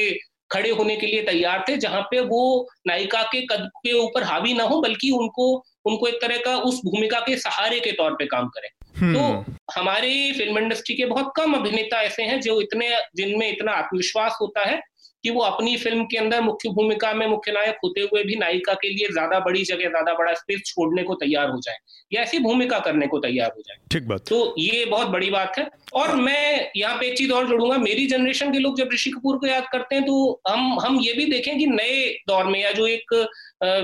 खड़े 0.51 0.71
होने 0.71 0.97
के 0.97 1.07
लिए 1.07 1.23
तैयार 1.23 1.65
थे 1.69 1.77
जहाँ 1.77 2.01
पे 2.03 2.21
वो 2.21 2.41
नायिका 2.87 3.23
के 3.23 3.41
कद 3.47 3.69
के 3.77 3.93
ऊपर 3.93 4.23
हावी 4.23 4.55
ना 4.55 4.65
हो 4.65 4.81
बल्कि 4.81 5.11
उनको 5.11 5.53
उनको 5.87 6.09
एक 6.09 6.19
तरह 6.23 6.37
का 6.37 6.57
उस 6.59 6.81
भूमिका 6.85 7.21
के 7.21 7.37
सहारे 7.37 7.81
के 7.81 7.93
तौर 7.93 8.15
पे 8.15 8.27
काम 8.27 8.49
करें। 8.49 8.69
तो 9.13 9.19
हम्म। 9.19 9.55
हमारे 9.75 10.11
फ़िल्म 10.33 10.59
इंडस्ट्री 10.59 10.95
के 10.97 11.05
बहुत 11.05 11.33
कम 11.37 11.55
अभिनेता 11.55 12.03
ऐसे 12.03 12.23
हैं 12.23 12.41
जो 12.41 12.61
इतने 12.61 12.91
जिनमें 13.17 13.51
इतना 13.51 13.73
आत्मविश्वास 13.73 14.39
होता 14.41 14.65
है 14.65 14.81
कि 15.25 15.31
वो 15.31 15.41
अपनी 15.41 15.77
फ़िल्म 15.77 16.05
के 16.05 16.17
अंदर 16.19 16.41
मुख्य 16.41 16.69
भूमिका 16.69 17.13
में 17.13 17.27
मुख्य 17.27 17.53
नायक 17.53 17.77
होते 17.85 18.01
हुए 18.01 18.23
भी 18.25 18.37
नायिका 18.37 18.75
के 18.75 18.89
लिए 18.89 19.09
ज़्यादा 19.13 19.39
बड़ी 19.41 19.63
जगह 19.65 19.89
ज़्यादा 19.89 20.13
बड़ा 20.15 20.35
स्पेस 20.35 20.63
छोड़ने 20.67 21.03
को 21.03 21.15
तैयार 21.15 21.49
हो 21.51 21.61
जाए 21.61 21.77
या 22.13 22.23
ऐसी 22.23 22.39
भूमिका 22.39 22.79
करने 22.79 23.07
को 23.07 23.19
तैयार 23.19 23.53
हो 23.57 23.63
जाए। 23.63 23.77
ठीक 23.93 24.07
बात। 24.09 24.25
तो 24.29 24.55
ये 24.59 24.85
बहुत 24.85 25.09
बड़ी 25.09 25.31
बात 25.31 25.59
है। 25.59 25.65
और 25.94 26.14
मैं 26.16 26.70
यहाँ 26.77 26.96
पे 27.01 27.07
एक 27.07 27.16
चीज़ 27.18 27.33
और 27.33 27.46
जोड़ूँगा 27.49 27.77
मेरी 27.79 28.07
जनरेशन 28.07 28.53
के 28.53 28.59
लोग 28.59 28.79
जब 28.79 28.88
ऋषि 28.92 29.11
कपूर 29.11 29.37
को 29.38 29.46
याद 29.46 29.66
करते 29.72 29.94
हैं 29.94 30.05
तो 30.05 30.40
हम 30.49 30.79
हम 30.81 30.99
ये 31.01 31.12
भी 31.12 31.25
देखें 31.27 31.59
कि 31.59 31.66
नए 31.66 32.07
दौर 32.29 32.44
में 32.44 32.61
या 32.61 32.72
जो 32.72 32.87
एक 32.87 33.12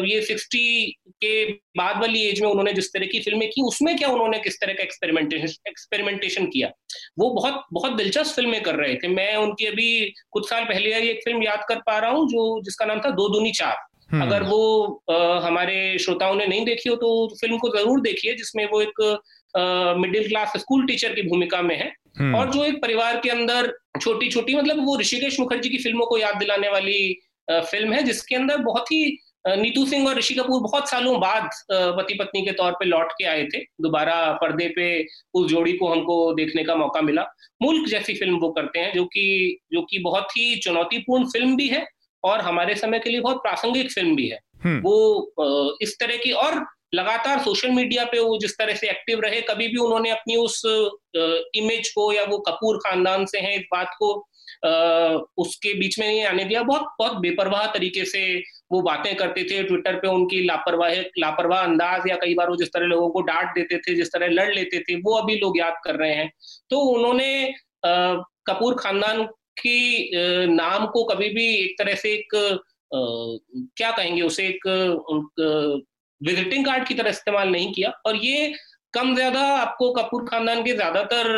ये 0.06 0.20
सिक्सटी 0.22 0.90
के 1.24 1.52
बाद 1.78 2.00
वाली 2.00 2.22
एज 2.28 2.40
में 2.42 2.48
उन्होंने 2.48 2.72
जिस 2.72 2.92
तरह 2.92 3.06
की 3.06 3.20
फ़िल्में 3.20 3.48
की 3.50 3.62
उसमें 3.62 3.96
क्या 3.96 4.08
उन्होंने 4.08 4.38
किस 4.38 4.60
तरह 4.60 4.72
का 4.72 4.82
एक्सपेरिमेंटेशन 4.82 5.68
एक्सपेरिमेंटेशन 5.68 6.46
किया? 6.46 6.70
वो 7.18 7.30
बहुत 7.30 7.64
बहुत 7.72 7.96
दिलचस्प 7.96 8.34
फ़िल्में 8.36 8.62
कर 8.62 8.74
रहे 8.74 8.94
थे। 8.94 9.08
मैं 9.08 9.34
उनकी 9.36 9.66
अभी 9.66 10.14
कुछ 10.30 10.48
साल 10.50 10.64
पहले 10.64 10.94
एक 11.10 11.20
फ़िल्म 11.24 11.42
याद 11.42 11.64
कर 11.68 11.80
पा 11.86 11.98
रहा 11.98 12.10
हूँ 12.10 12.28
जो 12.28 12.60
जिसका 12.64 12.84
नाम 12.86 13.00
था 13.00 13.10
दो 13.12 13.28
दूनी 13.28 13.52
चार। 13.52 13.76
हम्म। 14.12 14.22
अगर 14.22 14.42
वो 14.42 15.02
आ, 15.10 15.38
हमारे 15.46 15.98
श्रोताओं 15.98 16.34
ने 16.36 16.46
नहीं 16.46 16.64
देखी 16.64 16.88
हो 16.88 16.96
तो 16.96 17.28
फ़िल्म 17.40 17.58
को 17.58 17.68
ज़रूर 17.78 18.00
देखिए 18.00 18.34
जिसमें 18.34 18.64
वो 18.70 18.80
एक 18.82 19.00
मिडिल 19.54 20.28
क्लास 20.28 20.52
स्कूल 20.56 20.86
टीचर 20.86 21.14
की 21.14 21.22
भूमिका 21.22 21.60
में 21.62 21.76
है 21.76 21.92
हम्म। 22.18 22.34
और 22.34 22.50
जो 22.50 22.64
एक 22.64 22.80
परिवार 22.82 23.20
के 23.20 23.30
अंदर 23.30 23.72
छोटी 24.00 24.28
छोटी 24.30 24.54
मतलब 24.54 24.84
वो 24.86 24.98
ऋषिकेश 24.98 25.38
मुखर्जी 25.40 25.68
की 25.68 25.78
फ़िल्मों 25.78 26.06
को 26.06 26.18
याद 26.18 26.36
दिलाने 26.36 26.68
वाली 26.68 27.12
फ़िल्म 27.48 27.92
है 27.92 28.02
जिसके 28.02 28.34
अंदर 28.36 28.58
बहुत 28.62 28.92
ही 28.92 29.18
नीतू 29.48 29.84
सिंह 29.86 30.06
और 30.08 30.18
ऋषि 30.18 30.34
कपूर 30.34 30.60
बहुत 30.62 30.88
सालों 30.88 31.18
बाद 31.20 31.48
पति 31.70 32.14
पत्नी 32.14 32.42
के 32.42 32.52
तौर 32.52 32.72
पे 32.72 32.84
लौट 32.84 33.12
के 33.12 33.24
आए 33.24 33.44
थे 33.44 33.58
दोबारा 33.80 34.14
पर्दे 34.32 34.68
पे 34.76 34.86
उस 35.34 35.48
जोड़ी 35.50 35.72
को 35.72 35.88
हमको 35.88 36.16
देखने 36.34 36.64
का 36.64 36.74
मौका 36.76 37.00
मिला 37.00 37.22
मुल्क 37.62 37.88
जैसी 37.88 38.14
फ़िल्म 38.14 38.38
वो 38.38 38.50
करते 38.50 38.78
हैं 38.78 38.92
जो 38.94 39.04
कि 39.06 39.24
जो 39.72 39.82
कि 39.82 39.98
बहुत 39.98 40.36
ही 40.36 40.54
चुनौतीपूर्ण 40.58 41.26
फ़िल्म 41.26 41.56
भी 41.56 41.68
है 41.68 41.86
और 42.24 42.40
हमारे 42.40 42.74
समय 42.74 42.98
के 42.98 43.10
लिए 43.10 43.20
बहुत 43.20 43.36
प्रासंगिक 43.38 43.90
फ़िल्म 43.92 44.14
भी 44.16 44.28
है 44.28 44.38
हम्म। 44.64 44.80
वो 44.80 45.76
इस 45.82 45.96
तरह 46.00 46.16
की 46.16 46.32
और 46.40 46.64
लगातार 46.92 47.38
सोशल 47.38 47.70
मीडिया 47.70 48.04
पे 48.04 48.18
वो 48.20 48.38
जिस 48.38 48.56
तरह 48.58 48.74
से 48.74 48.88
एक्टिव 48.90 49.20
रहे, 49.20 49.40
कभी 49.42 49.68
भी 49.68 49.76
उन्होंने 49.78 50.10
अपनी 50.10 50.36
उस 50.38 50.62
इमेज 51.56 51.88
को 51.90 52.12
या 52.12 52.24
वो 52.24 52.38
कपूर 52.48 52.78
खानदान 52.78 53.24
से 53.26 53.38
हैं, 53.38 53.54
इस 53.56 53.64
बात 53.72 53.94
को 53.98 54.12
उसके 55.38 55.72
बीच 55.74 55.98
में 55.98 56.06
नहीं 56.06 56.24
आने 56.24 56.44
दिया। 56.44 56.62
बहुत 56.62 56.82
बहुत 56.98 57.16
बेपरवाह 57.18 57.66
तरीके 57.72 58.04
से 58.04 58.22
वो 58.72 58.80
बातें 58.82 59.14
करते 59.16 59.44
थे। 59.44 59.62
ट्विटर 59.62 59.96
पे 59.96 60.08
उनकी 60.08 60.42
लापरवाह 60.44 60.94
लापरवाह 61.18 61.62
अंदाज 61.62 62.08
या 62.08 62.16
कई 62.16 62.34
बार 62.34 62.50
वो 62.50 62.56
जिस 62.56 62.68
तरह 62.68 62.86
लोगों 62.86 63.08
को 63.10 63.20
डांट 63.22 63.48
देते 63.54 63.78
थे, 63.78 63.94
जिस 63.94 64.12
तरह 64.12 64.28
लड़ 64.28 64.52
लेते 64.54 64.80
थे, 64.80 64.94
वो 64.96 65.14
अभी 65.16 65.36
लोग 65.38 65.58
याद 65.58 65.80
कर 65.84 65.96
रहे 65.96 66.14
हैं। 66.14 66.30
तो 66.70 66.80
उन्होंने 66.88 67.54
कपूर 67.84 68.74
खानदान 68.74 69.24
की 69.58 70.10
नाम 70.48 70.86
को 70.88 71.04
कभी 71.04 71.28
भी 71.30 71.46
एक 71.56 71.74
तरह 71.78 71.94
से 71.94 72.12
एक 72.12 72.28
क्या 73.76 73.90
कहेंगे 73.90 74.22
उसे, 74.22 74.46
एक 74.46 74.60
विजिटिंग 76.22 76.64
कार्ड 76.66 76.86
की 76.86 76.94
तरह 76.94 77.10
इस्तेमाल 77.10 77.48
नहीं 77.48 77.72
किया। 77.72 77.90
और 78.06 78.16
ये 78.16 78.52
कम 78.94 79.14
ज़्यादा 79.14 79.40
आपको 79.56 79.92
कपूर 79.92 80.24
खानदान 80.24 80.62
के 80.64 80.72
ज़्यादातर 80.74 81.28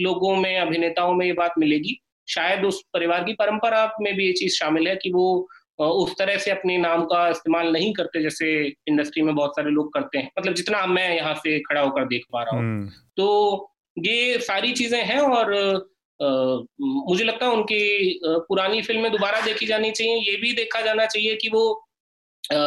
लोगों 0.00 0.34
में 0.36 0.56
अभिनेताओं 0.58 1.12
में 1.14 1.26
ये 1.26 1.32
बात 1.32 1.54
मिलेगी। 1.58 1.98
शायद 2.28 2.64
उस 2.64 2.82
परिवार 2.94 3.24
की 3.24 3.32
परंपरा 3.34 3.84
में 4.00 4.14
भी 4.16 4.26
ये 4.26 4.32
चीज़ 4.32 4.54
शामिल 4.54 4.88
है 4.88 4.96
कि 4.96 5.10
वो 5.12 5.26
उस 5.78 6.14
तरह 6.18 6.36
से 6.38 6.50
अपने 6.50 6.76
नाम 6.78 7.04
का 7.06 7.28
इस्तेमाल 7.28 7.72
नहीं 7.72 7.92
करते 7.92 8.22
जैसे 8.22 8.52
इंडस्ट्री 8.88 9.22
में 9.22 9.34
बहुत 9.34 9.56
सारे 9.56 9.70
लोग 9.70 9.92
करते 9.94 10.18
हैं। 10.18 10.30
मतलब 10.38 10.54
जितना 10.54 10.84
मैं 10.86 11.08
यहाँ 11.16 11.34
से 11.36 11.58
खड़ा 11.60 11.80
होकर 11.80 12.04
देख 12.08 12.24
पा 12.32 12.42
रहा 12.42 12.56
हूँ। 12.56 12.60
हम्म। 12.60 12.88
तो 13.16 13.70
ये 13.96 14.38
सारी 14.40 14.72
चीज़ें 14.72 15.02
हैं 15.04 15.20
और 15.20 15.54
आ, 16.20 16.26
मुझे 16.80 17.24
लगता 17.24 17.46
है 17.46 17.52
उनकी 17.52 18.20
पुरानी 18.24 18.82
फ़िल्में 18.82 19.10
दोबारा 19.12 19.40
देखी 19.40 19.66
जानी 19.66 19.90
चाहिए। 19.90 20.16
ये 20.30 20.36
भी 20.36 20.52
देखा 20.54 20.80
जाना 20.80 21.06
चाहिए 21.06 21.36
कि 21.36 21.48
वो 21.48 21.64
आ, 22.44 22.58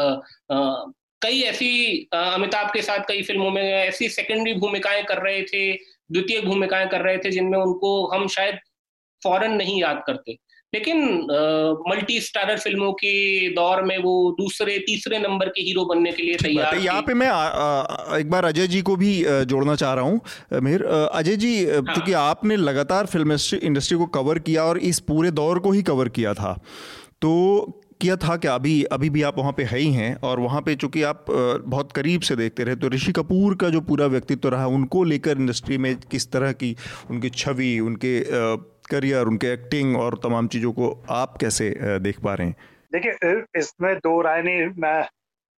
आ, 0.51 0.85
कई 1.25 1.41
ऐसी 1.41 1.69
अमिताभ 2.13 2.67
के 2.73 2.81
साथ 2.81 2.99
कई 3.07 3.21
फ़िल्मों 3.23 3.49
में 3.51 3.61
ऐसी 3.61 4.09
सेकेंडरी 4.09 4.53
भूमिकाएँ 4.53 5.03
कर 5.03 5.17
रहे 5.17 5.41
थे 5.43 5.61
द्वितीय 6.11 6.41
भूमिकाएँ 6.41 6.87
कर 6.87 7.01
रहे 7.01 7.17
थे 7.17 7.31
जिनमें 7.31 7.57
उनको 7.59 7.93
हम 8.07 8.27
शायद 8.27 8.59
फ़ौरन 9.23 9.51
नहीं 9.51 9.81
याद 9.81 10.03
करते। 10.07 10.37
लेकिन 10.73 11.01
मल्टी 11.89 12.19
स्टारर 12.21 12.57
फ़िल्मों 12.57 12.91
के 12.93 13.49
दौर 13.49 13.81
में 13.81 13.97
वो 13.97 14.13
दूसरे 14.31 14.77
तीसरे 14.77 15.19
नंबर 15.19 15.49
के 15.49 15.61
हीरो 15.61 15.85
बनने 15.85 16.11
के 16.11 16.23
लिए 16.23 16.35
तैयार 16.35 16.77
यहाँ 16.77 17.01
पे 17.01 17.13
मैं 17.13 17.27
आ, 17.27 17.33
आ, 17.33 18.17
एक 18.17 18.29
बार 18.29 18.45
अजय 18.45 18.67
जी 18.67 18.81
को 18.81 18.95
भी 18.95 19.13
जोड़ना 19.45 19.75
चाह 19.75 19.93
रहा 19.93 20.03
हूँ 20.03 20.21
मेहर। 20.61 20.83
अजय 21.13 21.35
जी 21.35 21.53
हाँ। 21.65 21.81
क्योंकि 21.83 22.13
आपने 22.13 22.55
लगातार 22.55 23.05
फ़िल्म 23.05 23.37
इंडस्ट्री 23.63 23.97
को 23.97 24.05
कवर 24.05 24.39
किया 24.39 24.63
और 24.63 24.77
इस 24.77 24.99
पूरे 24.99 25.31
दौर 25.31 25.59
को 25.59 25.71
ही 25.71 25.81
कवर 25.83 26.09
किया 26.09 26.33
था 26.33 26.53
तो 27.21 27.31
किया 28.01 28.15
था 28.17 28.35
कि 28.37 28.47
अभी 28.47 28.83
अभी 28.91 29.09
भी 29.09 29.21
आप 29.23 29.37
वहाँ 29.37 29.51
पे 29.57 29.63
है 29.63 29.77
ही 29.79 29.91
हैं 29.93 30.15
और 30.21 30.39
वहाँ 30.39 30.61
पे 30.61 30.75
चूँकि 30.75 31.03
आप 31.03 31.25
बहुत 31.29 31.91
करीब 31.91 32.21
से 32.21 32.35
देखते 32.35 32.63
रहे 32.63 32.75
तो 32.75 32.89
ऋषि 32.89 33.11
कपूर 33.11 33.55
का 33.55 33.69
जो 33.69 33.81
पूरा 33.81 34.05
व्यक्तित्व 34.07 34.49
रहा, 34.49 34.67
उनको 34.67 35.03
लेकर 35.03 35.37
इंडस्ट्री 35.37 35.77
में 35.77 35.95
किस 36.11 36.31
तरह 36.31 36.51
की 36.53 36.75
उनकी 37.09 37.29
छवि, 37.31 37.79
उनके 37.79 38.19
करियर, 38.89 39.25
उनके 39.25 39.53
एक्टिंग 39.53 39.97
और 39.97 40.19
तमाम 40.23 40.47
चीज़ों 40.47 40.71
को 40.73 40.89
आप 41.11 41.37
कैसे 41.41 41.69
देख 41.99 42.19
पा 42.19 42.33
रहे 42.33 42.47
हैं? 42.47 42.55
देखिए 42.93 43.43
इसमें 43.59 43.95
दो 43.95 44.21
राय 44.21 44.41
नहीं, 44.41 44.65
मैं, 44.77 45.07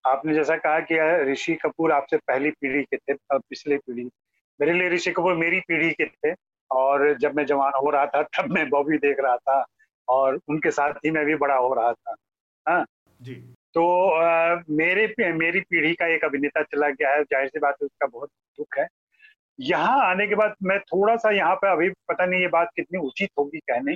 आपने 0.05 0.33
जैसा 0.33 0.55
कहा 0.57 0.79
कि 0.81 1.31
ऋषि 1.31 1.53
कपूर 1.55 1.91
आपसे 1.91 2.17
पहली 2.17 2.49
पीढ़ी 2.51 2.83
के 2.83 2.97
थे 2.97 3.13
पिछली 3.33 3.77
पीढ़ी। 3.77 4.09
मेरे 4.59 4.73
लिए 4.73 4.89
ऋषि 4.89 5.11
कपूर 5.11 5.35
मेरी 5.35 5.59
पीढ़ी 5.59 5.89
के 5.91 6.05
थे 6.05 6.33
और 6.71 7.13
जब 7.21 7.35
मैं 7.35 7.45
जवान 7.45 7.71
हो 7.75 7.89
रहा 7.89 8.05
था, 8.05 8.21
तब 8.21 8.51
मैं 8.51 8.69
बॉबी 8.69 8.97
देख 8.97 9.17
रहा 9.19 9.35
था। 9.37 9.65
और 10.07 10.39
उनके 10.49 10.71
साथ 10.71 10.93
ही 11.05 11.11
मैं 11.11 11.25
भी 11.25 11.35
बड़ा 11.35 11.55
हो 11.55 11.73
रहा 11.73 11.93
था। 11.93 12.15
हाँ। 12.65 12.85
जी। 13.21 13.35
तो 13.73 13.85
आ, 14.11 14.55
मेरे 14.69 15.31
मेरी 15.33 15.59
पीढ़ी 15.61 15.93
का 15.93 16.07
एक 16.07 16.25
अभिनेता 16.25 16.61
चला 16.63 16.89
गया 16.89 17.09
है 17.09 17.23
ज़ाहिर 17.23 17.47
सी 17.47 17.59
बात 17.59 17.75
है 17.81 17.85
उसका 17.85 18.07
बहुत 18.07 18.29
दुख 18.57 18.77
है। 18.77 18.87
यहाँ 19.59 19.99
आने 20.05 20.25
के 20.27 20.35
बाद 20.35 20.55
मैं 20.63 20.79
थोड़ा 20.81 21.15
सा 21.15 21.29
यहाँ 21.31 21.55
पे 21.55 21.71
अभी 21.71 21.89
पता 22.09 22.25
नहीं 22.25 22.41
ये 22.41 22.47
बात 22.47 22.69
कितनी 22.75 22.99
उचित 22.99 23.29
होगी 23.39 23.59
कहने 23.59 23.93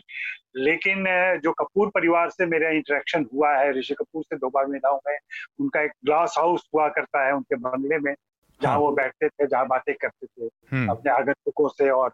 लेकिन 0.58 1.04
जो 1.44 1.52
कपूर 1.54 1.90
परिवार 1.90 2.30
से 2.30 2.46
मेरा 2.46 2.70
इंटरेक्शन 2.70 3.26
हुआ 3.34 3.52
है 3.58 3.72
ऋषि 3.80 3.94
कपूर 3.94 4.24
से 4.24 4.36
दो 4.36 4.50
बार 4.50 4.66
मिला 4.66 4.90
हूँ 4.90 5.00
मैं 5.08 5.18
उनका 5.60 5.82
एक 5.82 5.92
ग्लास 6.06 6.36
हाउस 6.38 6.68
हुआ 6.76 6.88
करता 6.90 7.26
है 7.26 7.34
उनके 7.34 7.56
बंगले 7.56 8.00
में 8.00 8.14
जहाँ 8.62 8.74
हाँ। 8.74 8.80
वो 8.82 8.92
बैठते 8.92 9.30
थे 9.30 9.48
जहाँ 9.48 9.68
बातें 9.68 9.94
करते 10.02 10.26
थे। 10.28 10.48
अपने 10.88 11.12
आगंतुकों 11.12 11.68
से 11.70 11.90
और 11.90 12.14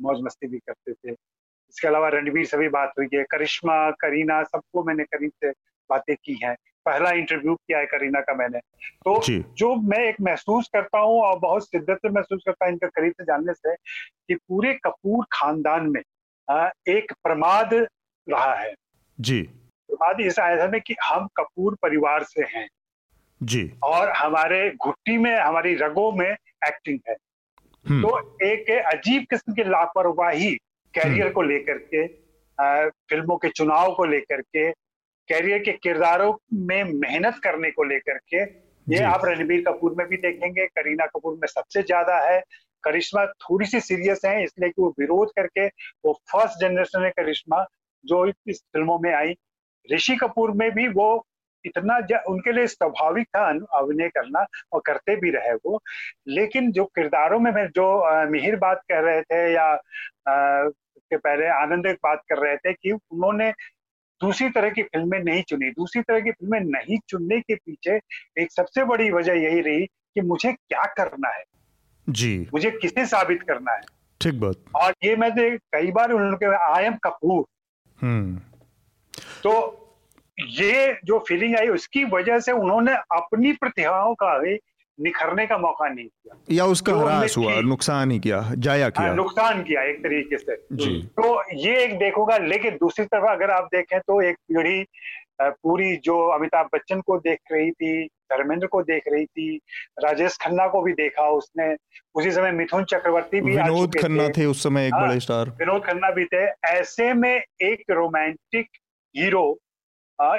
मौज 0.00 0.20
मस्ती 0.22 0.46
भी 0.46 0.58
करते 0.58 0.92
थे। 0.92 1.14
इसके 1.70 1.88
अलावा 1.88 2.08
रणवीर 2.08 2.46
से 2.46 2.56
भी 2.56 2.68
बात 2.68 2.92
हुई 2.98 3.08
है 3.14 3.24
करिश्मा 3.24 3.90
करीना 3.90 4.42
सबको 4.42 4.84
मैंने 4.84 5.04
करीब 5.04 5.30
से 5.30 5.50
बातें 5.90 6.16
की 6.24 6.38
हैं। 6.44 6.56
पहला 6.86 7.10
इंटरव्यू 7.10 7.54
किया 7.54 7.78
है 7.78 7.86
करीना 7.86 8.20
का 8.20 8.34
मैंने। 8.34 8.58
तो 9.04 9.22
जो। 9.54 9.74
मैं 9.76 9.98
एक 9.98 10.16
महसूस 10.20 10.70
करता 10.72 10.98
हूँ 10.98 11.20
और 11.20 11.38
बहुत 11.38 11.64
शिद्दत 11.64 11.96
से 11.96 12.08
महसूस 12.08 12.42
करता 12.46 12.64
हूँ 12.64 12.72
इनका 12.72 12.86
करीब 12.86 13.12
से 13.12 13.24
जानने 13.24 13.52
से 13.52 13.74
कि 14.28 14.34
पूरे 14.34 14.74
कपूर 14.74 15.26
खानदान 15.32 15.90
में 15.90 16.00
एक 16.88 17.12
प्रमाद 17.12 17.74
रहा 18.28 18.54
है। 18.54 18.74
जी। 19.20 19.42
प्रमाद 19.88 20.20
इस 20.20 20.38
आया 20.38 20.68
में 20.68 20.80
कि 20.80 20.96
हम 21.04 21.28
कपूर 21.36 21.74
परिवार 21.82 22.22
से 22.22 22.42
हैं। 22.42 22.68
जी। 23.42 23.72
और 23.82 24.10
हमारे 24.10 24.70
घुट्टी 24.70 25.18
में 25.18 25.36
हमारी 25.36 25.74
रगों 25.74 26.12
में 26.12 26.30
एक्टिंग 26.66 26.98
है। 27.08 27.16
हम्म। 27.88 28.02
तो 28.02 28.38
एक 28.42 28.70
अजीब 28.86 29.22
किस्म 29.22 29.54
की 29.54 29.64
लापरवाही 29.64 30.58
कैरियर 30.98 31.22
हम्म। 31.22 31.34
को 31.34 31.42
लेकर 31.42 31.78
के 31.94 32.06
फ़िल्मों 33.08 33.36
के 33.36 33.48
चुनाव 33.48 33.94
को 33.94 34.04
लेकर 34.04 34.40
के 34.40 34.70
कैरियर 35.28 35.58
के 35.58 35.72
किरदारों 35.72 36.32
में 36.66 36.82
मेहनत 36.84 37.40
करने 37.44 37.70
को 37.70 37.84
लेकर 37.84 38.18
के 38.34 38.42
ये 38.86 39.02
आप 39.04 39.24
रणबीर 39.24 39.62
कपूर 39.68 39.94
में 39.98 40.06
भी 40.08 40.16
देखेंगे 40.16 40.66
करीना 40.66 41.06
कपूर 41.06 41.34
में 41.34 41.46
सबसे 41.48 41.82
ज़्यादा 41.82 42.18
है 42.28 42.40
करिश्मा 42.84 43.24
थोड़ी 43.26 43.66
सी 43.66 43.80
सीरियस 43.80 44.20
है 44.24 44.42
इसलिए 44.42 44.68
कि 44.68 44.82
वो 44.82 44.88
विरोध 44.98 45.30
करके 45.36 45.66
वो 46.04 46.12
फ़र्स्ट 46.32 46.60
जनरेशन 46.60 47.04
है 47.04 47.10
करिश्मा 47.10 47.64
जो 48.04 48.26
इस 48.26 48.62
फ़िल्मों 48.72 48.98
में 48.98 49.12
आई। 49.14 49.34
ऋषि 49.88 50.16
कपूर 50.16 50.50
में 50.56 50.70
भी 50.74 50.86
वो 50.88 51.08
इतना 51.64 51.96
उनके 52.28 52.52
लिए 52.52 52.66
स्वाभाविक 52.66 53.26
था 53.26 53.46
अभिनय 53.78 54.08
करना 54.08 54.44
और 54.72 54.80
करते 54.86 55.16
भी 55.16 55.30
रहे 55.30 55.54
वो। 55.66 55.80
लेकिन 56.28 56.70
जो 56.72 56.84
किरदारों 56.96 57.38
में 57.40 57.52
जो 57.76 57.86
मिहिर 58.30 58.56
बात 58.56 58.82
कह 58.90 59.00
रहे 59.00 59.22
थे 59.22 59.42
या 59.54 59.72
उसके 61.06 61.16
पहले 61.18 61.46
आनंद 61.54 61.86
बात 62.02 62.22
कर 62.28 62.38
रहे 62.38 62.56
थे 62.56 62.72
कि 62.72 62.92
उन्होंने 62.92 63.50
दूसरी 64.20 64.48
तरह 64.50 64.70
की 64.70 64.82
फ़िल्में 64.82 65.18
नहीं 65.18 65.42
चुनी। 65.42 65.70
दूसरी 65.70 66.02
तरह 66.02 66.20
की 66.20 66.30
फ़िल्में 66.30 66.60
नहीं 66.60 66.98
चुनने 67.08 67.40
के 67.40 67.54
पीछे 67.54 67.96
एक 68.38 68.52
सबसे 68.52 68.84
बड़ी 68.84 69.10
वजह 69.10 69.32
यही 69.34 69.60
रही 69.60 69.86
कि 69.86 70.20
मुझे 70.20 70.52
क्या 70.52 70.84
करना 70.96 71.28
है। 71.28 71.44
जी। 72.06 72.38
मुझे 72.54 72.70
किसे 72.70 73.06
साबित 73.06 73.42
करना 73.42 73.72
है। 73.72 73.82
ठीक 74.20 74.40
बात। 74.40 74.56
और 74.76 74.94
ये 75.04 75.16
मैं 75.16 75.30
कई 75.72 75.90
बार 75.92 76.12
उनके 76.12 76.54
आई 76.66 76.84
एम 76.84 76.94
कपूर 77.04 77.44
तो 79.42 79.52
ये 80.38 80.96
जो 81.04 81.18
फीलिंग 81.28 81.56
आई 81.56 81.68
उसकी 81.68 82.04
वजह 82.04 82.38
से 82.38 82.52
उन्होंने 82.52 82.94
अपनी 83.14 83.52
प्रतिभाओं 83.52 84.14
का 84.14 84.38
भी 84.38 84.54
निखरने 84.98 85.46
का 85.46 85.58
मौका 85.58 85.88
नहीं 85.88 86.06
किया। 86.06 86.36
या 86.50 86.64
उसका 86.64 86.92
हरास 86.94 87.36
हुआ 87.36 87.60
नुकसान 87.62 88.10
ही 88.10 88.18
किया 88.18 88.40
जाया 88.58 88.84
हाँ, 88.84 88.90
किया 88.90 89.14
नुकसान 89.14 89.62
किया 89.62 89.82
एक 89.82 90.02
तरीके 90.02 90.38
से। 90.38 90.56
जी। 90.72 90.96
तो 91.18 91.42
ये 91.58 91.82
एक 91.84 91.98
देखोगा 91.98 92.36
लेकिन 92.38 92.76
दूसरी 92.80 93.04
तरफ़ 93.04 93.30
अगर 93.30 93.50
आप 93.50 93.68
देखें 93.74 93.98
तो 94.00 94.20
एक 94.22 94.36
पीढ़ी 94.48 94.84
पूरी 95.42 95.96
जो 95.96 96.16
अमिताभ 96.28 96.68
बच्चन 96.74 97.00
को 97.00 97.16
देख 97.18 97.38
रही 97.52 97.70
थी 97.70 98.06
धर्मेंद्र 98.32 98.66
को 98.66 98.80
देख 98.82 99.02
रही 99.08 99.24
थी 99.26 99.56
राजेश 100.04 100.36
खन्ना 100.42 100.66
को 100.66 100.80
भी 100.82 100.92
देखा 100.92 101.28
उसने। 101.30 101.74
उसी 102.14 102.30
समय 102.30 102.52
मिथुन 102.52 102.84
चक्रवर्ती 102.84 103.40
भी 103.40 103.56
विनोद 103.56 103.98
खन्ना 104.00 104.28
थे। 104.28 104.44
उस 104.44 104.62
समय 104.62 104.86
एक 104.86 104.94
हाँ, 104.94 105.06
बड़े 105.08 105.20
स्टार। 105.20 105.50
विनोद 105.58 105.84
खन्ना 105.84 106.10
भी 106.10 106.24
थे। 106.24 106.44
ऐसे 106.70 107.12
में 107.14 107.34
एक 107.62 107.90
रोमांटिक 107.90 108.68
हीरो 109.14 109.46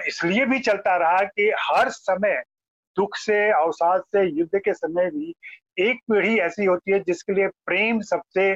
इसलिए 0.08 0.45
भी 0.45 0.60
चलता 0.60 0.95
रहा 0.97 1.22
कि 1.30 1.51
हर 1.60 1.89
समय 1.89 2.41
दुख 2.98 3.16
से 3.16 3.52
अवसाद 3.52 4.02
से 4.02 4.24
युद्ध 4.24 4.60
के 4.60 4.74
समय 4.74 5.10
भी 5.10 5.34
एक 5.80 5.95
पीढ़ी 6.12 6.39
ऐसी 6.39 6.66
होती 6.66 6.91
है 6.91 7.00
जिसके 7.00 7.34
लिए 7.34 7.48
प्रेम 7.48 8.02
सबसे 8.02 8.56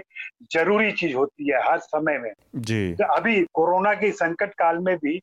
ज़रूरी 0.53 0.91
चीज़ 0.91 1.15
होती 1.15 1.51
है 1.51 1.71
हर 1.71 1.79
समय 1.79 2.17
में। 2.17 2.31
जी। 2.55 2.93
तो 2.93 3.03
अभी 3.13 3.45
कोरोना 3.53 3.93
के 3.93 4.11
संकट 4.11 4.53
काल 4.53 4.77
में 4.77 4.97
भी 4.97 5.19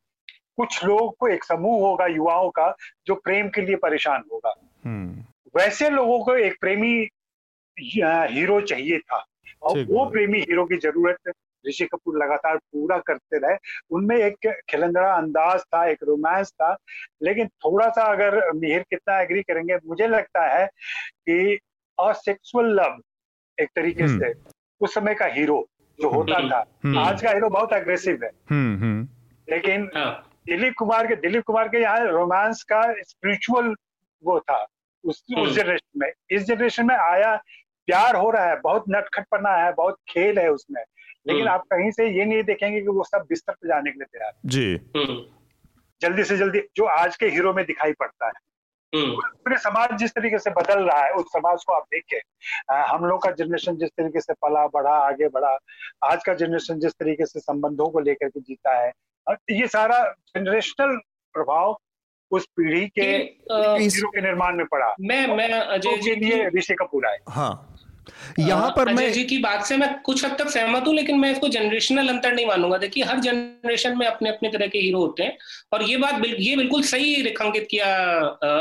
कुछ 0.57 0.85
लोगों 0.85 1.11
को 1.11 1.29
एक 1.29 1.45
समूह 1.45 1.81
होगा 1.89 2.07
युवाओं 2.07 2.51
का 2.51 2.77
जो 3.07 3.15
प्रेम 3.15 3.49
के 3.49 3.61
लिए 3.61 3.77
परेशान 3.77 4.23
होगा। 4.33 4.55
हम्म। 4.85 5.25
वैसे 5.61 5.91
लोगों 5.91 6.25
को 6.25 6.37
एक 6.37 6.57
प्रेमी 6.61 7.09
हीरो 7.79 8.61
चाहिए 8.61 8.99
था। 8.99 9.27
और 9.63 9.85
वो 9.85 10.11
प्रेमी 10.11 10.41
हीरो 10.41 10.65
की 10.65 10.77
ज़रूरत 10.77 11.33
ऋषि 11.69 11.87
कपूर 11.87 12.19
लगातार 12.19 12.57
पूरा 12.57 12.99
करते 13.07 13.39
रहे 13.39 13.57
उनमें 13.91 14.17
एक 14.17 14.53
खिलंदड़ा 14.71 15.13
अंदाज 15.13 15.61
था 15.65 15.85
एक 15.87 16.03
रोमांस 16.03 16.53
था 16.53 16.77
लेकिन 17.23 17.49
थोड़ा 17.65 17.89
सा 17.89 18.05
अगर 18.13 18.41
मिहिर 18.55 18.85
कितना 18.91 19.21
एग्री 19.21 19.43
करेंगे 19.43 19.79
मुझे 19.87 20.07
लगता 20.09 20.47
है 20.49 20.67
कि 20.67 21.59
असेक्सुअल 21.99 22.75
लव 22.75 23.01
एक 23.59 23.69
तरीके 23.77 24.03
हम्म। 24.03 24.19
से 24.19 24.33
उस 24.81 24.95
समय 24.95 25.15
का 25.15 25.27
हीरो 25.29 25.67
जो 25.99 26.09
होता 26.11 26.37
हम्म। 26.37 26.51
था 26.51 26.65
हम्म। 26.85 26.99
आज 26.99 27.23
का 27.23 27.31
हीरो 27.31 27.49
बहुत 27.51 27.73
अग्रेसिव 27.73 28.25
है 28.25 28.31
लेकिन 29.49 29.91
हाँ। 29.97 30.11
दिलीप 30.47 30.75
कुमार 30.79 31.07
के 31.07 31.17
दिलीप 31.19 31.45
कुमार 31.45 31.69
के 31.69 31.81
यहाँ 31.81 32.07
रोमांस 32.09 32.63
का 32.63 32.83
स्पिरिचुअल 33.03 33.75
वो 34.23 34.39
था 34.41 34.67
उस 35.05 35.25
उस 35.39 35.55
जनरेशन 35.55 36.01
में 36.01 36.11
इस 36.31 36.45
जनरेशन 36.45 36.87
में 36.87 36.95
आया 36.97 37.35
प्यार 37.89 38.17
हो 38.17 38.31
रहा 38.31 38.47
है 38.47 38.61
बहुत 38.61 38.85
नटखटपना 38.89 39.51
है 39.57 39.73
बहुत 39.73 39.97
खेल 40.09 40.39
है 40.39 40.49
उसमें 40.51 40.83
लेकिन 41.29 41.43
हम्म। 41.43 41.53
आप 41.53 41.65
कहीं 41.73 41.91
से 41.91 42.09
ये 42.09 42.25
नहीं 42.25 42.43
देखेंगे 42.45 42.81
कि 42.81 42.89
वो 42.89 43.05
सब 43.05 43.27
बिस्तर 43.29 43.53
पे 43.53 43.69
जाने 43.69 43.91
के 43.91 43.99
लिए 43.99 44.07
तैयार 44.13 44.33
जी 44.47 44.67
हम्म। 44.97 45.23
जल्दी 46.01 46.25
से 46.25 46.37
जल्दी 46.37 46.61
जो 46.77 46.85
आज 46.97 47.17
के 47.17 47.27
हीरो 47.29 47.53
में 47.53 47.65
दिखाई 47.67 47.93
पड़ता 47.95 48.27
है 48.27 48.47
हम्म। 48.93 49.15
पूरे 49.15 49.57
समाज 49.59 49.97
जिस 49.99 50.11
तरीके 50.11 50.39
से 50.39 50.51
बदल 50.51 50.83
रहा 50.83 51.03
है 51.05 51.11
उस 51.13 51.27
समाज 51.29 51.65
को 51.65 51.73
आप 51.73 51.87
देखें 51.93 52.75
हम 52.93 53.05
लोग 53.05 53.23
का 53.23 53.31
जनरेशन 53.39 53.77
जिस 53.77 53.91
तरीके 53.91 54.21
से 54.21 54.33
पला 54.43 54.67
बढ़ा 54.67 54.95
आगे 55.01 55.29
बढ़ा 55.29 55.57
आज 56.05 56.23
का 56.25 56.35
जनरेशन 56.35 56.79
जिस 56.81 56.93
तरीके 56.93 57.27
से 57.27 57.41
संबंधों 57.41 57.89
को 57.89 58.01
लेकर 58.01 58.29
के 58.29 58.41
जीता 58.41 58.79
है 58.79 58.93
ये 59.51 59.67
सारा 59.69 60.03
जनरेशनल 60.29 60.97
प्रभाव 61.35 61.77
उस 62.31 62.47
पीढ़ी 62.57 62.87
के 62.89 63.03
हीरो 63.03 64.09
के 64.09 64.21
निर्माण 64.21 64.57
में 64.57 64.67
पड़ा 64.67 64.95
मैं 65.01 65.27
मैं 65.37 65.49
अजय 65.51 65.97
जी 65.97 66.11
के 66.11 66.15
लिए 66.17 66.49
ऋषि 66.57 66.75
कपूर 66.75 67.07
आए 67.07 67.19
हाँ 67.29 67.78
यहाँ 68.39 68.71
पर 68.71 68.93
मैं 68.95 69.11
जी 69.13 69.25
की 69.25 69.39
बात 69.39 69.65
से 69.67 69.77
मैं 69.77 69.89
कुछ 70.03 70.25
हद 70.25 70.37
तक 70.39 70.49
सहमत 70.51 70.87
हूँ 70.87 70.95
लेकिन 70.95 71.19
मैं 71.19 71.31
इसको 71.33 71.49
जनरेशनल 71.49 72.09
अंतर 72.09 72.35
नहीं 72.35 72.47
मानूँगा। 72.47 72.79
देखिए 72.79 73.05
हर 73.05 73.19
जनरेशन 73.21 73.97
में 73.99 74.07
अपने 74.07 74.29
अपने 74.29 74.49
तरह 74.49 74.67
के 74.67 74.79
हीरो 74.79 75.01
होते 75.01 75.23
हैं 75.23 75.37
और 75.73 75.83
ये 75.83 75.97
बात 75.97 76.15
बिल, 76.15 76.37
ये 76.39 76.57
बिल्कुल 76.57 76.83
सही 76.85 77.23
रेखांकित 77.23 77.67
किया 77.71 77.87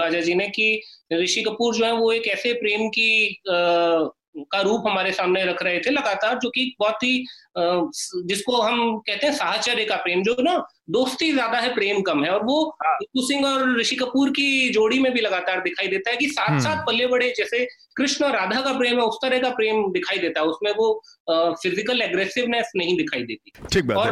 अजय 0.05 0.21
जी 0.21 0.35
ने 0.35 0.47
कि 0.49 0.81
ऋषि 1.13 1.41
कपूर 1.41 1.75
जो 1.75 1.85
है 1.85 1.91
वो 1.93 2.11
एक 2.11 2.27
ऐसे 2.27 2.53
प्रेम 2.53 2.87
की 2.89 3.41
का 4.43 4.61
रूप 4.61 4.83
हमारे 4.87 5.11
सामने 5.11 5.43
रख 5.45 5.63
रहे 5.63 5.79
थे 5.79 5.89
लगातार 5.91 6.37
जो 6.39 6.49
कि 6.49 6.75
बहुत 6.79 7.03
ही 7.03 7.25
जिसको 7.57 8.61
हम 8.61 8.97
कहते 8.99 9.27
हैं 9.27 9.33
साहचर्य 9.33 9.85
का 9.85 9.95
प्रेम 9.97 10.21
जो 10.23 10.35
ना 10.39 10.57
दोस्ती 10.89 11.31
ज़्यादा 11.31 11.57
है 11.57 11.73
प्रेम 11.75 12.01
कम 12.01 12.23
है। 12.23 12.29
और 12.31 12.43
वो 12.45 12.57
ऋतु 12.83 13.19
हाँ। 13.19 13.27
सिंह 13.27 13.45
और 13.45 13.79
ऋषि 13.79 13.95
कपूर 13.95 14.29
की 14.29 14.69
जोड़ी 14.69 14.99
में 14.99 15.11
भी 15.13 15.21
लगातार 15.21 15.61
दिखाई 15.61 15.87
देता 15.87 16.11
है 16.11 16.17
कि 16.17 16.27
साथ 16.27 16.49
हम्म। 16.49 16.59
साथ 16.59 16.85
पल्ले 16.87 17.07
बड़े 17.07 17.33
जैसे 17.37 17.65
कृष्ण 17.97 18.25
और 18.25 18.31
राधा 18.31 18.61
का 18.61 18.73
प्रेम 18.77 18.99
है 18.99 19.05
उस 19.05 19.17
तरह 19.21 19.39
का 19.39 19.49
प्रेम 19.49 19.83
दिखाई 19.91 20.17
देता 20.17 20.41
है। 20.41 20.47
उसमें 20.47 20.71
वो 20.77 20.93
फ़िज़िकल 21.29 22.01
एग्रेसिवनेस 22.01 22.71
नहीं 22.75 22.97
दिखाई 22.97 23.23
देती। 23.23 23.93
और 23.93 24.11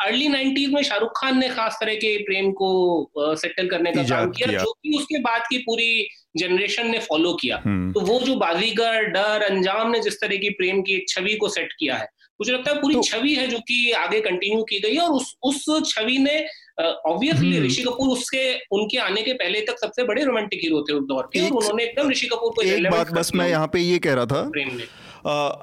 अर्ली 0.00 0.28
नाइनटीज 0.28 0.72
में 0.72 0.82
शाहरुख 0.82 1.12
खान 1.16 1.38
ने 1.38 1.48
खास 1.48 1.78
तरह 1.80 1.94
के 1.96 2.16
प्रेम 2.24 2.50
को 2.52 3.34
सेटल 3.36 3.68
करने 3.68 3.92
का 3.92 4.02
काम 4.08 4.30
किया। 4.30 4.58
जो 4.58 4.72
कि 4.72 4.96
उसके 4.98 5.18
बाद 5.20 5.42
की 5.50 5.58
पूरी 5.60 6.06
जनरेशन 6.34 6.90
ने 6.90 6.98
फॉलो 7.00 7.32
किया 7.34 7.60
हम्म। 7.64 7.92
तो 7.92 8.00
वो 8.02 8.18
जो 8.20 8.34
बाजीगर 8.36 9.04
डर 9.10 9.42
अंजाम 9.44 9.90
ने 9.90 10.00
जिस 10.00 10.20
तरह 10.20 10.36
की 10.36 10.50
प्रेम 10.54 10.82
की 10.82 11.04
छवि 11.08 11.34
को 11.36 11.48
सेट 11.50 11.72
किया 11.74 11.96
है 11.96 12.08
मुझे 12.40 12.52
लगता 12.52 12.70
है 12.70 12.80
पूरी 12.80 12.94
तो, 12.94 13.02
छवि 13.02 13.34
है 13.34 13.46
जो 13.46 13.58
कि 13.60 13.90
आगे 13.94 14.20
कंटिन्यू 14.20 14.62
की 14.64 14.80
गई 14.80 14.94
है 14.94 15.00
और 15.00 15.12
उस 15.12 15.34
उस 15.44 15.64
छवि 15.86 16.18
ने 16.20 16.38
ऑब्वियसली 16.80 17.50
हम्म। 17.50 17.64
ऋषि 17.64 17.82
कपूर 17.82 18.08
उसके 18.08 18.42
उनके 18.72 18.98
आने 19.00 19.22
के 19.22 19.32
पहले 19.34 19.60
तक 19.62 19.76
सबसे 19.78 20.04
बड़े 20.04 20.24
रोमांटिक 20.24 20.60
हीरो 20.62 20.82
थे 20.82 20.92
उस 20.92 21.04
दौर 21.06 21.28
के 21.32 21.40
और 21.40 21.50
उन्होंने 21.52 21.84
एकदम 21.84 22.10
ऋषि 22.10 22.26
कपूर 22.28 22.52
को 22.52 22.62
एक 22.64 22.90
बात 22.90 23.12
बस 23.12 23.34
मैं 23.34 23.48
यहाँ 23.48 23.66
पे 23.68 23.80
ये 23.80 23.98
कह 24.00 24.14
रहा 24.14 24.26
था 24.26 24.40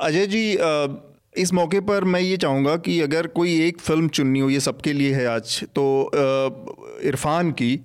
अजय 0.01 0.25
जी 0.27 0.43
इस 1.35 1.53
मौके 1.53 1.79
पर 1.81 2.03
मैं 2.05 2.19
ये 2.21 2.37
चाहूँगा 2.37 2.75
कि 2.77 2.99
अगर 3.01 3.27
कोई 3.33 3.59
एक 3.61 3.79
फ़िल्म 3.81 4.07
चुननी 4.09 4.39
हो 4.39 4.49
ये 4.49 4.59
सबके 4.61 4.93
लिए 4.93 5.13
है 5.13 5.25
आज 5.27 5.61
तो 5.75 5.85
इरफान 7.03 7.51
की 7.53 7.79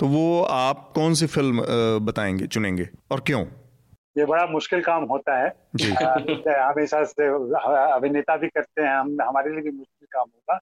तो 0.00 0.06
वो 0.06 0.42
आप 0.42 0.92
कौन 0.94 1.14
सी 1.14 1.26
फ़िल्म 1.26 1.64
बताएँगे 2.04 2.46
चुनेंगे? 2.46 2.88
और 3.10 3.20
क्यों? 3.20 3.44
ये 4.18 4.24
बड़ा 4.24 4.46
मुश्किल 4.46 4.80
काम 4.82 5.04
होता 5.04 5.36
है। 5.38 5.48
हमेशा 6.62 7.02
से 7.04 7.26
अभिनेता 7.92 8.36
भी 8.36 8.48
करते 8.48 8.82
हैं 8.82 8.90
हम 8.90 9.16
हमारे 9.22 9.50
लिए 9.50 9.60
भी 9.60 9.70
मुश्किल 9.70 10.08
काम 10.12 10.26
होगा। 10.26 10.58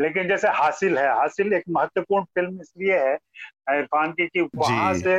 लेकिन 0.00 0.28
जैसे 0.28 0.48
हासिल 0.48 0.98
है 0.98 1.08
हासिल 1.16 1.52
एक 1.52 1.62
महत्वपूर्ण 1.70 2.24
फ़िल्म 2.24 2.60
इसलिए 2.60 2.98
है 2.98 3.14
इरफान 3.70 4.12
की 4.12 4.26
कि 4.26 4.48
वहाँ 4.56 4.94
से 4.94 5.16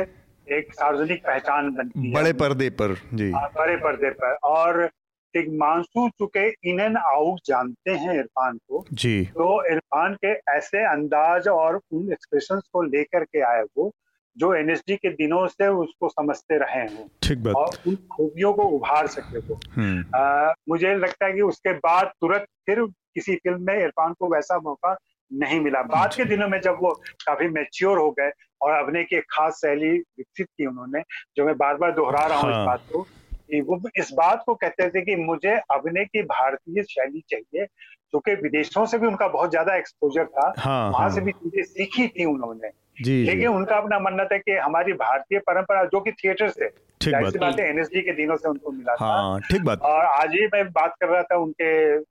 एक 0.52 0.74
सार्वजनिक 0.74 1.26
पहचान 1.26 1.70
बनती 1.70 2.06
है। 2.06 2.14
बड़े 2.14 2.32
पर्दे 2.32 2.70
पर 2.70 2.94
जी। 3.14 3.30
हाँ, 3.32 3.48
बड़े 3.56 3.76
पर्दे 3.76 4.10
पर। 4.10 4.36
और 4.44 4.90
मानसू 5.36 6.08
चुके 6.08 6.70
इन 6.70 6.80
एंड 6.80 6.96
आउट 6.96 7.40
जानते 7.46 7.90
हैं 7.90 8.14
इरफान 8.14 8.56
को। 8.56 8.84
जी। 8.92 9.24
तो 9.24 9.72
इरफान 9.72 10.14
के 10.14 10.32
ऐसे 10.56 10.84
अंदाज 10.92 11.48
और 11.48 11.80
उन 11.92 12.12
एक्सप्रेशंस 12.12 12.62
को 12.72 12.82
लेकर 12.82 13.24
के 13.24 13.40
आए 13.40 13.62
वो 13.62 13.92
जो 14.36 14.54
एनएसडी 14.54 14.96
के 14.96 15.08
दिनों 15.08 15.46
से 15.46 15.68
उसको 15.68 16.08
समझते 16.08 16.58
रहे 16.58 16.80
हैं। 16.80 17.10
ठीक 17.22 17.38
बात। 17.38 17.54
और 17.54 17.68
उन 17.86 17.96
खूबियों 17.96 18.52
को 18.52 18.62
उभार 18.62 19.06
सके 19.06 19.38
वो। 19.38 19.60
हम्म। 19.76 20.52
मुझे 20.68 20.94
लगता 20.94 21.26
है 21.26 21.32
कि 21.32 21.40
उसके 21.40 21.72
बाद 21.72 22.06
तुरंत 22.06 22.46
फिर 22.66 22.84
किसी 22.86 23.36
फ़िल्म 23.36 23.62
में 23.62 23.82
इरफान 23.82 24.12
को 24.12 24.34
वैसा 24.34 24.58
मौका 24.58 24.96
नहीं 25.32 25.60
मिला। 25.60 25.82
बाद 25.82 26.14
के 26.14 26.24
दिनों 26.24 26.48
में 26.48 26.60
जब 26.60 26.78
वो 26.82 26.90
काफ़ी 27.26 27.48
मेच्योर 27.48 27.98
हो 27.98 28.10
गए 28.10 28.30
और 28.62 28.72
अभिनय 28.72 29.04
की 29.04 29.16
एक 29.16 29.24
खास 29.30 29.54
शैली 29.54 29.90
विकसित 29.90 30.46
की 30.46 30.66
उन्होंने 30.66 31.02
जो 31.36 31.46
मैं 31.46 31.56
बार 31.56 31.76
बार 31.76 31.92
दोहरा 31.92 32.26
रहा 32.26 32.38
हूँ 32.38 32.52
हाँ। 32.52 32.62
इस 32.62 32.66
बात 32.66 32.80
कि 32.92 33.04
वो 33.52 33.80
इस 33.98 34.12
बात 34.12 34.42
को 34.46 34.54
कहते 34.54 34.88
थे 34.90 35.00
कि 35.00 35.16
मुझे 35.16 35.54
अभिनय 35.70 36.04
की 36.04 36.22
भारतीय 36.22 36.82
शैली 36.82 37.20
चाहिए 37.20 37.64
क्योंकि 37.64 38.34
विदेशों 38.34 38.86
से 38.86 38.98
भी 38.98 39.06
उनका 39.06 39.28
बहुत 39.28 39.50
ज़्यादा 39.50 39.76
एक्सपोजर 39.76 40.24
था 40.24 40.52
हाँ, 40.58 40.90
वहाँ 40.90 41.02
हाँ। 41.02 41.14
से 41.14 41.20
भी 41.20 41.32
चीज़ें 41.32 41.62
सीखी 41.62 42.08
थी 42.08 42.24
उन्होंने। 42.24 42.68
जी, 43.02 43.24
लेकिन 43.24 43.40
जी। 43.40 43.46
उनका 43.46 43.76
अपना 43.76 43.98
मानना 43.98 44.24
था 44.24 44.38
कि 44.38 44.52
हमारी 44.52 44.92
भारतीय 44.92 45.38
परंपरा 45.38 45.84
जो 45.84 46.00
कि 46.00 46.12
थिएटर 46.12 46.48
से 46.48 46.68
ठीक 47.00 47.14
बात। 47.14 47.36
बात 47.36 47.60
है 47.60 47.68
एनएसडी 47.70 48.00
के 48.02 48.12
दिनों 48.12 48.36
से 48.36 48.48
उनको 48.48 48.70
मिला 48.72 48.96
हाँ, 49.00 49.40
था 49.40 49.46
ठीक 49.48 49.62
बात। 49.62 49.80
और 49.80 50.04
आज 50.04 50.32
ही 50.32 50.46
मैं 50.46 50.64
बात 50.68 50.94
कर 51.00 51.08
रहा 51.08 51.22
था 51.22 51.36
उनके 51.36 51.68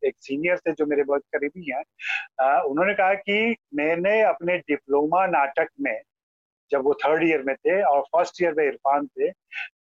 एक 0.07 0.15
सीनियर 0.21 0.55
से 0.55 0.71
जो 0.71 0.85
मेरे 0.85 1.03
बहुत 1.03 1.21
करीबी 1.35 1.71
हैं। 1.71 1.83
उन्होंने 2.61 2.93
कहा 2.93 3.13
कि 3.13 3.55
मैंने 3.75 4.21
अपने 4.21 4.57
डिप्लोमा 4.57 5.25
नाटक 5.25 5.67
में 5.81 6.01
जब 6.71 6.83
वो 6.83 6.93
थर्ड 6.93 7.23
ईयर 7.23 7.41
में 7.41 7.55
थे 7.55 7.81
और 7.81 8.01
फ़र्स्ट 8.01 8.41
ईयर 8.41 8.53
में 8.53 8.65
इरफान 8.65 9.07
थे 9.07 9.29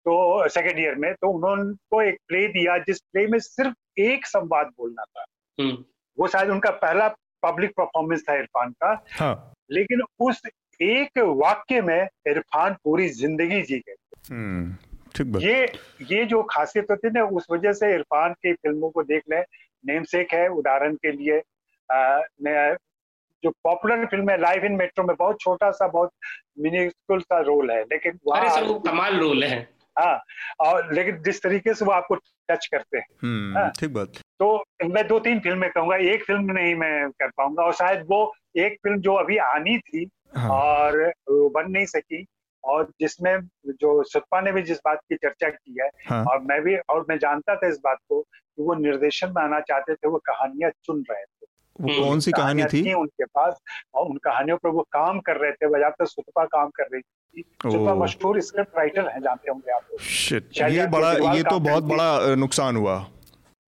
तो 0.06 0.48
सेकेंड 0.48 0.78
ईयर 0.78 0.94
में 0.94 1.12
तो 1.14 1.30
उन्होंने 1.30 1.72
को 1.90 2.02
एक 2.02 2.18
प्ले 2.28 2.46
दिया 2.48 2.78
जिस 2.78 3.00
प्ले 3.00 3.26
में 3.26 3.38
सिर्फ़ 3.38 4.00
एक 4.00 4.26
संवाद 4.26 4.66
बोलना 4.66 5.04
था। 5.04 5.24
हम्म। 5.58 5.84
वो 6.18 6.28
शायद 6.28 6.50
उनका 6.50 6.70
पहला 6.70 7.08
पब्लिक 7.42 7.70
परफॉर्मेंस 7.70 8.24
था 8.28 8.34
इरफान 8.34 8.72
का। 8.72 9.04
हाँ। 9.12 9.52
लेकिन 9.70 10.02
उस 10.20 10.42
एक 10.82 11.18
वाक्य 11.18 11.80
में 11.82 12.08
इरफान 12.26 12.76
पूरी 12.84 13.08
ज़िंदगी 13.08 13.62
जी 13.62 13.78
गए। 13.78 13.94
हम्म, 14.30 15.38
ये 15.38 15.64
ये 16.10 16.24
जो 16.24 16.42
खासियत 16.42 16.86
होती 16.90 17.08
है 17.08 17.14
ना 17.14 17.24
उस 17.24 17.46
वजह 17.50 17.72
से 17.72 17.94
इरफान 17.94 18.32
की 18.32 18.52
फ़िल्मों 18.52 18.90
को 18.90 19.02
देख 19.02 19.22
लें। 19.30 19.44
नेम 19.86 20.02
सेक 20.02 20.32
है 20.34 20.48
उदाहरण 20.48 20.94
के 20.94 21.12
लिए। 21.12 21.38
आ, 21.92 22.20
जो 23.42 23.50
पॉपुलर 23.50 24.06
फ़िल्म 24.06 24.30
है 24.30 24.40
लाइव 24.40 24.64
इन 24.64 24.72
मेट्रो 24.72 25.04
में 25.04 25.16
बहुत 25.16 25.40
छोटा 25.40 25.70
सा 25.70 25.86
बहुत 25.88 26.10
मिनिस्कुल 26.58 27.20
सा 27.20 27.40
रोल 27.40 27.70
है 27.70 27.82
लेकिन 27.82 28.18
वहाँ 28.26 28.80
कमाल 28.80 29.18
रोल 29.18 29.44
है। 29.44 29.79
हाँ 29.98 30.20
और 30.60 30.92
लेकिन 30.94 31.22
जिस 31.22 31.42
तरीके 31.42 31.74
से 31.74 31.84
वो 31.84 31.92
आपको 31.92 32.14
टच 32.48 32.66
करते 32.66 32.98
हैं 32.98 33.06
हम्म, 33.22 33.58
हाँ, 33.58 33.70
ठीक 33.70 33.92
बात 33.92 34.20
तो 34.38 34.64
मैं 34.84 35.06
दो 35.08 35.18
तीन 35.20 35.40
फ़िल्में 35.40 35.70
कहूँगा 35.70 35.96
एक 36.12 36.24
फ़िल्म 36.24 36.52
नहीं 36.52 36.74
मैं 36.74 37.10
कर 37.10 37.28
पाऊँगा 37.28 37.62
और 37.62 37.72
शायद 37.72 38.06
वो 38.10 38.32
एक 38.56 38.78
फ़िल्म 38.82 39.00
जो 39.00 39.14
अभी 39.14 39.36
आनी 39.36 39.78
थी 39.78 40.08
हाँ। 40.36 40.50
और 40.50 41.12
बन 41.28 41.70
नहीं 41.70 41.86
सकी 41.86 42.26
और 42.64 42.90
जिसमें 43.00 43.40
जो 43.66 44.02
सुप्पा 44.02 44.40
ने 44.40 44.52
भी 44.52 44.62
जिस 44.62 44.78
बात 44.78 44.98
की 45.08 45.16
चर्चा 45.16 45.48
की 45.48 45.76
है 45.80 45.88
हाँ। 46.08 46.24
और 46.24 46.40
मैं 46.40 46.60
भी 46.62 46.76
और 46.76 47.06
मैं 47.08 47.18
जानता 47.18 47.56
था 47.56 47.68
इस 47.68 47.78
बात 47.84 47.98
को 48.08 48.20
कि 48.20 48.62
वो 48.62 48.74
निर्देशन 48.74 49.32
में 49.36 49.42
आना 49.42 49.60
चाहते 49.60 49.94
थे 49.94 50.08
वो 50.08 50.18
कहानियाँ 50.18 50.70
चुन 50.84 51.04
रहे 51.10 51.24
थे 51.24 51.46
वो 51.80 51.88
हम्म। 51.88 52.04
कौन 52.04 52.20
सी 52.20 52.32
कहानी 52.32 52.64
थी? 52.64 52.92
उनके 52.92 53.24
पास। 53.24 53.60
और 53.94 54.06
उन 54.06 54.16
कहानियों 54.16 54.56
पर 54.56 54.68
वो 54.68 54.82
काम 54.92 55.20
कर 55.20 55.36
रहे 55.36 55.52
थे 55.52 55.66
बजाय 55.66 55.90
तो 55.90 56.06
सुतपा 56.06 56.44
काम 56.44 56.68
कर 56.68 56.84
रही 56.84 57.00
थी। 57.00 57.42
सुतपा 57.42 57.94
मशहूर 57.94 58.40
स्क्रिप्ट 58.40 58.78
राइटर 58.78 59.08
हैं 59.08 59.20
जानते 59.20 59.50
होंगे 59.50 59.72
आप 59.72 60.72
ये 60.72 60.86
बड़ा 60.86 61.12
ये 61.34 61.42
तो 61.42 61.60
बहुत 61.60 61.84
बड़ा 61.84 62.34
नुकसान 62.34 62.76
हुआ। 62.76 63.06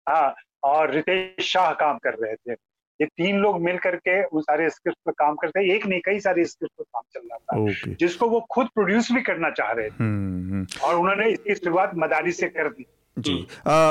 हाँ 0.08 0.34
और 0.62 0.90
रितेश 0.90 1.52
शाह 1.52 1.72
काम 1.72 1.98
कर 1.98 2.14
रहे 2.14 2.34
थे। 2.34 2.52
ये 3.00 3.06
तीन 3.06 3.38
लोग 3.38 3.60
मिल 3.60 3.78
करके 3.78 4.24
उन 4.24 4.40
सारे 4.40 4.70
स्क्रिप्ट 4.70 4.98
पर 5.06 5.12
काम 5.12 5.34
करते 5.34 5.60
हैं। 5.60 5.66
एक 5.66 5.86
नहीं 5.86 6.00
कई 6.00 6.20
सारे 6.20 6.44
स्क्रिप्ट 6.44 6.74
पर 6.78 6.84
काम 6.84 7.02
चल 7.14 7.20
रहा 7.20 7.38
था। 7.38 7.56
okay. 7.64 7.98
जिसको 7.98 8.28
वो 8.28 8.46
खुद 8.50 8.66
प्रोड्यूस 8.66 9.12
भी 9.12 9.20
करना 9.20 9.50
चाह 9.50 9.72
रहे 9.72 9.90
थे। 9.90 9.94
हम्म, 10.00 10.52
हम्म। 10.52 10.66
और 10.84 10.94
उन्होंने 10.94 11.30
इसकी 11.30 11.54
शुरुआत 11.54 11.90
मदारी 11.96 12.32
से 12.32 12.48
कर 12.48 12.68
दी। 12.68 12.86
जी। 13.16 13.32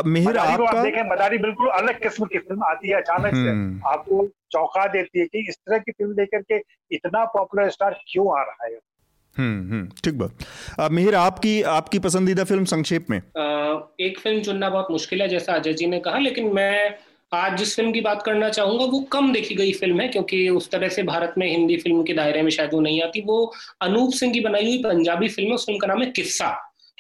मिहिर 0.10 0.38
आपका 0.38 0.68
आप 0.70 0.84
देखें 0.84 1.04
मदारी 1.10 1.38
बिल्कुल 1.38 1.68
अलग 1.70 2.02
किस्म 2.04 2.26
की 2.26 2.38
फ़िल्म 2.38 2.64
आती 2.64 2.90
है। 2.90 2.96
अचानक 2.96 3.34
से 3.34 3.50
हम्म। 3.50 3.82
आपको 3.88 4.28
चौंका 4.52 4.86
देती 4.94 5.20
है 5.20 5.26
कि 5.26 5.46
इस 5.50 5.56
तरह 5.58 5.78
की 5.78 5.92
फ़िल्म 5.92 6.12
लेकर 6.12 6.42
के 6.42 6.62
इतना 6.96 7.24
पॉपुलर 7.26 7.70
स्टार 7.70 8.00
क्यों 8.08 8.28
आ 8.40 8.42
रहा 8.42 8.66
है? 8.66 8.80
हम्म 9.36 9.72
हम्म 9.72 9.90
ठीक 10.04 10.18
बात। 10.18 10.92
मिहिर 10.92 11.16
आपकी 11.16 11.62
आपकी 11.74 12.00
पसंदीदा 12.00 12.44
फ़िल्म 12.44 12.66
संक्षेप 12.66 13.10
में? 13.10 13.18
आ, 13.18 13.80
एक 14.00 14.20
फ़िल्म 14.20 14.42
चुनना 14.42 14.70
बहुत 14.70 14.88
मुश्किल 14.92 15.22
है 15.22 15.28
जैसा 15.28 15.54
अजय 15.54 15.74
जी 15.74 15.88
ने 15.88 16.00
कहा 16.00 16.18
लेकिन 16.20 16.54
मैं 16.54 16.96
आज 17.32 17.58
जिस 17.58 17.76
फ़िल्म 17.76 17.92
की 17.92 18.02
बात 18.02 18.22
करना 18.22 18.50
चाहूँगा 18.50 18.86
वो 18.86 19.00
कम 19.12 19.32
देखी 19.34 19.56
गई 19.56 19.72
फ़िल्म 19.74 20.00
है 20.02 20.08
क्योंकि 20.08 20.48
उस 20.50 20.70
तरह 20.72 20.90
से 20.90 21.04
भारत 21.04 21.34
में 21.38 21.48
हिंदी 21.48 21.78
फ़िल्म 21.78 22.04
के 22.04 22.14
दायरे 22.14 22.42
में 22.42 22.50
शायद 22.52 22.74
वो 22.74 22.80
नहीं 22.80 23.02
आती। 23.02 23.22
वो 23.22 23.54
अनूप 23.82 24.12
सिंह 24.14 24.34
की 24.34 24.40
बनाई 24.40 24.66
हुई 24.66 24.78
पंजाबी 24.84 25.30
फ़िल्म 25.30 25.50
है 25.50 25.56
उस 25.56 25.66
फ़िल्म 25.66 25.80
का 25.80 25.88
नाम 25.88 26.02
है 26.02 26.10
किस्सा। 26.12 26.50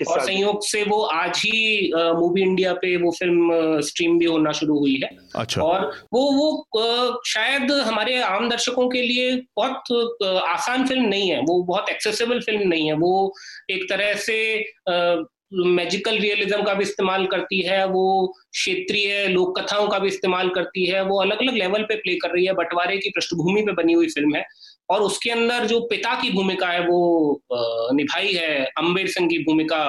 और 0.04 0.20
संयोग 0.22 0.64
से 0.66 0.84
वो 0.84 1.02
आज 1.04 1.42
ही 1.46 1.92
मूवी 1.94 2.42
इंडिया 2.42 2.74
पे 2.74 2.96
वो 2.98 3.12
फ़िल्म 3.12 3.80
स्ट्रीम 3.82 4.18
भी 4.20 4.26
होना 4.26 4.52
शुरू 4.52 4.78
हुई 4.80 5.00
है। 5.04 5.10
अच्छा। 5.36 5.62
और 5.62 5.86
वो 6.14 6.22
वो 6.32 7.22
शायद 7.28 7.72
हमारे 7.72 8.22
आम 8.22 8.50
दर्शकों 8.50 8.88
के 8.90 9.02
लिए 9.02 9.32
बहुत 9.58 9.92
आसान 10.24 10.88
फ़िल्म 10.88 11.06
नहीं 11.06 11.30
है। 11.30 11.42
वो 11.42 11.62
बहुत 11.64 11.90
एक्सेसिबल 11.90 12.40
फ़िल्म 12.42 12.68
नहीं 12.70 12.88
है। 12.88 12.94
वो 12.96 13.34
एक 13.72 13.90
तरह 13.90 14.14
से 14.20 14.38
मैजिकल 15.54 16.18
रियलिज्म 16.18 16.62
का 16.64 16.74
भी 16.74 16.84
इस्तेमाल 16.84 17.26
करती 17.28 17.60
है 17.62 17.86
वो 17.88 18.04
क्षेत्रीय 18.52 19.28
लोक 19.28 19.58
कथाओं 19.60 19.88
का 19.88 19.98
भी 20.00 20.08
इस्तेमाल 20.08 20.50
करती 20.50 20.86
है 20.86 21.04
वो 21.06 21.20
अलग 21.22 21.42
अलग 21.42 21.56
लेवल 21.56 21.84
पे 21.84 21.96
प्ले 21.96 22.16
कर 22.16 22.30
रही 22.30 22.46
है। 22.46 22.54
बंटवारे 22.54 22.98
की 22.98 23.10
पृष्ठभूमि 23.10 23.62
पे 23.62 23.74
बनी 23.74 23.94
हुई 23.94 24.08
फ़िल्म 24.10 24.36
है। 24.36 24.46
और 24.92 25.02
उसके 25.02 25.30
अंदर 25.30 25.66
जो 25.68 25.80
पिता 25.90 26.14
की 26.22 26.32
भूमिका 26.32 26.68
है 26.68 26.86
वो 26.88 27.42
निभाई 27.94 28.34
है 28.34 28.64
अम्बेर 28.78 29.08
सिंह 29.08 29.28
की 29.30 29.38
भूमिका 29.44 29.84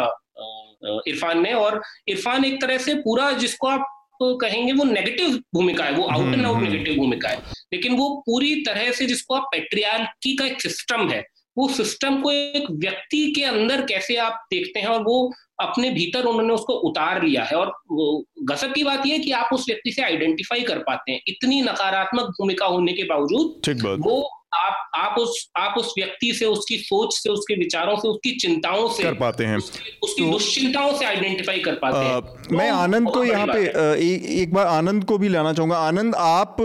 इरफान 1.08 1.42
ने। 1.42 1.52
और 1.54 1.80
इरफान 2.08 2.44
एक 2.44 2.60
तरह 2.60 2.78
से 2.78 2.94
पूरा 3.00 3.30
जिसको 3.34 3.68
आप 3.68 3.86
कहेंगे 4.22 4.72
वो 4.72 4.84
नेगेटिव 4.84 5.38
भूमिका 5.54 5.84
है 5.84 5.92
वो 5.92 6.04
आउट 6.06 6.34
एंड 6.34 6.44
आउट 6.46 6.62
नेगेटिव 6.62 6.96
भूमिका 6.96 7.28
है। 7.28 7.38
लेकिन 7.72 7.96
वो 7.96 8.08
पूरी 8.26 8.54
तरह 8.64 8.90
से 8.92 9.06
जिसको 9.06 9.34
आप 9.34 9.48
पेट्रियार्की 9.52 10.34
का 10.36 10.44
एक 10.46 10.60
सिस्टम 10.62 11.08
है 11.08 11.22
वो 11.56 11.66
सिस्टम 11.68 12.20
को 12.22 12.30
एक 12.32 12.66
व्यक्ति 12.72 13.32
के 13.32 13.42
अंदर 13.44 13.80
कैसे 13.86 14.16
आप 14.16 14.44
देखते 14.50 14.80
हैं 14.80 14.86
और 14.86 15.02
वो 15.04 15.32
अपने 15.60 15.90
भीतर 15.90 16.24
उन्होंने 16.24 16.54
उसको 16.54 16.74
उतार 16.88 17.22
लिया 17.22 17.42
है। 17.44 17.56
और 17.56 17.72
गसब 18.44 18.72
की 18.74 18.84
बात 18.84 19.06
यह 19.06 19.18
कि 19.18 19.32
आप 19.32 19.52
उस 19.52 19.64
व्यक्ति 19.68 19.92
से 19.92 20.02
आइडेंटिफाई 20.02 20.62
कर 20.62 20.78
पाते 20.78 21.12
हैं। 21.12 21.20
इतनी 21.28 21.60
नकारात्मक 21.62 22.30
भूमिका 22.38 22.66
होने 22.66 22.92
के 22.92 23.04
बावजूद 23.04 23.98
वो 24.06 24.16
आप 24.54 24.90
आप 24.94 25.18
उस 25.18 25.50
आप 25.56 25.78
उस 25.78 25.94
व्यक्ति 25.98 26.32
से 26.34 26.46
उसकी 26.46 26.76
सोच 26.78 27.14
से 27.14 27.30
उसके 27.30 27.54
विचारों 27.54 27.96
से 27.96 28.08
उसकी 28.08 28.30
चिंताओं 28.36 28.88
से 28.88 29.02
कर 29.02 29.14
पाते 29.14 29.44
हैं। 29.44 29.56
उसकी, 29.56 29.98
उसकी 30.02 30.22
तो, 30.22 30.30
दुश्चिंताओं 30.30 30.92
से 30.98 31.04
आइडेंटिफाई 31.04 31.58
कर 31.58 31.74
पाते 31.74 31.98
हैं। 31.98 32.20
तो 32.20 32.56
मैं 32.56 32.70
आनंद 32.70 33.10
को 33.10 33.24
यहाँ 33.24 33.46
पे 33.46 33.64
ए, 33.64 34.40
एक 34.42 34.54
बार 34.54 34.66
आनंद 34.66 35.04
को 35.04 35.18
भी 35.18 35.28
लाना 35.28 35.52
चाहूँगा। 35.52 35.76
आनंद 35.78 36.14
आप 36.14 36.56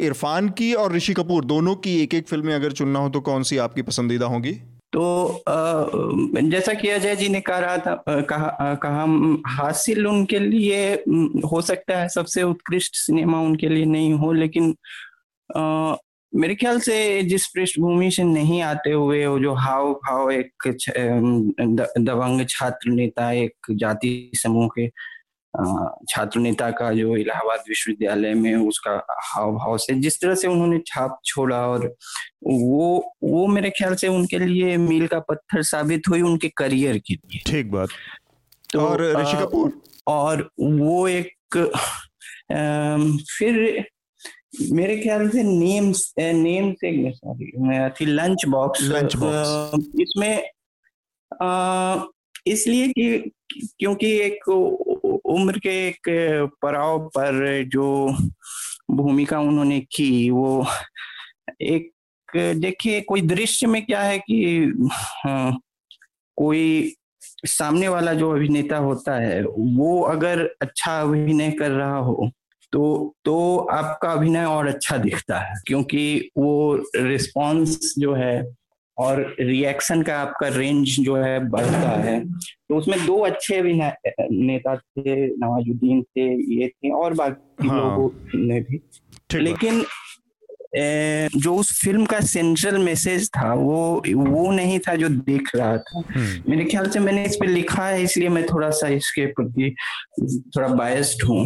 इरफान 0.00 0.48
की 0.48 0.74
और 0.74 0.92
ऋषि 0.92 1.12
कपूर 1.12 1.44
दोनों 1.44 1.74
की 1.76 2.02
एक 2.02 2.14
एक 2.14 2.28
फ़िल्में 2.28 2.54
अगर 2.54 2.72
चुनना 2.72 2.98
हो 2.98 3.08
तो 3.08 3.20
कौन 3.20 3.42
सी 3.42 3.56
आपकी 3.56 3.82
पसंदीदा 3.82 4.26
होगी? 4.26 4.52
तो 4.92 5.42
जैसा 6.42 6.72
कि 6.72 6.88
अजय 6.88 7.16
जी 7.16 7.28
ने 7.28 7.40
कहा 7.40 7.58
रहा 7.58 7.78
था 7.78 8.20
कहा 8.20 8.74
कहा 8.74 9.04
हासिल 9.46 10.06
उनके 10.06 10.38
लिए 10.38 10.92
हो 11.44 11.60
सकता 11.60 11.96
है 11.98 12.08
सबसे 12.08 12.42
उत्कृष्ट 12.42 12.96
सिनेमा 12.96 13.40
उनके 13.40 13.68
लिए 13.68 13.84
नहीं 13.84 14.12
हो 14.12 14.32
लेकिन 14.32 14.76
मेरे 16.34 16.54
ख्याल 16.54 16.78
से 16.80 17.22
जिस 17.22 17.46
पृष्ठभूमि 17.46 18.10
से 18.10 18.22
नहीं 18.22 18.62
आते 18.62 18.90
हुए 18.90 19.24
वो 19.26 19.38
जो 19.38 19.52
हाव 19.54 19.92
भाव 19.94 20.30
एक 20.32 20.68
दबंग 21.98 22.46
छात्र 22.48 22.90
नेता 22.90 23.30
एक 23.32 23.66
जाति 23.70 24.30
समूह 24.36 24.68
के 24.78 24.88
छात्र 26.10 26.40
नेता 26.40 26.70
का 26.70 26.92
जो 26.92 27.16
इलाहाबाद 27.16 27.62
विश्वविद्यालय 27.68 28.34
में 28.34 28.54
उसका 28.56 28.94
हाव 29.22 29.52
भाव 29.52 29.76
से 29.78 29.94
जिस 29.94 30.20
तरह 30.20 30.34
से 30.34 30.48
उन्होंने 30.48 30.78
छाप 30.86 31.18
छोड़ा 31.24 31.60
और 31.68 31.86
वो 32.44 33.14
वो 33.22 33.46
मेरे 33.46 33.70
ख्याल 33.70 33.94
से 33.94 34.08
उनके 34.08 34.38
लिए 34.38 34.76
मील 34.76 35.06
का 35.06 35.18
पत्थर 35.20 35.62
साबित 35.62 36.08
हुई 36.08 36.20
उनके 36.22 36.48
करियर 36.56 36.98
के 36.98 37.14
लिए। 37.14 37.42
ठीक 37.46 37.70
बात। 37.70 37.88
तो 38.72 38.80
और 38.80 39.02
ऋषि 39.16 39.36
कपूर? 39.36 39.72
और 40.06 40.50
वो 40.60 41.08
एक 41.08 41.56
आ, 41.56 42.96
फिर 43.38 43.86
मेरे 44.72 44.96
ख्याल 44.96 45.28
से 45.28 45.42
नेम 45.42 45.92
नेम 46.18 46.72
से 46.72 47.10
सॉरी 47.12 47.50
थी 47.90 48.06
लंच 48.06 48.44
बॉक्स 48.46 48.82
लंच 48.82 49.16
बॉक्स 49.16 49.88
इसमें 50.00 50.42
इसलिए 52.46 52.88
कि 52.88 53.32
क्योंकि 53.52 54.10
एक 54.20 54.48
उम्र 54.48 55.58
के 55.58 55.70
एक 55.88 56.08
पड़ाव 56.62 57.06
पर 57.08 57.62
जो 57.64 57.86
भूमिका 58.90 59.38
उन्होंने 59.40 59.80
की 59.92 60.30
वो 60.30 60.66
एक 61.62 61.90
देखिए 62.56 63.00
कोई 63.00 63.20
दृश्य 63.22 63.66
में 63.66 63.84
क्या 63.86 64.00
है 64.00 64.18
कि 64.18 64.38
हाँ, 64.92 65.58
कोई 66.38 66.94
सामने 67.46 67.88
वाला 67.88 68.14
जो 68.14 68.30
अभिनेता 68.30 68.76
होता 68.76 69.14
है 69.14 69.42
वो 69.44 70.00
अगर 70.02 70.42
अच्छा 70.62 71.00
अभिनय 71.00 71.50
कर 71.50 71.70
रहा 71.70 71.98
हो 71.98 72.30
तो 72.74 73.14
तो 73.24 73.56
आपका 73.56 74.12
अभिनय 74.12 74.44
और 74.44 74.66
अच्छा 74.66 74.96
दिखता 74.96 75.38
है 75.38 75.54
क्योंकि 75.66 76.30
वो 76.38 76.82
रिस्पॉन्स 76.96 77.94
जो 77.98 78.14
है 78.14 78.54
और 78.98 79.36
रिएक्शन 79.40 80.02
का 80.02 80.18
आपका 80.18 80.48
रेंज 80.48 80.96
जो 81.00 81.16
है 81.16 81.48
बढ़ता 81.48 82.00
है। 82.00 82.28
तो 82.30 82.76
उसमें 82.76 83.06
दो 83.06 83.16
अच्छे 83.16 83.62
भी 83.62 83.72
नेता 84.30 84.76
थे 84.76 85.26
नवाजुद्दीन 85.26 86.02
थे 86.02 86.54
ये 86.54 86.68
थे 86.68 86.90
और 86.90 87.14
बाकी 87.14 87.68
हाँ। 87.68 87.80
लोगों 87.80 88.10
ने 88.34 88.60
भी। 88.60 88.80
लेकिन 89.34 89.84
जो 90.74 91.54
उस 91.54 91.72
फ़िल्म 91.80 92.04
का 92.04 92.20
सेंट्रल 92.22 92.78
मैसेज 92.78 93.28
था 93.28 93.52
वो 93.54 94.02
वो 94.08 94.50
नहीं 94.52 94.78
था 94.78 94.94
जो 94.94 95.08
देख 95.08 95.50
रहा 95.56 95.76
था 95.78 96.02
हम्म। 96.08 96.50
मेरे 96.50 96.64
ख्याल 96.64 96.88
से 96.90 97.00
मैंने 97.00 97.24
इस 97.24 97.36
पे 97.36 97.46
लिखा 97.46 97.86
है 97.86 98.02
इसलिए 98.02 98.28
मैं 98.28 98.44
थोड़ा 98.46 98.70
सा 98.72 98.88
इसके 98.90 99.26
प्रति 99.32 99.74
थोड़ा 100.56 100.68
बायस्ड 100.68 101.24
हूँ 101.24 101.42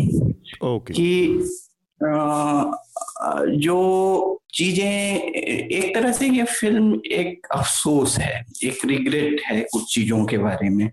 okay. 0.65 0.93
कि 0.93 1.68
जो 2.03 4.35
चीज़ें 4.55 5.21
एक 5.21 5.95
तरह 5.95 6.13
से 6.13 6.29
ये 6.29 6.43
फ़िल्म 6.43 7.01
एक 7.13 7.47
अफसोस 7.55 8.19
है 8.19 8.45
एक 8.65 8.79
रिग्रेट 8.85 9.43
है 9.47 9.67
कुछ 9.73 9.95
चीज़ों 9.95 10.25
के 10.25 10.39
बारे 10.39 10.71
में। 10.71 10.91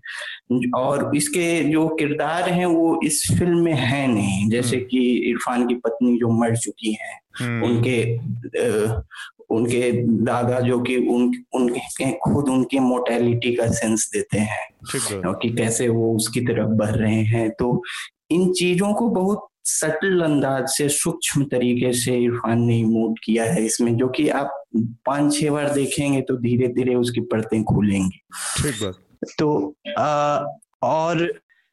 और 0.76 1.16
इसके 1.16 1.64
जो 1.64 1.88
किरदार 1.88 2.50
हैं 2.50 2.66
वो 2.66 3.00
इस 3.04 3.34
फ़िल्म 3.38 3.58
में 3.58 3.72
है 3.72 4.06
नहीं। 4.06 4.50
जैसे 4.50 4.76
हम्म। 4.76 4.86
कि 4.86 5.30
इरफान 5.30 5.66
की 5.66 5.74
पत्नी 5.74 6.18
जो 6.18 6.28
मर 6.28 6.56
चुकी 6.56 6.92
है 6.92 7.20
हम्म। 7.38 7.64
उनके 7.64 8.18
उनके 9.50 9.92
दादा 10.24 10.60
जो 10.60 10.80
कि 10.80 10.96
उन 10.96 11.34
उनके 11.54 12.12
खुद 12.12 12.48
उनकी 12.48 12.78
मोटेलिटी 12.78 13.54
का 13.54 13.66
सेंस 13.66 14.10
देते 14.12 14.38
हैं। 14.38 14.68
कि 15.34 15.50
कैसे 15.50 15.88
वो 15.88 16.16
उसकी 16.16 16.40
तरफ़ 16.40 16.66
बढ़ 16.66 16.90
रहे 16.90 17.14
हैं। 17.14 17.50
तो 17.50 17.82
इन 18.30 18.52
चीज़ों 18.52 18.94
को 18.94 19.08
बहुत 19.08 19.48
सटल 19.66 20.20
अंदाज 20.22 20.66
से 20.68 20.88
सूक्ष्म 20.88 21.44
तरीके 21.44 21.92
से 21.94 22.16
इरफान 22.16 22.60
ने 22.62 22.78
इमोट 22.78 23.18
किया 23.24 23.44
है 23.44 23.64
इसमें 23.64 23.96
जो 23.96 24.08
कि 24.08 24.28
आप 24.40 24.62
पाँच 25.06 25.34
छह 25.34 25.50
बार 25.50 25.72
देखेंगे 25.74 26.20
तो 26.20 26.36
धीरे 26.36 26.68
धीरे 26.68 26.94
उसकी 26.94 27.20
परतें 27.32 27.62
खुलेंगी 27.64 28.20
ठीक 28.58 28.82
बात 28.82 29.02
तो 29.38 29.74
आ, 29.98 30.38
और 30.82 31.22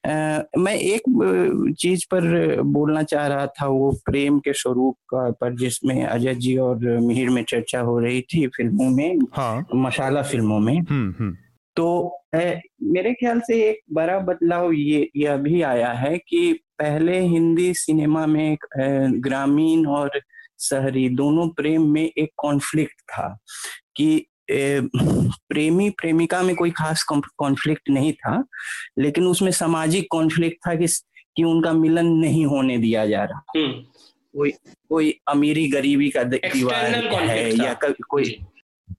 आ, 0.04 0.42
मैं 0.58 0.76
एक 0.76 1.74
चीज़ 1.80 2.06
पर 2.12 2.62
बोलना 2.62 3.04
चाह 3.04 3.28
रहा 3.28 3.46
था 3.52 3.68
वो 3.68 3.92
प्रेम 4.06 4.40
के 4.40 4.54
स्वरूप 4.54 4.96
का 5.10 5.30
पर 5.42 5.56
जिसमें 5.56 6.04
अजय 6.04 6.36
जी 6.36 6.58
और 6.60 6.86
मिहिर 7.02 7.30
में 7.30 7.44
चर्चा 7.44 7.80
हो 7.82 8.00
रही 8.00 8.22
थी 8.34 8.46
फ़िल्मों 8.48 8.90
में 8.90 9.20
हाँ। 9.34 9.66
मसाला 9.76 10.22
फ़िल्मों 10.24 10.60
में 10.60 10.78
हम्म, 10.80 11.14
हम्म। 11.20 11.36
तो 11.76 12.20
मेरे 12.34 13.14
ख्याल 13.14 13.40
से 13.40 13.64
एक 13.70 13.80
बड़ा 13.94 14.18
बदलाव 14.22 14.72
ये 14.74 15.10
यह 15.16 15.38
भी 15.38 15.62
आया 15.64 15.92
है 15.94 16.18
कि 16.18 16.60
पहले 16.84 17.20
हिंदी 17.20 17.74
सिनेमा 17.74 18.26
में 18.26 18.58
ग्रामीण 19.24 19.86
और 19.88 20.22
शहरी 20.60 21.10
दोनों 21.10 21.48
प्रेम 21.50 21.82
में 21.82 22.04
एक 22.04 22.30
कॉन्फ्लिक्ट 22.38 23.02
था 23.02 23.38
कि 23.96 24.26
प्रेमी 24.52 25.90
प्रेमिका 25.90 26.42
में 26.42 26.56
कोई 26.56 26.72
खास 26.72 27.04
कॉन्फ्लिक्ट 27.38 27.90
नहीं 27.90 28.14
था 28.14 28.44
लेकिन 29.00 29.28
उसमें 29.28 29.52
सामाजिक 29.52 30.08
कॉन्फ्लिक्ट 30.12 30.58
था 30.68 30.76
कि 30.76 30.88
कि 31.36 31.44
उनका 31.44 31.74
मिलन 31.74 32.06
नहीं 32.06 32.46
होने 32.46 32.78
दिया 32.78 33.06
जा 33.06 33.24
रहा। 33.24 33.44
हम्म। 33.58 33.72
कोई 34.38 34.52
कोई 34.90 35.20
अमीरी 35.28 35.68
गरीबी 35.68 36.10
का 36.10 36.24
दीवार 36.24 36.86
है 37.30 37.52
या 37.58 37.74
कोई 38.10 38.40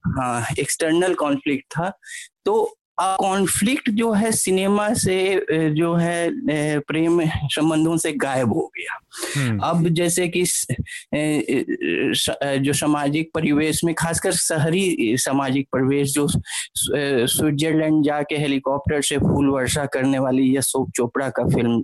हाँ 0.07 0.45
एक्सटर्नल 0.59 1.13
कॉन्फ्लिक्ट 1.13 1.65
था 1.71 1.99
तो 2.45 2.77
कॉन्फ्लिक्ट 2.97 3.89
जो 3.89 4.11
है 4.13 4.31
सिनेमा 4.31 4.87
से 4.93 5.45
जो 5.75 5.93
है 5.95 6.79
प्रेम 6.79 7.21
संबंधों 7.47 7.95
से 7.97 8.11
गायब 8.13 8.53
हो 8.53 8.65
गया 8.77 8.99
हम्म। 9.35 9.59
अब 9.59 9.87
जैसे 9.89 10.27
कि 10.27 10.43
जो 12.59 12.73
सामाजिक 12.73 13.29
परिवेश 13.33 13.83
में 13.83 13.93
खासकर 13.95 14.31
शहरी 14.31 15.15
सामाजिक 15.17 15.67
परिवेश 15.73 16.13
जो 16.13 16.27
स्विट्जरलैंड 16.27 18.03
जाके 18.05 18.35
हेलीकॉप्टर 18.35 19.01
से 19.01 19.17
फूल 19.17 19.49
वर्षा 19.49 19.85
करने 19.93 20.19
वाली 20.19 20.55
यशोक 20.57 20.89
चोपड़ा 20.95 21.29
का 21.29 21.47
फ़िल्म 21.47 21.83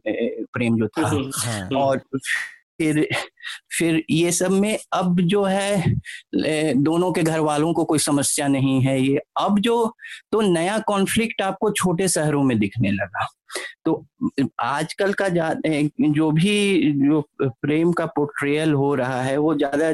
प्रेम 0.53 0.78
जो 0.78 0.88
था 0.88 1.07
हम्म। 1.07 1.32
हाँ। 1.36 1.68
और 1.82 2.01
फिर 2.18 3.07
फिर 3.77 4.03
ये 4.09 4.31
सब 4.31 4.51
में 4.51 4.77
अब 4.93 5.21
जो 5.21 5.43
है 5.43 5.93
दोनों 6.75 7.11
के 7.11 7.23
घर 7.23 7.39
वालों 7.39 7.73
को 7.73 7.83
कोई 7.83 7.99
समस्या 7.99 8.47
नहीं 8.47 8.81
है 8.81 8.99
ये 9.01 9.19
अब 9.39 9.59
जो 9.59 9.85
तो 10.31 10.41
नया 10.41 10.79
कॉन्फ्लिक्ट 10.79 11.41
आपको 11.41 11.71
छोटे 11.71 12.07
शहरों 12.07 12.43
में 12.43 12.57
दिखने 12.59 12.91
लगा 12.91 13.27
तो 13.85 14.05
आजकल 14.59 15.13
का 15.21 15.27
जो 15.29 16.31
भी 16.31 16.91
जो 16.93 17.21
प्रेम 17.41 17.91
का 17.91 18.05
पोर्ट्रेयल 18.05 18.73
हो 18.73 18.93
रहा 18.95 19.21
है 19.21 19.37
वो 19.37 19.53
ज़्यादा 19.55 19.93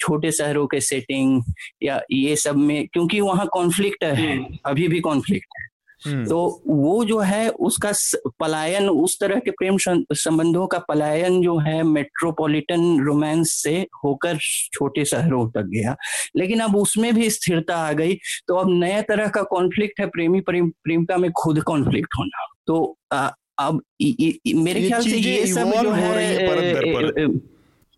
छोटे 0.00 0.32
शहरों 0.32 0.66
के 0.66 0.80
सेटिंग 0.80 1.42
या 1.82 2.00
ये 2.12 2.36
सब 2.36 2.56
में 2.56 2.86
क्योंकि 2.88 3.20
वहाँ 3.20 3.46
कॉन्फ्लिक्ट 3.46 4.04
है 4.04 4.14
हम्म। 4.16 4.58
अभी 4.66 4.88
भी 4.88 5.00
कॉन्फ्लिक्ट 5.00 5.58
है। 5.60 5.66
तो 6.06 6.62
वो 6.66 7.04
जो 7.04 7.18
है 7.18 7.48
उसका 7.48 7.92
पलायन 8.40 8.88
उस 8.88 9.18
तरह 9.20 9.38
के 9.38 9.50
प्रेम 9.50 9.76
संबंधों 9.80 10.66
का 10.66 10.78
पलायन 10.78 11.40
जो 11.42 11.56
है 11.58 11.82
मेट्रोपॉलिटन 11.82 13.00
रोमांस 13.04 13.52
से 13.52 13.74
होकर 14.04 14.38
छोटे 14.72 15.04
शहरों 15.04 15.48
तक 15.50 15.66
गया। 15.66 15.96
लेकिन 16.36 16.60
अब 16.60 16.76
उसमें 16.76 17.14
भी 17.14 17.30
स्थिरता 17.30 17.76
आ 17.76 17.92
गई 17.92 18.14
तो 18.48 18.54
अब 18.54 18.70
नया 18.70 19.02
तरह 19.02 19.28
का 19.28 19.42
कॉन्फ्लिक्ट 19.42 20.00
है 20.00 20.06
प्रेमी 20.06 20.40
प्रेम 20.40 20.68
प्रेमिका 20.84 21.16
में 21.16 21.30
खुद 21.32 21.62
कॉन्फ्लिक्ट 21.62 22.14
होना। 22.18 22.46
तो 22.66 22.96
आ, 23.12 23.30
अब 23.58 23.82
इ, 24.00 24.38
इ, 24.46 24.52
मेरे 24.54 24.88
ख्याल 24.88 25.02
से 25.02 25.16
ये 25.16 25.46
सब 25.46 25.72
जो 25.82 25.90
है 25.90 27.26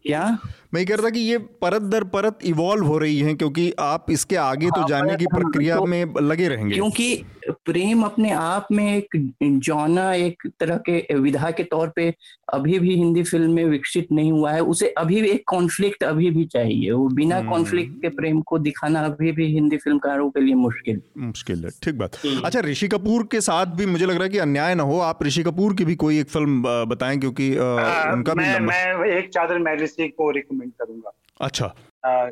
क्या? 0.04 0.38
मैं 0.74 0.84
कह 0.86 0.94
रहा 0.94 1.04
था 1.04 1.10
कि 1.10 1.20
ये 1.20 1.38
परत 1.62 1.82
दर 1.82 2.04
परत 2.04 2.38
इवॉल्व 2.44 2.86
हो 2.86 2.98
रही 2.98 3.18
है 3.20 3.34
क्योंकि 3.34 3.72
आप 3.80 4.10
इसके 4.10 4.36
आगे 4.36 4.66
तो 4.66 4.80
हाँ, 4.80 4.88
जाने 4.88 5.16
की 5.16 5.26
प्रक्रिया 5.26 5.76
तो, 5.76 5.84
में 5.84 6.04
लगे 6.20 6.48
रहेंगे 6.48 6.74
क्योंकि 6.74 7.24
प्रेम 7.66 8.02
अपने 8.02 8.30
आप 8.30 8.66
में 8.72 8.84
एक 8.86 9.16
जौना 9.40 10.12
एक 10.14 10.46
तरह 10.60 10.76
के 10.88 11.14
विधा 11.14 11.50
के 11.50 11.62
तौर 11.64 11.88
पे 11.96 12.12
अभी 12.52 12.78
भी 12.78 12.94
हिंदी 12.96 13.22
फ़िल्म 13.22 13.50
में 13.50 13.64
विकसित 13.64 14.12
नहीं 14.12 14.32
हुआ 14.32 14.52
है 14.52 14.60
उसे 14.64 14.88
अभी 14.98 15.20
भी 15.22 15.28
एक 15.28 15.42
कॉन्फ्लिक्ट 15.46 16.04
अभी 16.04 16.30
भी 16.30 16.44
चाहिए 16.44 16.90
वो 16.90 17.08
बिना 17.10 17.40
कॉन्फ्लिक्ट 17.42 17.90
हम्म। 17.90 18.00
के 18.00 18.08
प्रेम 18.08 18.40
को 18.42 18.58
दिखाना 18.58 19.00
अभी 19.00 19.32
भी 19.32 19.46
हिंदी 19.46 19.76
फिल्मकारों 19.76 20.28
के 20.30 20.40
लिए 20.40 20.54
मुश्किल 20.54 21.00
मुश्किल 21.18 21.64
है 21.64 21.70
ठीक 21.82 21.98
बात। 21.98 22.16
अच्छा 22.44 22.60
ऋषि 22.60 22.88
कपूर 22.88 23.26
के 23.32 23.40
साथ 23.40 23.74
भी 23.76 23.86
मुझे 23.86 24.06
लग 24.06 24.14
रहा 24.14 24.22
है 24.22 24.28
कि 24.28 24.38
अन्याय 24.38 24.74
ना 24.74 24.82
हो 24.82 24.98
आप 25.00 25.22
ऋषि 25.24 25.42
कपूर 25.42 25.74
की 25.74 25.84
भी 25.84 25.94
कोई 25.96 26.18
एक 26.20 26.28
फ़िल्म 26.28 26.84
बताएँ 26.86 27.18
क्योंकि 27.18 27.50
उनका 27.50 28.34
भी 28.34 28.58
मैं 28.60 29.08
एक 29.08 29.28
चादर 29.28 29.58
मैरिसी 29.58 30.08
को 30.08 30.30
रिकमेंड 30.60 30.72
करूँगा। 30.78 31.12
अच्छा। 31.40 31.74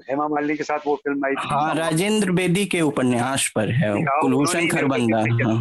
हेमा 0.08 0.26
मालिनी 0.28 0.56
के 0.56 0.64
साथ 0.64 0.86
वो 0.86 0.94
फ़िल्म 0.96 1.24
आई 1.26 1.34
थी। 1.34 1.48
हाँ 1.48 1.74
राजेंद्र 1.74 2.32
बेदी 2.32 2.64
के 2.66 2.80
उपन्यास 2.80 3.50
पर 3.56 3.70
है 3.72 3.92
कुलभूषण 4.04 4.68
खरबंदा। 4.68 5.18
हाँ, 5.18 5.26
हाँ। 5.26 5.56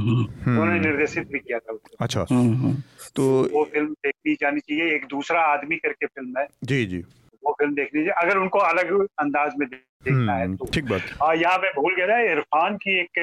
उन्होंने 0.47 0.80
निर्देशित 0.80 1.28
भी 1.32 1.39
किया 1.39 1.59
था 1.59 1.78
अच्छा। 2.01 2.26
हम्म, 2.32 2.74
तो 3.15 3.24
वो 3.53 3.63
फ़िल्म 3.74 3.91
देखनी 4.05 4.34
जानी 4.41 4.59
चाहिए 4.59 4.93
एक 4.95 5.05
दूसरा 5.09 5.41
आदमी 5.53 5.76
करके 5.78 6.05
फ़िल्म 6.05 6.39
है। 6.39 6.47
जी 6.63 6.86
जी। 6.86 6.99
वो 7.43 7.53
फ़िल्म 7.59 7.74
देखनी 7.74 7.99
चाहिए 7.99 8.13
अगर 8.22 8.38
उनको 8.38 8.59
अलग 8.59 8.93
अंदाज 9.20 9.53
में 9.59 9.68
देखना 9.70 10.34
है 10.36 10.55
तो। 10.55 10.65
ठीक 10.74 10.86
बात। 10.86 11.01
यहाँ 11.38 11.57
मैं 11.57 11.72
भूल 11.76 11.95
गया 11.95 12.07
था 12.07 12.20
इरफान 12.32 12.76
की 12.78 12.99
एक 12.99 13.20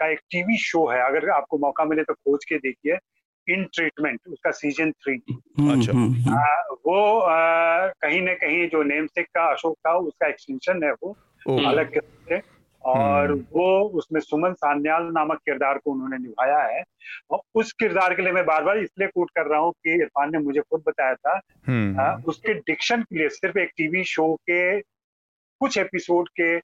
का 0.00 0.06
एक 0.10 0.18
टीवी 0.30 0.56
शो 0.58 0.86
है 0.90 1.00
अगर 1.06 1.28
आपको 1.30 1.58
मौका 1.58 1.84
मिले 1.84 2.02
तो 2.02 2.14
खोज 2.14 2.44
के 2.44 2.56
देखिए। 2.58 2.96
इन 3.48 3.64
ट्रीटमेंट 3.64 4.20
उसका 4.28 4.50
सीज़न 4.50 4.92
थ्री 4.92 5.14
अच्छा। 5.14 5.92
हम्म, 5.92 6.14
हम्म, 6.14 6.36
वो 6.86 7.18
आ, 7.18 7.86
कहीं 7.86 8.22
ना 8.22 8.34
कहीं 8.34 8.68
जो 8.68 8.82
नेम 8.82 9.06
सेक 9.06 9.26
का 9.26 9.44
अशोक 9.44 9.76
था 9.76 9.96
उसका 9.96 10.26
एक्सटेंशन 10.26 10.84
है 10.84 10.92
वो 10.92 11.16
अलग 11.48 12.00
से 12.00 12.40
और 12.84 13.30
हम्म। 13.30 13.44
वो 13.52 13.80
उसमें 13.88 14.20
सुमन 14.20 14.52
सान्याल 14.52 15.02
नामक 15.02 15.38
किरदार 15.38 15.78
को 15.78 15.92
उन्होंने 15.92 16.18
निभाया 16.18 16.62
है। 16.62 16.82
और 17.30 17.40
उस 17.54 17.72
किरदार 17.72 18.14
के 18.14 18.22
लिए 18.22 18.32
मैं 18.32 18.44
बार 18.46 18.64
बार 18.64 18.78
इसलिए 18.78 19.08
कोट 19.08 19.30
कर 19.30 19.46
रहा 19.46 19.60
हूँ 19.60 19.72
कि 19.72 19.94
इरफान 19.94 20.32
ने 20.32 20.38
मुझे 20.38 20.60
खुद 20.60 20.82
बताया 20.88 21.14
था। 21.14 21.36
आ, 22.00 22.16
उसके 22.26 22.54
डिक्शन 22.54 23.02
के 23.02 23.18
लिए 23.18 23.28
सिर्फ़ 23.28 23.58
एक 23.58 23.70
टीवी 23.76 24.04
शो 24.04 24.34
के 24.34 24.80
कुछ 25.60 25.78
एपिसोड 25.78 26.28
के 26.28 26.58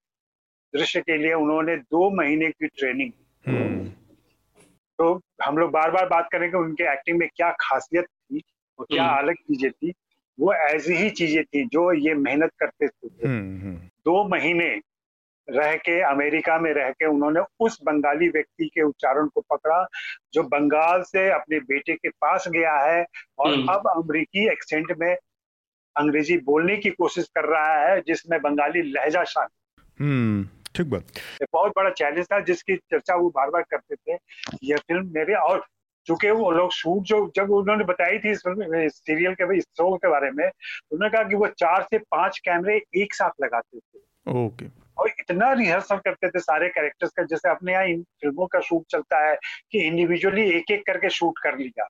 दृश्य 0.75 1.01
के 1.01 1.17
लिए 1.17 1.33
उन्होंने 1.33 1.77
दो 1.77 2.11
महीने 2.11 2.51
की 2.51 2.67
ट्रेनिंग 2.67 3.13
तो 4.99 5.21
हम 5.43 5.59
लोग 5.59 5.71
बार 5.71 5.91
बार 5.91 6.09
बात 6.09 6.29
करेंगे 6.33 6.57
उनके 6.57 6.93
एक्टिंग 6.93 7.19
में 7.19 7.29
क्या 7.37 7.51
खासियत 7.61 8.05
थी 8.05 8.43
और 8.79 8.87
क्या 8.91 9.05
हम्म। 9.05 9.19
अलग 9.19 9.35
चीज़ें 9.35 9.71
थी। 9.71 9.93
वो 10.39 10.55
ऐसी 10.55 10.95
ही 10.95 11.11
चीज़ें 11.11 11.45
थी 11.45 11.65
जो 11.67 11.93
ये 11.93 12.15
मेहनत 12.15 12.51
करते 12.59 12.89
थे। 12.89 13.29
हम्म, 13.29 13.61
हम्म। 13.61 13.77
दो 13.77 14.29
महीने 14.29 14.69
रह 15.49 15.75
के 15.77 16.01
अमेरिका 16.01 16.59
में 16.59 16.73
रह 16.73 16.91
के 16.91 17.07
उन्होंने 17.07 17.41
उस 17.61 17.79
बंगाली 17.83 18.29
व्यक्ति 18.29 18.67
के 18.75 18.83
उच्चारण 18.83 19.29
को 19.29 19.41
पकड़ा 19.41 19.87
जो 20.35 20.43
बंगाल 20.43 21.03
से 21.03 21.31
अपने 21.31 21.59
बेटे 21.61 21.95
के 21.95 22.09
पास 22.09 22.49
गया 22.49 22.75
है 22.77 23.07
और 23.39 23.53
अब 23.53 23.89
अमरीकी 23.89 24.47
एक्सेंट 24.49 24.93
में 24.99 25.17
अंग्रेज़ी 25.97 26.37
बोलने 26.39 26.77
की 26.77 26.91
कोशिश 26.91 27.29
कर 27.35 27.45
रहा 27.45 27.75
है 27.85 28.01
जिसमें 28.01 28.41
बंगाली 28.43 28.83
लहजा 28.83 29.25
शामिल 29.25 30.09
ठीक 30.75 30.87
बात। 30.87 31.19
बहुत 31.53 31.73
बड़ा 31.77 31.91
चैलेंज 31.91 32.27
था 32.27 32.41
जिसकी 32.41 32.77
चर्चा 32.77 33.15
वो 33.15 33.29
बार 33.31 33.51
बार 33.51 33.63
करते 33.71 33.95
थे। 33.95 34.19
यह 34.65 34.77
फ़िल्म 34.77 35.11
मेरे 35.15 35.35
और 35.35 35.65
चूँकि 36.07 36.31
वो 36.31 36.51
लोग 36.51 36.73
शूट 36.73 37.03
जो 37.03 37.31
जब 37.37 37.51
उन्होंने 37.51 37.85
बताई 37.85 38.19
थी 38.19 38.31
इस 38.31 38.43
फ़िल्म 38.47 38.89
सीरियल 38.89 39.35
के 39.35 39.57
इस 39.59 39.65
शो 39.65 39.97
के 39.97 40.09
बारे 40.09 40.31
में 40.31 40.45
उन्होंने 40.47 41.11
कहा 41.11 41.23
कि 41.23 41.35
वो 41.35 41.47
चार 41.59 41.83
से 41.83 41.99
पाँच 41.99 42.39
कैमरे 42.39 42.81
एक 42.97 43.15
साथ 43.15 43.31
लगाते 43.43 43.79
थे। 43.79 44.01
ओके। 44.47 44.67
और 44.99 45.09
इतना 45.09 45.53
रिहर्सल 45.53 45.97
करते 45.97 46.29
थे 46.29 46.39
सारे 46.39 46.69
कैरेक्टर्स 46.69 47.11
का 47.11 47.23
जैसे 47.23 47.51
अपने 47.51 47.73
यहाँ 47.73 47.85
इन 47.85 48.03
फ़िल्मों 48.03 48.47
का 48.47 48.61
शूट 48.61 48.85
चलता 48.91 49.19
है 49.29 49.37
कि 49.73 49.79
इंडिविजुअली 49.79 50.51
एक 50.51 50.71
एक 50.71 50.87
करके 50.87 51.11
शूट 51.11 51.39
कर 51.43 51.59
लिया। 51.59 51.87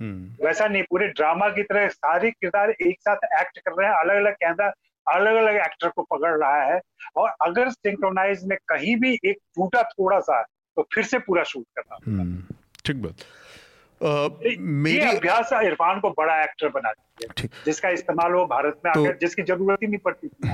हम्म। 0.00 0.46
वैसा 0.46 0.66
नहीं 0.66 0.82
पूरे 0.82 1.08
ड्रामा 1.08 1.48
की 1.48 1.62
तरह 1.62 1.88
सारे 1.88 2.30
किरदार 2.30 2.70
एक 2.70 3.00
साथ 3.00 3.40
एक्ट 3.40 3.58
कर 3.58 3.72
रहे 3.72 3.88
हैं 3.88 3.94
अलग 3.94 4.16
अलग 4.16 4.34
कैमरा 4.34 4.68
अलग 5.14 5.34
अलग 5.34 5.56
एक्टर 5.56 5.88
को 5.88 6.02
पकड़ 6.02 6.36
रहा 6.38 6.62
है 6.62 6.80
और 7.16 7.34
अगर 7.42 7.70
सिंक्रोनाइज 7.70 8.44
में 8.44 8.56
कहीं 8.68 8.96
भी 8.96 9.18
एक 9.24 9.36
टूटा 9.56 9.82
थोड़ा 9.82 10.20
सा 10.20 10.42
तो 10.76 10.88
फिर 10.94 11.04
से 11.04 11.18
पूरा 11.18 11.42
शूट 11.42 11.64
करना 11.76 11.98
हम्म, 12.06 12.42
ठीक 12.86 13.02
बात। 13.02 13.14
मेरी 14.58 15.16
अभ्यास 15.16 15.50
इरफान 15.52 16.00
को 16.00 16.10
बड़ा 16.10 16.42
एक्टर 16.42 16.68
बना 16.68 16.90
दिया। 16.92 17.48
जिसका 17.64 17.88
इस्तेमाल 17.88 18.32
वो 18.32 18.44
भारत 18.46 18.80
में 18.84 18.94
तो, 18.94 19.04
आकर 19.04 19.16
जिसकी 19.16 19.42
ज़रूरत 19.42 19.78
ही 19.82 19.86
नहीं 19.86 19.98
पड़ती 19.98 20.26
या 20.26 20.52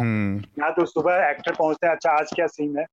यहाँ 0.59 0.73
तो 0.75 0.85
सुबह 0.85 1.29
एक्टर 1.31 1.53
पहुँचते 1.53 1.87
हैं 1.87 1.95
अच्छा 1.95 2.11
आज 2.11 2.31
क्या 2.35 2.47
सीन 2.47 2.79
है? 2.79 2.87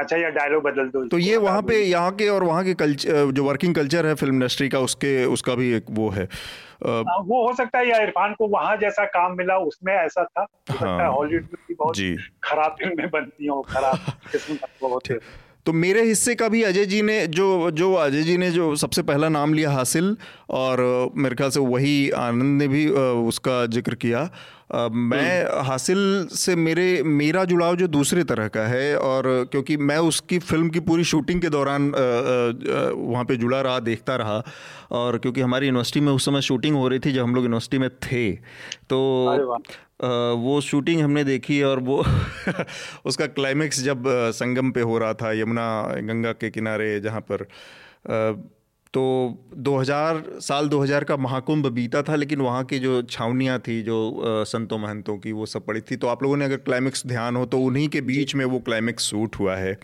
अच्छा 0.00 0.16
या 0.16 0.28
डायलॉग 0.30 0.62
बदल 0.62 0.88
दो 0.88 1.04
तो 1.08 1.18
ये 1.18 1.36
वहाँ 1.38 1.62
पे 1.62 1.82
यहाँ 1.82 2.12
के 2.16 2.28
और 2.28 2.44
वहाँ 2.44 2.64
के 2.64 2.74
कल्चर 2.74 3.30
जो 3.32 3.44
वर्किंग 3.44 3.74
कल्चर 3.74 4.06
है 4.06 4.14
फ़िल्म 4.14 4.34
इंडस्ट्री 4.34 4.68
का 4.68 4.78
उसके 4.80 5.24
उसका 5.34 5.54
भी 5.54 5.72
एक 5.74 5.84
वो 5.90 6.08
है। 6.10 6.24
आ, 6.24 6.88
हाँ, 6.88 7.18
वो 7.26 7.46
हो 7.46 7.52
सकता 7.54 7.78
है 7.78 7.88
या 7.88 7.98
इरफान 8.02 8.34
को 8.34 8.48
वहाँ 8.48 8.76
जैसा 8.76 9.04
काम 9.16 9.36
मिला 9.36 9.56
उसमें 9.66 9.92
ऐसा 9.94 10.24
था। 10.24 10.46
हॉलीवुड 10.70 11.42
हाँ, 11.42 11.60
में 11.68 11.76
बहुत 11.78 11.96
खराब 12.44 12.76
फ़िल्में 12.80 13.10
बनती 13.10 13.44
हैं 13.44 13.62
खराब 13.68 14.12
किस्म 14.32 14.56
होते 14.82 15.18
तो 15.66 15.72
मेरे 15.72 16.02
हिस्से 16.02 16.34
का 16.34 16.48
भी 16.48 16.62
अजय 16.62 16.84
जी 16.86 17.00
ने 17.02 17.26
जो 17.28 17.70
जो 17.70 17.92
अजय 17.94 18.22
जी 18.22 18.36
ने 18.36 18.50
जो 18.50 18.74
सबसे 18.76 19.02
पहला 19.02 19.28
नाम 19.28 19.54
लिया 19.54 19.70
हासिल 19.70 20.16
और 20.50 20.80
मेरे 21.16 21.36
ख्याल 21.36 21.50
से 21.50 21.60
वही 21.62 22.10
आनंद 22.18 22.62
ने 22.62 22.68
भी 22.68 22.86
उसका 22.88 23.64
ज़िक्र 23.66 23.94
किया। 23.94 24.22
मैं 24.72 25.44
हम्म। 25.44 25.62
हासिल 25.64 26.28
से 26.32 26.54
मेरे 26.56 27.02
मेरा 27.04 27.44
जुड़ाव 27.44 27.76
जो 27.76 27.86
दूसरे 27.88 28.24
तरह 28.24 28.48
का 28.48 28.66
है 28.66 28.96
और 28.98 29.24
क्योंकि 29.52 29.76
मैं 29.76 29.96
उसकी 30.00 30.38
फ़िल्म 30.40 30.68
की 30.70 30.80
पूरी 30.80 31.04
शूटिंग 31.04 31.40
के 31.42 31.48
दौरान 31.48 31.90
वहाँ 31.90 33.24
पे 33.24 33.36
जुड़ा 33.36 33.60
रहा 33.60 33.80
देखता 33.80 34.16
रहा 34.16 34.42
और 34.92 35.18
क्योंकि 35.18 35.40
हमारी 35.40 35.66
यूनिवर्सिटी 35.66 36.00
में 36.00 36.12
उस 36.12 36.24
समय 36.24 36.42
शूटिंग 36.42 36.76
हो 36.76 36.86
रही 36.88 36.98
थी 36.98 37.12
जब 37.12 37.22
हम 37.22 37.34
लोग 37.34 37.44
यूनिवर्सिटी 37.44 37.78
में 37.78 37.88
थे 38.02 38.30
तो 38.88 39.00
वो 40.38 40.60
शूटिंग 40.60 41.00
हमने 41.00 41.24
देखी 41.24 41.62
और 41.62 41.80
वो 41.80 42.04
उसका 43.06 43.26
क्लाइमेक्स 43.28 43.82
जब 43.82 44.04
संगम 44.34 44.70
पे 44.70 44.80
हो 44.82 44.98
रहा 44.98 45.14
था 45.14 45.32
यमुना 45.32 45.66
गंगा 46.02 46.32
के 46.34 46.50
किनारे 46.50 46.98
जहाँ 47.00 47.20
पर 47.22 47.46
तो 48.94 49.02
2000 49.64 50.22
साल 50.42 50.68
2000 50.68 51.04
का 51.04 51.16
महाकुंभ 51.16 51.66
बीता 51.72 52.02
था 52.02 52.14
लेकिन 52.16 52.40
वहाँ 52.40 52.64
की 52.64 52.78
जो 52.78 53.02
छावनियाँ 53.10 53.58
थी 53.58 53.80
जो 53.82 54.44
संतों 54.46 54.78
महंतों 54.78 55.16
की 55.18 55.32
वो 55.32 55.46
सब 55.46 55.66
पड़ी 55.66 55.80
थी। 55.80 55.96
तो 55.96 56.06
आप 56.08 56.22
लोगों 56.22 56.36
ने 56.36 56.44
अगर 56.44 56.56
क्लाइमेक्स 56.58 57.06
ध्यान 57.06 57.36
हो 57.36 57.44
तो 57.46 57.60
उन्हीं 57.60 57.88
के 57.88 58.00
बीच 58.02 58.34
में 58.34 58.44
वो 58.44 58.58
क्लाइमेक्स 58.60 59.04
शूट 59.10 59.36
हुआ 59.36 59.56
है। 59.56 59.78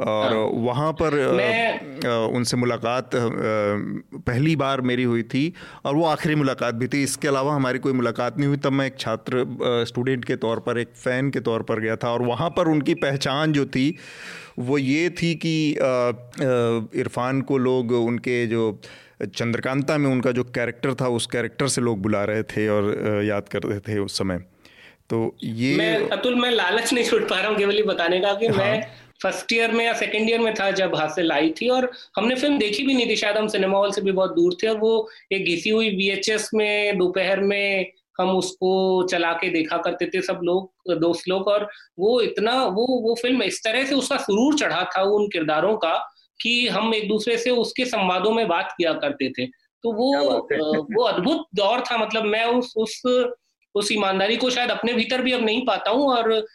और 0.00 0.32
हाँ। 0.32 0.44
वहाँ 0.64 0.92
पर 1.00 1.14
उनसे 2.34 2.56
मुलाकात 2.56 3.10
पहली 3.14 4.54
बार 4.56 4.80
मेरी 4.80 5.02
हुई 5.02 5.22
थी 5.24 5.52
और 5.84 5.94
वो 5.94 6.04
आखिरी 6.06 6.34
मुलाकात 6.34 6.74
भी 6.74 6.88
थी। 6.88 7.02
इसके 7.02 7.28
अलावा 7.28 7.54
हमारी 7.54 7.78
कोई 7.78 7.92
मुलाकात 7.92 8.38
नहीं 8.38 8.48
हुई। 8.48 8.56
तब 8.56 8.72
मैं 8.72 8.86
एक 8.86 8.98
छात्र 8.98 9.44
स्टूडेंट 9.88 10.24
के 10.24 10.36
तौर 10.38 10.60
पर 10.60 10.78
एक 10.78 10.94
फ़ैन 10.96 11.30
के 11.30 11.40
तौर 11.40 11.62
पर 11.62 11.80
गया 11.80 11.96
था 11.96 12.12
और 12.12 12.22
वहाँ 12.22 12.48
पर 12.56 12.68
उनकी 12.68 12.94
पहचान 12.96 13.52
जो 13.52 13.66
थी 13.66 13.96
वो 14.60 14.78
ये 14.78 15.08
थी 15.12 15.34
कि 15.44 15.54
इरफान 17.00 17.40
को 17.42 17.58
लोग 17.58 17.92
उनके 17.94 18.46
जो 18.46 18.70
चंद्रकांता 19.26 19.96
में 19.98 20.10
उनका 20.10 20.32
जो 20.32 20.44
कैरेक्टर 20.50 20.94
था 20.94 21.08
उस 21.10 21.26
कैरेक्टर 21.26 21.68
से 21.68 21.80
लोग 21.80 22.00
बुला 22.02 22.24
रहे 22.24 22.42
थे 22.46 22.68
और 22.68 23.22
याद 23.24 23.48
कर 23.48 23.62
रहे 23.62 23.80
थे 23.80 23.98
उस 23.98 24.18
समय 24.18 24.38
तो 25.10 25.18
ये 25.42 25.76
मैं 25.76 26.08
अतुल 26.10 26.34
मैं 26.34 26.50
लालच 26.50 26.92
नहीं 26.92 27.04
छूट 27.04 27.28
पा 27.28 27.38
रहा 27.40 27.48
हूँ 27.48 27.56
केवल 27.58 27.76
ये 27.76 27.82
बताने 27.84 28.20
का 28.20 28.32
कि 28.34 28.46
हाँ। 28.46 28.58
मैं 28.58 28.82
फ़र्स्ट 29.22 29.52
ईयर 29.52 29.72
में 29.72 29.84
या 29.84 29.92
सेकेंड 29.92 30.28
ईयर 30.30 30.40
में 30.40 30.52
था 30.54 30.70
जब 30.72 30.94
हासिल 30.96 31.32
आई 31.32 31.50
थी 31.60 31.68
और 31.68 31.90
हमने 32.16 32.34
फ़िल्म 32.34 32.58
देखी 32.58 32.86
भी 32.86 32.94
नहीं 32.94 33.08
थी 33.08 33.16
शायद 33.16 33.36
हम 33.36 33.48
सिनेमा 33.48 33.78
हॉल 33.78 33.92
से 33.92 34.00
भी 34.00 34.12
बहुत 34.12 34.34
दूर 34.34 34.56
थे 34.62 34.68
और 34.68 34.76
वो 34.78 34.92
एक 35.32 35.44
घिसी 35.44 35.70
हुई 35.70 35.88
वीएचएस 35.96 36.50
में 36.54 36.98
दोपहर 36.98 37.40
में 37.42 37.92
हम 38.20 38.30
उसको 38.30 39.02
चला 39.02 39.32
के 39.32 39.48
देखा 39.48 39.76
करते 39.76 40.06
थे 40.06 40.22
सब 40.22 40.40
लोग 40.42 40.94
दोस्त 40.94 41.28
लोग 41.28 41.48
और 41.48 41.68
वो 41.98 42.20
इतना 42.20 42.64
वो 42.64 42.86
वो 43.00 43.14
फ़िल्म 43.22 43.42
इस 43.42 43.60
तरह 43.64 43.84
से 43.84 43.94
उसका 43.94 44.16
सुरूर 44.16 44.54
चढ़ा 44.54 44.84
था 44.96 45.02
उन 45.02 45.28
किरदारों 45.28 45.76
का 45.76 46.14
कि 46.40 46.68
हम 46.68 46.94
एक 46.94 47.08
दूसरे 47.08 47.38
से 47.38 47.50
उसके 47.50 47.84
संवादों 47.84 48.32
में 48.32 48.48
बात 48.48 48.74
किया 48.78 48.92
करते 48.92 49.28
थे। 49.28 49.46
तो 49.82 49.92
वो 49.92 50.12
वो 50.94 51.02
अद्भुत 51.02 51.46
दौर 51.54 51.80
था 51.80 51.98
मतलब 51.98 52.24
मैं 52.24 52.44
उस 52.44 52.74
उस 52.76 53.02
उस 53.74 53.92
ईमानदारी 53.92 54.36
को 54.36 54.50
शायद 54.50 54.70
अपने 54.70 54.92
भीतर 54.92 55.22
भी 55.22 55.32
अब 55.32 55.44
नहीं 55.44 55.66
पाता 55.66 55.90
हूँ 55.90 56.08
और 56.16 56.46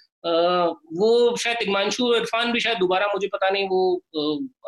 वो 0.94 1.38
शायद 1.38 1.58
इकमांशु 1.62 2.16
इरफान 2.16 2.52
भी 2.52 2.60
शायद 2.60 2.78
दोबारा 2.78 3.08
मुझे 3.08 3.28
पता 3.28 3.50
नहीं 3.50 3.70
वो 3.70 3.96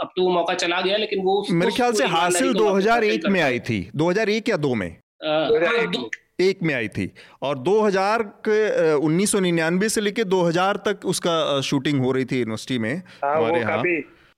अब 0.01 0.09
तो 0.15 0.21
वो 0.21 0.29
मौका 0.29 0.53
चला 0.53 0.81
गया 0.81 0.97
लेकिन 0.97 1.23
वो 1.23 1.45
मेरे 1.51 1.71
ख्याल 1.71 1.93
से 1.93 2.05
हासिल 2.05 2.53
2001 2.53 3.27
में 3.27 3.41
आई 3.41 3.59
थी 3.59 3.91
2001 3.95 4.49
या 4.49 4.57
दो 4.57 4.75
में? 4.75 4.97
हाँ, 5.23 5.49
एक 6.39 6.59
में 6.63 6.73
आई 6.75 6.87
थी। 6.87 7.11
और 7.41 7.57
2000 7.59 8.23
के 8.47 8.93
उन्नीस 8.95 9.31
से 9.93 10.01
लेके 10.01 10.23
2000 10.23 10.77
तक 10.77 11.05
उसका 11.05 11.61
शूटिंग 11.61 12.01
हो 12.01 12.11
रही 12.11 12.25
थी 12.25 12.39
यूनिवर्सिटी 12.39 12.77
में 12.79 12.95
हाँ, 13.23 13.35
हमारे 13.37 13.59
यहाँ। 13.59 13.83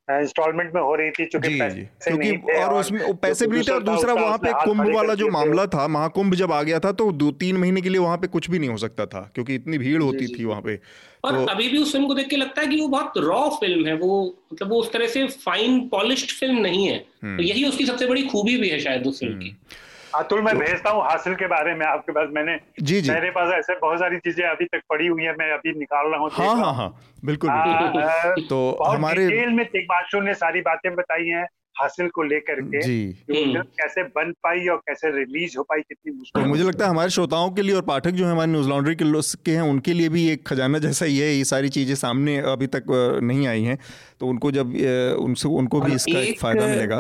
इंस्टॉलमेंट 0.08 0.74
में 0.76 0.82
हो 0.82 0.96
रही 0.96 1.12
थी 1.12 1.26
चूँकि 1.26 1.58
क्योंकि 1.58 2.32
और, 2.54 2.64
और 2.64 2.80
उसमें 2.80 3.02
पैसे 3.16 3.48
भी 3.48 3.58
नहीं 3.58 3.68
थे 3.68 3.72
और 3.72 3.84
दूसरा 3.84 4.14
वहाँ 4.14 4.38
पे 4.38 4.52
कुंभ 4.54 4.96
वाला 4.96 5.14
जो 5.14 5.28
मामला 5.32 5.66
था 5.66 5.88
महाकुंभ 5.88 6.36
जब 6.36 6.52
आ 6.52 6.62
गया 6.64 6.80
था 6.80 6.92
तो 6.92 7.12
दो 7.12 7.30
तीन 7.32 7.58
महीने 7.58 7.82
के 7.82 7.90
लिए 7.90 8.00
वहाँ 8.00 8.18
पे 8.18 8.28
कुछ 8.28 8.50
भी 8.50 8.60
नहीं 8.60 8.70
हो 8.70 8.78
सकता 8.78 9.06
था 9.06 9.22
क्योंकि 9.36 9.56
इतनी 9.56 9.78
भीड़ 9.78 10.02
होती 10.02 10.28
थी 10.28 10.46
वहाँ 10.46 10.62
पे। 10.62 10.80
और 11.24 11.36
तो, 11.36 11.46
अभी 11.46 11.68
भी 11.70 11.78
उस 11.78 11.92
फ़िल्म 11.92 12.08
को 12.08 12.14
देख 12.14 12.28
के 12.28 12.36
लगता 12.36 12.62
है 12.62 12.68
कि 12.68 12.80
वो 12.82 12.88
बहुत 12.88 13.18
रॉ 13.18 13.50
फ़िल्म 13.50 13.86
है 13.88 13.96
वो 13.98 14.38
मतलब 14.54 14.70
वो 14.70 14.80
उस 14.80 14.92
तरह 14.94 15.08
से 15.08 15.28
फाइन 15.28 15.80
पॉलिश्ड 15.90 16.32
फ़िल्म 16.32 16.58
नहीं 16.58 16.88
है। 16.88 17.06
हम्म। 17.24 17.38
तो 17.38 17.44
यही 17.44 17.66
उसकी 17.66 17.86
सबसे 17.86 18.06
बड़ी 18.06 18.24
खूबी 18.24 18.58
भी 18.58 18.70
है 18.70 18.80
शायद 18.80 19.08
उस 19.08 19.20
फ़िल्म 19.20 19.40
की। 19.40 19.50
हम्म। 19.50 19.88
अतुल 20.16 20.42
मैं 20.42 20.58
भेजता 20.58 20.90
हूँ 20.90 21.04
हासिल 21.04 21.36
के 21.36 21.48
बारे 21.48 21.76
में 21.76 21.86
आपके 21.86 22.12
पास। 22.12 22.30
मैंने 22.32 22.60
जी 22.82 23.02
जी। 23.02 23.12
मेरे 23.12 23.30
पास 23.30 23.54
ऐसे 23.54 23.74
बहुत 23.74 24.00
सारी 24.00 24.18
चीज़ें 24.18 24.46
अभी 24.46 24.66
तक 24.66 24.82
पड़ी 24.90 25.08
हुई 25.08 25.24
है 25.24 25.34
मैं 25.34 25.52
अभी 25.52 25.80
निकाल 25.80 26.08
रहा 26.08 26.20
हूँ। 26.20 26.30
हाँ 26.34 26.56
हाँ 26.56 26.74
हाँ। 26.74 26.90
बिल्कुल, 27.26 27.50
बिल्कुल। 27.50 28.46
तो 28.48 28.84
हमारे 28.84 29.28
डिटेल 29.28 29.50
में 29.50 29.66
तेगबाशु 29.66 30.22
ने 30.22 30.34
सारी 30.34 30.62
बातें 30.62 30.96
बताई 30.96 31.28
हैं 31.28 31.46
हासिल 31.80 32.08
को 32.08 32.24
लेकर 32.24 32.62
के। 32.62 32.82
जी। 32.82 33.16
कैसे 33.30 34.04
बन 34.04 34.32
पाई 34.32 34.68
और 34.68 34.78
कैसे 34.78 35.12
रिलीज़ 35.12 35.58
हो 35.58 35.64
पाई 35.64 35.82
कितनी 35.82 36.14
मुश्किल 36.14 36.44
तो 36.44 36.50
मुझे 36.50 36.64
लगता 36.64 36.86
है 36.86 36.90
हमारे 36.90 37.10
श्रोताओं 37.10 37.52
के 37.52 37.62
लिए 37.62 37.76
और 37.76 37.82
पाठक 37.82 38.10
जो 38.10 38.26
है 38.26 38.32
हमारे 38.32 38.52
न्यूज़ 38.52 38.70
लॉन्ड्री 38.70 38.96
के 38.96 39.06
के 39.46 39.52
हैं 39.52 39.62
उनके 39.62 39.94
लिए 39.94 40.10
भी 40.10 40.28
एक 40.30 40.48
खजाना 40.48 40.80
जैसा 40.80 41.06
ही 41.06 41.18
है। 41.18 41.28
ये 41.28 41.44
सारी 41.44 41.70
चीज़ें 41.70 41.96
सामने 41.96 42.38
अभी 42.38 42.68
तक 42.68 43.20
नहीं 43.24 43.48
आई 43.48 43.64
हैं। 43.64 43.78
तो 44.20 44.28
उनको 44.28 44.52
जब 44.52 44.74
उनसे 45.20 45.50
उनको 45.50 45.82
भी 45.82 45.94
इसका 45.94 46.20
एक 46.20 46.40
फ़ायदा 46.40 46.68
मिलेगा। 46.68 47.00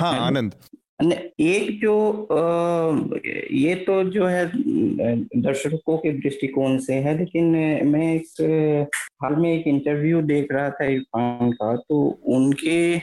हाँ 0.00 0.18
आनंद। 0.26 0.54
एक 1.02 1.80
जो 1.80 2.28
ये 3.52 3.74
तो 3.74 4.02
जो 4.04 4.26
है 4.26 4.50
दर्शकों 4.54 5.96
के 5.98 6.12
दृष्टिकोण 6.12 6.78
से 6.78 6.94
है 6.94 7.18
लेकिन 7.18 7.44
मैं 7.86 8.14
एक 8.14 8.26
हाल 9.22 9.36
में 9.36 9.52
एक 9.52 9.66
इंटरव्यू 9.66 10.22
देख 10.22 10.52
रहा 10.52 10.70
था 10.70 10.84
इरफान 10.84 11.52
का 11.52 11.76
तो 11.76 12.20
उनके 12.26 12.96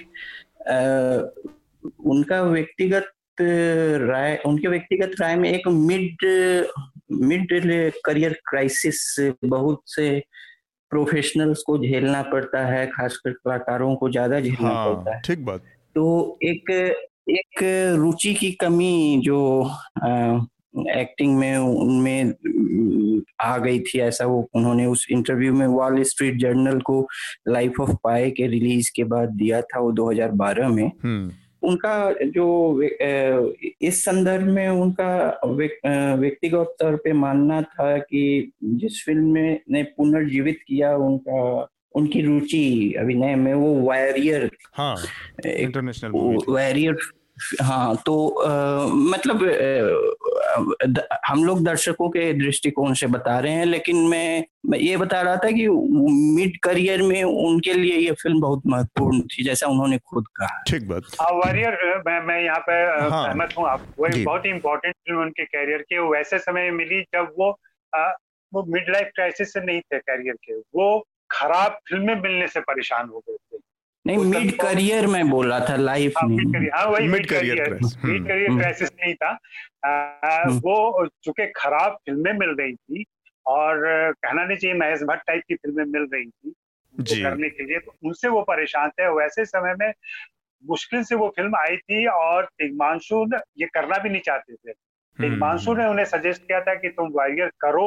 उनका 2.05 2.41
व्यक्तिगत 2.41 3.11
राय 4.01 4.39
उनके 4.45 4.67
व्यक्तिगत 4.67 5.11
राय 5.21 5.35
में 5.35 5.49
एक 5.51 5.67
मिड 5.67 6.25
मिड 7.11 7.47
करियर 8.05 8.33
क्राइसिस 8.33 9.31
बहुत 9.45 9.81
से 9.85 10.19
प्रोफेशनल्स 10.89 11.61
को 11.61 11.77
झेलना 11.77 12.21
पड़ता 12.21 12.65
है 12.65 12.87
खासकर 12.87 13.31
कलाकारों 13.31 13.95
को 13.95 14.09
ज़्यादा 14.09 14.39
झेलना 14.39 14.69
हाँ, 14.69 14.95
पड़ता 14.95 15.15
है। 15.15 15.21
ठीक 15.21 15.45
बात। 15.45 15.61
तो 15.95 16.37
एक 16.43 16.71
एक 17.29 17.63
रुचि 17.97 18.33
की 18.33 18.51
कमी 18.51 19.21
जो 19.23 19.39
आ, 20.03 20.39
एक्टिंग 20.89 21.37
में 21.37 21.57
उनमें 21.57 22.33
आ 23.41 23.57
गई 23.57 23.79
थी 23.79 23.99
ऐसा 23.99 24.25
वो 24.25 24.47
उन्होंने 24.55 24.85
उस 24.85 25.05
इंटरव्यू 25.11 25.53
में 25.53 25.65
वॉल 25.67 26.01
स्ट्रीट 26.03 26.39
जर्नल 26.39 26.79
को 26.81 27.07
लाइफ 27.47 27.79
ऑफ़ 27.81 27.91
पाए 28.03 28.29
के 28.31 28.47
रिलीज़ 28.47 28.91
के 28.95 29.03
बाद 29.05 29.29
दिया 29.33 29.61
था 29.63 29.79
वो 29.79 29.91
2012 29.93 30.73
में 30.75 30.87
हम्म। 31.03 31.31
उनका 31.63 32.11
जो 32.25 32.47
इस 33.81 34.03
संदर्भ 34.05 34.47
में 34.47 34.67
उनका 34.69 35.39
व्यक्तिगत 36.15 36.75
तौर 36.79 36.95
पे 36.95 37.13
मानना 37.13 37.61
था 37.61 37.97
कि 37.97 38.51
जिस 38.63 39.03
फ़िल्म 39.05 39.31
में 39.33 39.59
ने 39.71 39.83
पुनर्जीवित 39.97 40.59
किया 40.67 40.95
उनका 40.97 41.67
उनकी 41.95 42.21
रुचि 42.21 42.93
अभिनय 42.99 43.35
में 43.35 43.53
वो 43.53 43.73
वॉरियर 43.75 44.49
हाँ 44.73 44.95
इंटरनेशनल 45.45 46.11
वॉरियर 46.49 46.97
हाँ 47.61 47.95
तो 48.05 48.13
आ, 48.27 48.85
मतलब 48.87 49.43
आ, 49.43 51.09
हम 51.27 51.43
लोग 51.43 51.63
दर्शकों 51.65 52.09
के 52.09 52.31
दृष्टिकोण 52.33 52.93
से 52.93 53.07
बता 53.07 53.37
रहे 53.39 53.51
हैं 53.53 53.65
लेकिन 53.65 53.97
मैं 54.09 54.43
मैं 54.69 54.79
ये 54.79 54.95
बता 54.97 55.21
रहा 55.21 55.35
था 55.35 55.51
कि 55.51 55.67
मिड 56.37 56.57
करियर 56.63 57.01
में 57.01 57.23
उनके 57.23 57.73
लिए 57.73 57.97
ये 57.97 58.11
फ़िल्म 58.21 58.39
बहुत 58.41 58.61
महत्वपूर्ण 58.67 59.21
थी 59.33 59.43
जैसा 59.43 59.67
उन्होंने 59.67 59.97
खुद 59.97 60.27
कहा। 60.37 60.63
ठीक 60.67 60.87
बात। 60.87 61.03
वॉरियर 61.33 61.77
मैं 62.07 62.19
मैं 62.25 62.39
यहाँ 62.43 62.59
पे 62.59 62.73
हाँ, 62.73 63.25
सहमत 63.27 63.53
हूँ 63.57 63.67
आप 63.67 63.85
वो 63.99 64.07
बहुत 64.23 64.45
ही 64.45 64.51
इम्पोर्टेंट 64.51 64.95
फ़िल्म 64.95 65.21
उनके 65.21 65.45
कैरियर 65.45 65.81
के 65.81 65.99
वो 65.99 66.11
वैसे 66.13 66.39
समय 66.39 66.71
मिली 66.71 67.01
जब 67.15 67.33
वो 67.39 67.51
आ, 67.93 68.07
वो 68.53 68.63
मिड 68.73 68.89
लाइफ 68.89 69.11
क्राइसिस 69.15 69.53
से 69.53 69.61
नहीं 69.61 69.81
थे 69.81 69.99
कैरियर 69.99 70.35
के 70.43 70.57
वो 70.75 70.89
खराब 71.31 71.79
फ़िल्में 71.89 72.15
मिलने 72.15 72.47
से 72.47 72.59
परेशान 72.61 73.09
हो 73.09 73.19
गए 73.19 73.35
थे। 73.35 73.59
नहीं 74.05 74.17
मिड 74.17 74.51
करियर 74.59 75.07
में 75.07 75.29
बोला 75.29 75.59
था 75.59 75.75
लाइफ 75.75 76.13
हाँ, 76.17 76.27
में। 76.29 76.69
हाँ 76.75 76.85
वही 76.85 77.07
mid 77.07 77.25
career 77.29 77.73
mid 77.73 78.27
career 78.27 78.57
crisis 78.57 78.91
नहीं 78.93 79.13
था। 79.13 79.29
हम्म। 79.85 80.57
वो 80.57 81.07
चूँकि 81.23 81.47
खराब 81.55 81.97
फ़िल्में 82.05 82.31
मिल 82.33 82.55
रही 82.59 82.75
थी 82.75 83.05
और 83.45 83.81
कहना 84.13 84.45
नहीं 84.45 84.57
चाहिए 84.57 84.77
महेश 84.77 85.03
भट्ट 85.03 85.21
टाइप 85.27 85.43
की 85.47 85.55
फ़िल्में 85.55 85.83
मिल 85.85 86.07
रही 86.13 86.25
थी 86.25 86.53
जी। 86.95 87.21
करने 87.23 87.49
के 87.49 87.63
लिए 87.63 87.79
तो 87.79 87.93
उनसे 88.05 88.27
वो 88.27 88.41
परेशान 88.41 88.89
थे। 88.89 89.07
वैसे 89.15 89.45
समय 89.45 89.75
में 89.79 89.91
मुश्किल 90.63 91.03
से 91.03 91.15
वो 91.15 91.27
फ़िल्म 91.35 91.55
आई 91.55 91.77
थी 91.77 92.05
और 92.07 92.45
तिगमांशु 92.59 93.25
ये 93.57 93.67
करना 93.73 93.97
भी 93.97 94.09
नहीं 94.09 94.21
चाहते 94.21 94.53
थे। 94.53 94.71
तिगमांशु 94.71 95.73
ने 95.75 95.85
उन्हें 95.85 96.05
सजेस्ट 96.05 96.41
किया 96.41 96.61
था 96.61 96.73
कि 96.75 96.89
तुम 96.89 97.09
वॉरियर 97.09 97.51
करो 97.61 97.85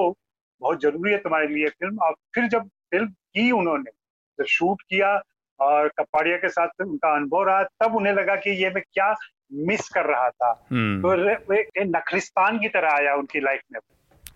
बहुत 0.63 0.83
ज़रूरी 0.83 1.13
है 1.13 1.19
तुम्हारे 1.19 1.47
लिए 1.47 1.69
फ़िल्म। 1.69 1.99
और 1.99 2.15
फिर 2.35 2.47
जब 2.49 2.69
फ़िल्म 2.91 3.07
की 3.07 3.51
उन्होंने। 3.51 4.45
शूट 4.45 4.83
किया 4.83 5.21
और 5.61 5.89
कपाड़िया 5.89 6.37
के 6.37 6.49
साथ 6.49 6.69
उनका 6.81 7.15
अनुभव 7.17 7.43
रहा 7.43 7.63
तब 7.81 7.97
उन्हें 7.97 8.13
लगा 8.13 8.37
कि 8.37 8.51
ये 8.51 8.71
मैं 8.71 8.83
क्या 8.93 9.15
मिस 9.53 9.89
कर 9.89 10.05
रहा 10.05 10.29
था। 10.31 10.51
हम्म। 10.71 11.03
तो 11.03 11.55
एक 11.55 11.69
नखलिस्तान 11.79 12.59
की 12.59 12.69
तरह 12.69 12.91
आया 12.91 13.15
उनकी 13.15 13.41
लाइफ 13.41 13.61
में। 13.73 13.81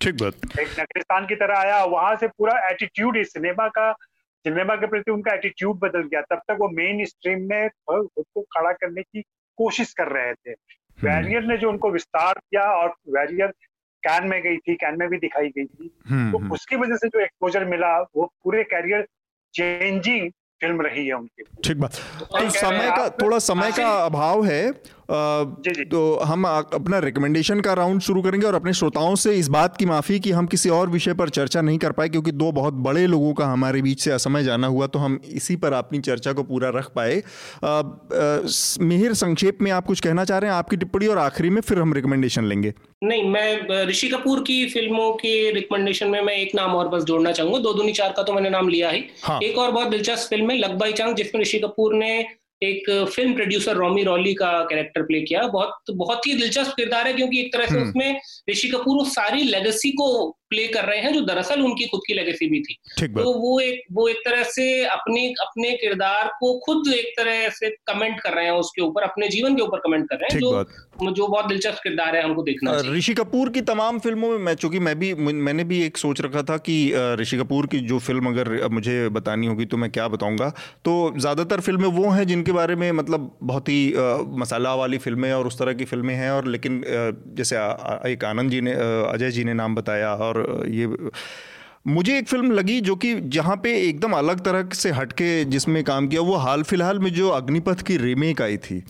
ठीक 0.00 0.14
बात। 0.14 0.58
एक 0.60 0.80
नखलिस्तान 0.80 1.26
की 1.26 1.34
तरह 1.34 1.58
आया 1.58 1.84
वहाँ 1.84 2.16
से 2.16 2.28
पूरा 2.28 2.58
एटीट्यूड 2.70 3.16
इस 3.16 3.32
सिनेमा 3.32 3.68
का 3.68 3.92
सिनेमा 4.44 4.74
के 4.76 4.86
प्रति 4.86 5.10
उनका 5.10 5.34
एटीट्यूड 5.34 5.78
बदल 5.78 6.02
गया। 6.02 6.20
तब 6.20 6.40
तक 6.48 6.56
वो 6.60 6.68
मेन 6.68 7.04
स्ट्रीम 7.04 7.48
में 7.48 7.68
खुद 7.68 8.24
को 8.34 8.42
खड़ा 8.42 8.72
करने 8.72 9.02
की 9.02 9.22
कोशिश 9.58 9.92
कर 9.92 10.08
रहे 10.08 10.34
थे। 10.34 10.52
वैरियर 11.04 11.42
हम्म। 11.42 11.50
ने 11.50 11.56
जो 11.58 11.70
उनको 11.70 11.90
विस्तार 11.90 12.34
किया 12.34 12.62
और 12.62 12.94
वैरियर 13.08 13.52
कैन 14.06 14.28
में 14.28 14.42
गई 14.42 14.56
थी 14.56 14.74
कैन 14.74 14.98
में 14.98 15.08
भी 15.08 15.16
दिखाई 15.16 15.48
गई 15.48 15.64
थी। 15.64 15.90
हम्म, 16.08 16.32
तो 16.32 16.54
उसकी 16.54 16.76
वजह 16.76 16.96
से 16.96 17.08
जो 17.08 17.20
एक्सपोजर 17.20 17.64
मिला 17.64 18.00
वो 18.00 18.32
पूरे 18.44 18.64
कैरियर 18.64 19.08
चेंजिंग 19.54 20.30
फ़िल्म 20.60 20.80
रही 20.80 21.06
है 21.06 21.12
उनकी। 21.12 21.44
ठीक 21.64 21.76
बात। 21.76 21.94
तो 22.22 22.50
समय 22.50 22.90
का 22.96 23.08
थोड़ा 23.08 23.38
समय 23.38 23.72
का 23.72 23.88
अभाव 24.06 24.44
है। 24.46 24.72
तो 25.10 26.02
हम 26.24 26.44
अपना 26.44 26.98
रिकमेंडेशन 26.98 27.60
का 27.60 27.72
राउंड 27.72 28.00
शुरू 28.00 28.22
करेंगे 28.22 28.46
और 28.46 28.54
अपने 28.54 28.72
श्रोताओं 28.72 29.14
से 29.14 29.34
इस 29.34 29.48
बात 29.48 29.76
की 29.76 29.86
माफ़ी 29.86 30.18
कि 30.20 30.30
हम 30.30 30.46
किसी 30.46 30.68
और 30.70 30.90
विषय 30.90 31.14
पर 31.14 31.28
चर्चा 31.30 31.60
नहीं 31.60 31.78
कर 31.78 31.92
पाए 31.92 32.08
क्योंकि 32.08 32.32
दो 32.32 32.50
बहुत 32.52 32.74
बड़े 32.84 33.06
लोगों 33.06 33.32
का 33.34 33.46
हमारे 33.46 33.82
बीच 33.82 34.00
से 34.00 34.10
असमय 34.10 34.44
जाना 34.44 34.66
हुआ 34.66 34.86
तो 34.86 34.98
हम 34.98 35.18
इसी 35.32 35.56
पर 35.56 35.72
अपनी 35.72 35.98
चर्चा 36.00 36.32
को 36.32 36.42
पूरा 36.42 36.68
रख 36.74 36.90
पाए। 36.94 37.22
मिहिर 38.84 39.14
संक्षेप 39.14 39.58
में 39.62 39.70
आप 39.70 39.86
कुछ 39.86 40.00
कहना 40.00 40.24
चाह 40.24 40.38
रहे 40.38 40.50
हैं 40.50 40.56
आपकी 40.56 40.76
टिप्पणी 40.76 41.06
और 41.06 41.18
आखिरी 41.18 41.50
में 41.50 41.60
फिर 41.60 41.78
हम 41.78 41.92
रिकमेंडेशन 41.92 42.44
लेंगे। 42.44 42.72
नहीं 43.04 43.22
मैं 43.30 43.84
ऋषि 43.86 44.08
कपूर 44.08 44.40
की 44.40 44.66
फ़िल्मों 44.68 45.10
के 45.14 45.50
रिकमेंडेशन 45.52 46.08
में 46.08 46.20
मैं 46.20 46.34
एक 46.34 46.54
नाम 46.54 46.74
और 46.74 46.88
बस 46.88 47.02
जोड़ना 47.04 47.32
चाहूँगा। 47.32 47.58
दो 47.58 47.72
दुनी 47.72 47.92
चार 47.92 48.12
का 48.16 48.22
तो 48.22 48.32
मैंने 48.32 48.50
नाम 48.50 48.68
लिया 48.68 48.90
ही। 48.90 49.04
हाँ। 49.24 49.38
एक 49.42 49.58
और 49.58 49.70
बहुत 49.70 49.88
दिलचस्प 49.88 50.28
फ़िल्म 50.30 50.50
है 50.50 50.58
लक 50.58 50.70
बाई 50.80 50.92
चांस 50.92 51.14
जिसमें 51.16 51.40
ऋषि 51.42 51.58
कपूर 51.58 51.94
ने 51.94 52.18
एक 52.64 52.90
फ़िल्म 53.14 53.34
प्रोड्यूसर 53.34 53.76
रोमी 53.76 54.02
रॉली 54.04 54.34
का 54.34 54.52
कैरेक्टर 54.64 55.02
प्ले 55.02 55.20
किया 55.20 55.42
बहुत 55.48 55.92
बहुत 55.92 56.26
ही 56.26 56.34
दिलचस्प 56.34 56.72
किरदार 56.76 57.06
है 57.06 57.12
क्योंकि 57.12 57.40
एक 57.40 57.52
तरह 57.52 57.66
से 57.66 57.74
हम्म। 57.74 57.88
उसमें 57.88 58.20
ऋषि 58.50 58.68
कपूर 58.68 59.02
उस 59.02 59.14
सारी 59.14 59.42
लेगेसी 59.44 59.90
को 59.92 60.08
प्ले 60.54 60.66
कर 60.68 60.84
रहे 60.84 61.00
हैं 61.00 61.12
जो 61.12 61.20
दरअसल 61.24 61.62
उनकी 61.62 61.86
खुद 61.86 62.00
की 62.06 62.14
लेगेसी 62.14 62.48
भी 62.50 62.60
थी। 62.62 62.78
तो 63.04 63.32
वो 63.40 63.58
एक 63.60 63.82
वो 63.92 64.08
एक 64.08 64.22
तरह 64.24 64.42
से 64.50 64.64
अपने 64.86 65.26
अपने 65.42 65.72
किरदार 65.76 66.28
को 66.40 66.52
खुद 66.60 66.92
एक 66.94 67.12
तरह 67.16 67.48
से 67.52 67.70
कमेंट 67.86 68.20
कर 68.20 68.34
रहे 68.34 68.44
हैं 68.44 68.52
उसके 68.58 68.82
ऊपर 68.82 69.02
अपने 69.02 69.28
जीवन 69.28 69.56
के 69.56 69.62
ऊपर 69.62 69.78
कमेंट 69.78 70.08
कर 70.08 70.16
रहे 70.16 70.32
हैं 70.32 70.40
जो 70.40 71.12
जो 71.12 71.26
बहुत 71.26 71.46
दिलचस्प 71.46 71.80
किरदार 71.82 72.16
है 72.16 72.22
हमको 72.24 72.42
देखना 72.42 72.72
ऋषि 72.86 73.14
कपूर 73.14 73.48
की 73.50 73.60
तमाम 73.64 73.98
फ़िल्मों 73.98 74.28
में 74.30 74.38
मैं 74.40 74.54
चूँकि 74.56 74.78
मैं 74.78 74.98
भी 74.98 75.12
मैंने 75.14 75.64
भी 75.64 75.80
एक 75.84 75.96
सोच 75.96 76.20
रखा 76.20 76.42
था 76.42 76.56
कि 76.68 76.76
ऋषि 77.20 77.36
कपूर 77.38 77.66
की 77.66 77.78
जो 77.88 77.98
फ़िल्म 78.00 78.28
अगर 78.28 78.68
मुझे 78.70 78.96
बतानी 79.10 79.46
होगी 79.46 79.64
तो 79.64 79.76
मैं 79.76 79.90
क्या 79.90 80.06
बताऊँगा। 80.08 80.48
तो 80.84 80.94
ज़्यादातर 81.18 81.60
फ़िल्में 81.60 81.88
वो 81.90 82.10
हैं 82.10 82.26
जिनके 82.26 82.52
बारे 82.52 82.76
में 82.76 82.90
मतलब 82.92 83.30
बहुत 83.42 83.68
ही 83.68 83.94
मसाला 84.38 84.74
वाली 84.74 84.98
फ़िल्में 84.98 85.32
और 85.32 85.46
उस 85.46 85.58
तरह 85.58 85.72
की 85.72 85.84
फ़िल्में 85.84 86.14
हैं 86.14 86.30
और 86.30 86.48
लेकिन 86.48 86.82
जैसे 87.36 87.56
एक 88.10 88.24
आनंद 88.24 88.50
जी 88.50 88.60
ने 88.60 88.72
अजय 89.08 89.30
जी 89.30 89.44
ने 89.44 89.54
नाम 89.54 89.74
बताया 89.74 90.14
और 90.26 90.43
ये 90.68 90.96
मुझे 91.86 92.18
एक 92.18 92.28
फ़िल्म 92.28 92.50
लगी 92.52 92.80
जो 92.80 92.96
कि 92.96 93.14
जहाँ 93.20 93.56
पे 93.56 93.72
एकदम 93.88 94.12
अलग 94.12 94.40
तरह 94.40 94.68
से 94.74 94.90
हटके 94.90 95.44
जिसमें 95.44 95.84
काम 95.84 96.08
किया, 96.08 96.20
वो 96.20 96.34
हाल 96.34 96.62
फ़िलहाल 96.62 96.98
में 96.98 97.12
जो 97.12 97.28
अग्निपथ 97.28 97.82
की 97.82 97.96
रीमेक 97.96 98.42
आई 98.42 98.56
थी। 98.56 98.82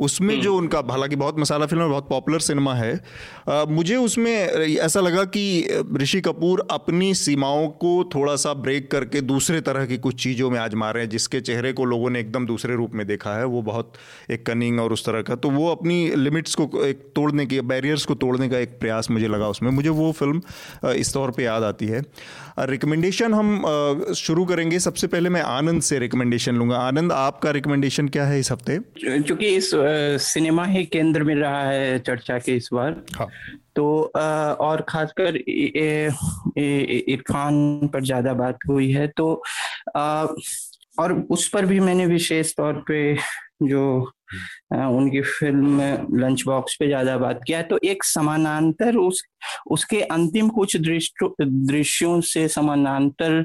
उसमें 0.00 0.34
हम्म। 0.34 0.42
जो 0.42 0.54
उनका 0.56 0.82
हालाँकि 0.90 1.16
बहुत 1.16 1.38
मसाला 1.38 1.66
फ़िल्म 1.66 1.88
बहुत 1.88 2.08
पॉपुलर 2.08 2.40
सिनेमा 2.40 2.74
है 2.74 2.92
आ, 3.48 3.64
मुझे 3.64 3.96
उसमें 3.96 4.32
ऐसा 4.32 5.00
लगा 5.00 5.24
कि 5.26 5.44
ऋषि 5.96 6.20
कपूर 6.20 6.66
अपनी 6.70 7.12
सीमाओं 7.14 7.68
को 7.80 7.92
थोड़ा 8.14 8.36
सा 8.36 8.54
ब्रेक 8.56 8.90
करके 8.90 9.20
दूसरे 9.22 9.60
तरह 9.60 9.86
की 9.86 9.96
कुछ 9.98 10.22
चीज़ों 10.22 10.50
में 10.50 10.58
आज 10.60 10.74
मारे 10.74 11.00
हैं 11.00 11.08
जिसके 11.08 11.40
चेहरे 11.40 11.72
को 11.72 11.84
लोगों 11.84 12.10
ने 12.10 12.20
एकदम 12.20 12.46
दूसरे 12.46 12.76
रूप 12.76 12.94
में 12.94 13.06
देखा 13.06 13.36
है 13.36 13.44
वो 13.46 13.62
बहुत 13.62 13.92
एक 14.30 14.44
कनिंग 14.46 14.80
और 14.80 14.92
उस 14.92 15.04
तरह 15.06 15.22
का। 15.22 15.34
तो 15.36 15.50
वो 15.50 15.70
अपनी 15.70 15.98
लिमिट्स 16.16 16.54
को 16.54 16.84
एक 16.84 17.02
तोड़ने 17.14 17.46
की 17.46 17.60
बैरियर्स 17.70 18.04
को 18.04 18.14
तोड़ने 18.16 18.48
का 18.48 18.58
एक 18.58 18.78
प्रयास 18.80 19.10
मुझे 19.10 19.28
लगा 19.28 19.48
उसमें। 19.48 19.70
मुझे 19.70 19.88
वो 19.90 20.10
फ़िल्म 20.12 20.92
इस 20.92 21.12
तौर 21.14 21.30
पर 21.30 21.42
याद 21.42 21.62
आती 21.62 21.86
है। 21.86 22.02
रिकमेंडेशन 22.60 23.34
हम 23.34 24.14
शुरू 24.16 24.44
करेंगे। 24.44 24.78
सबसे 24.78 25.06
पहले 25.06 25.28
मैं 25.28 25.42
आनंद 25.42 25.82
से 25.82 25.98
रिकमेंडेशन 25.98 26.54
लूँगा। 26.54 26.76
आनंद 26.78 27.12
आपका 27.12 27.50
रिकमेंडेशन 27.50 28.08
क्या 28.08 28.24
है 28.26 28.38
इस 28.40 28.52
हफ़्ते? 28.52 28.78
क्योंकि 28.98 29.46
इस 29.56 29.70
सिनेमा 30.18 30.64
ही 30.64 30.84
केंद्र 30.86 31.22
में 31.22 31.34
रहा 31.34 31.62
है 31.62 31.98
चर्चा 31.98 32.38
के 32.38 32.56
इस 32.56 32.68
बार 32.72 33.02
हाँ। 33.16 33.26
तो 33.76 33.86
और 34.60 34.80
खासकर 34.88 35.36
इरफान 37.08 37.88
पर 37.92 38.04
ज़्यादा 38.04 38.32
बात 38.34 38.58
हुई 38.68 38.90
है 38.92 39.06
तो 39.16 39.32
और 40.98 41.12
उस 41.30 41.48
पर 41.48 41.66
भी 41.66 41.80
मैंने 41.80 42.06
विशेष 42.06 42.54
तौर 42.56 42.84
पे 42.88 43.14
जो 43.62 43.82
उनकी 44.72 45.20
फ़िल्म 45.20 45.80
लंच 46.20 46.42
बॉक्स 46.46 46.76
पे 46.80 46.86
ज़्यादा 46.86 47.16
बात 47.18 47.40
किया 47.46 47.62
तो 47.62 47.78
एक 47.84 48.04
समानांतर 48.04 48.96
उस 48.96 49.22
उसके 49.70 50.00
अंतिम 50.08 50.48
कुछ 50.48 50.76
दृश्यों 50.76 52.20
से 52.24 52.46
समानांतर 52.48 53.44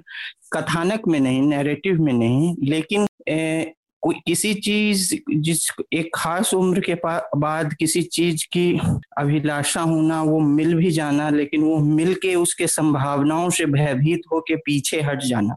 कथानक 0.53 1.07
में 1.07 1.19
नहीं 1.19 1.41
नैरेटिव 1.41 2.01
में 2.01 2.13
नहीं 2.13 2.55
लेकिन 2.63 3.07
ए, 3.29 3.73
कोई 4.05 4.15
किसी 4.27 4.53
चीज़ 4.53 5.15
जिस 5.35 5.67
एक 5.93 6.09
खास 6.15 6.53
उम्र 6.53 6.79
के 6.79 6.93
बाद 7.37 7.73
किसी 7.73 8.01
चीज़ 8.01 8.45
की 8.53 8.79
अभिलाषा 9.17 9.81
होना, 9.81 10.21
वो 10.23 10.39
मिल 10.39 10.75
भी 10.75 10.91
जाना, 10.91 11.29
लेकिन 11.29 11.61
वो 11.61 11.77
मिलके 11.77 12.35
उसके 12.35 12.67
संभावनाओं 12.67 13.49
से 13.49 13.65
भयभीत 13.65 14.21
होके 14.31 14.55
पीछे 14.55 15.01
हट 15.01 15.23
जाना। 15.23 15.55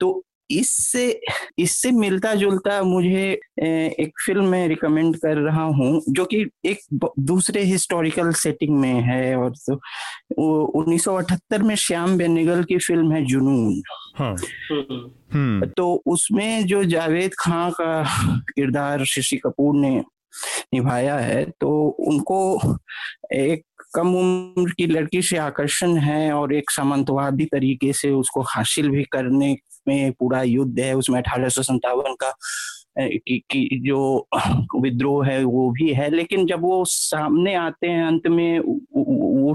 तो 0.00 0.24
इससे 0.54 1.04
इससे 1.58 1.90
मिलता 1.92 2.34
जुलता 2.34 2.82
मुझे 2.82 3.30
एक 3.60 4.12
फ़िल्म 4.26 4.44
में 4.44 4.66
रिकमेंड 4.68 5.16
कर 5.16 5.38
रहा 5.38 5.62
हूँ 5.72 6.02
जो 6.08 6.24
कि 6.24 6.44
एक 6.64 6.80
दूसरे 7.20 7.62
हिस्टोरिकल 7.64 8.32
सेटिंग 8.34 8.78
में 8.80 9.00
है 9.02 9.36
और 9.36 9.52
तो 9.66 9.80
उन्नीस 10.72 11.04
सौ 11.04 11.14
अठहत्तर 11.14 11.62
में 11.62 11.74
श्याम 11.76 12.16
बेनेगल 12.18 12.64
की 12.64 12.78
फ़िल्म 12.78 13.12
है 13.12 13.24
जुनून 13.24 13.82
हाँ। 14.16 14.34
हम्म। 15.32 15.66
तो 15.68 15.92
उसमें 16.06 16.66
जो 16.66 16.82
जावेद 16.86 17.34
खान 17.38 17.70
का 17.70 18.02
किरदार 18.50 19.04
शशि 19.04 19.36
कपूर 19.36 19.76
ने 19.76 19.98
निभाया 20.74 21.16
है 21.16 21.44
तो 21.60 21.70
उनको 22.02 22.38
एक 23.34 23.62
कम 23.96 24.14
उम्र 24.16 24.70
की 24.70 24.86
लड़की 24.86 25.20
से 25.22 25.36
आकर्षण 25.38 25.96
है 25.98 26.32
और 26.32 26.54
एक 26.54 26.70
सामंतवादी 26.70 27.44
तरीके 27.44 27.92
से 27.92 28.10
उसको 28.12 28.40
हासिल 28.46 28.88
भी 28.90 29.04
करने 29.12 29.54
में 29.88 30.12
पूरा 30.12 30.42
युद्ध 30.42 30.78
है 30.80 30.94
उसमें 30.96 31.18
अठारह 31.20 31.48
सौ 31.48 31.62
संतावन 31.62 32.14
का 32.20 32.32
की, 32.98 33.38
की 33.40 33.80
जो 33.80 34.28
विद्रोह 34.80 35.26
है 35.26 35.42
वो 35.44 35.70
भी 35.70 35.92
है। 35.94 36.10
लेकिन 36.10 36.46
जब 36.46 36.60
वो 36.62 36.84
सामने 36.88 37.54
आते 37.56 37.86
हैं 37.86 38.04
अंत 38.06 38.26
में 38.28 38.58
वो 38.58 39.54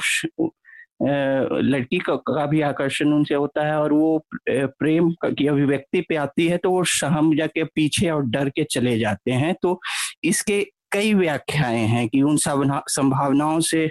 लड़की 1.02 1.98
का, 1.98 2.16
का 2.16 2.46
भी 2.46 2.62
आकर्षण 2.62 3.14
उनसे 3.14 3.36
होता 3.36 3.66
है 3.68 3.78
और 3.80 3.94
वो 3.94 4.26
प्रेम 4.50 5.12
की 5.26 5.48
अभिव्यक्ति 5.48 6.02
पे 6.02 6.16
आती 6.16 6.48
है 6.48 6.58
तो 6.58 6.72
वो 6.72 6.84
हम 7.06 7.36
जाके 7.38 7.64
पीछे 7.66 8.10
और 8.10 8.26
डर 8.26 8.50
के 8.50 8.64
चले 8.72 8.98
जाते 9.00 9.32
हैं। 9.32 9.56
तो 9.62 9.80
इसके 10.24 10.62
कई 10.92 11.14
व्याख्याएँ 11.14 11.86
हैं 11.88 12.08
कि 12.10 12.22
उन 12.22 12.38
संभावनाओं 12.38 13.60
से 13.60 13.90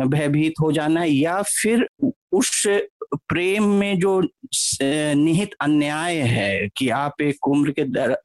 भयभीत 0.00 0.54
हो 0.62 0.70
जाना 0.72 1.04
या 1.04 1.40
फिर 1.42 1.86
उस 2.32 2.62
प्रेम 3.28 3.64
में 3.64 3.98
जो 3.98 4.20
निहित 5.14 5.50
अन्याय 5.60 6.16
है 6.16 6.68
कि 6.76 6.88
आप 6.88 7.20
एक 7.22 7.48
उम्र 7.48 7.70
के 7.70 7.84
दर, 7.84 8.16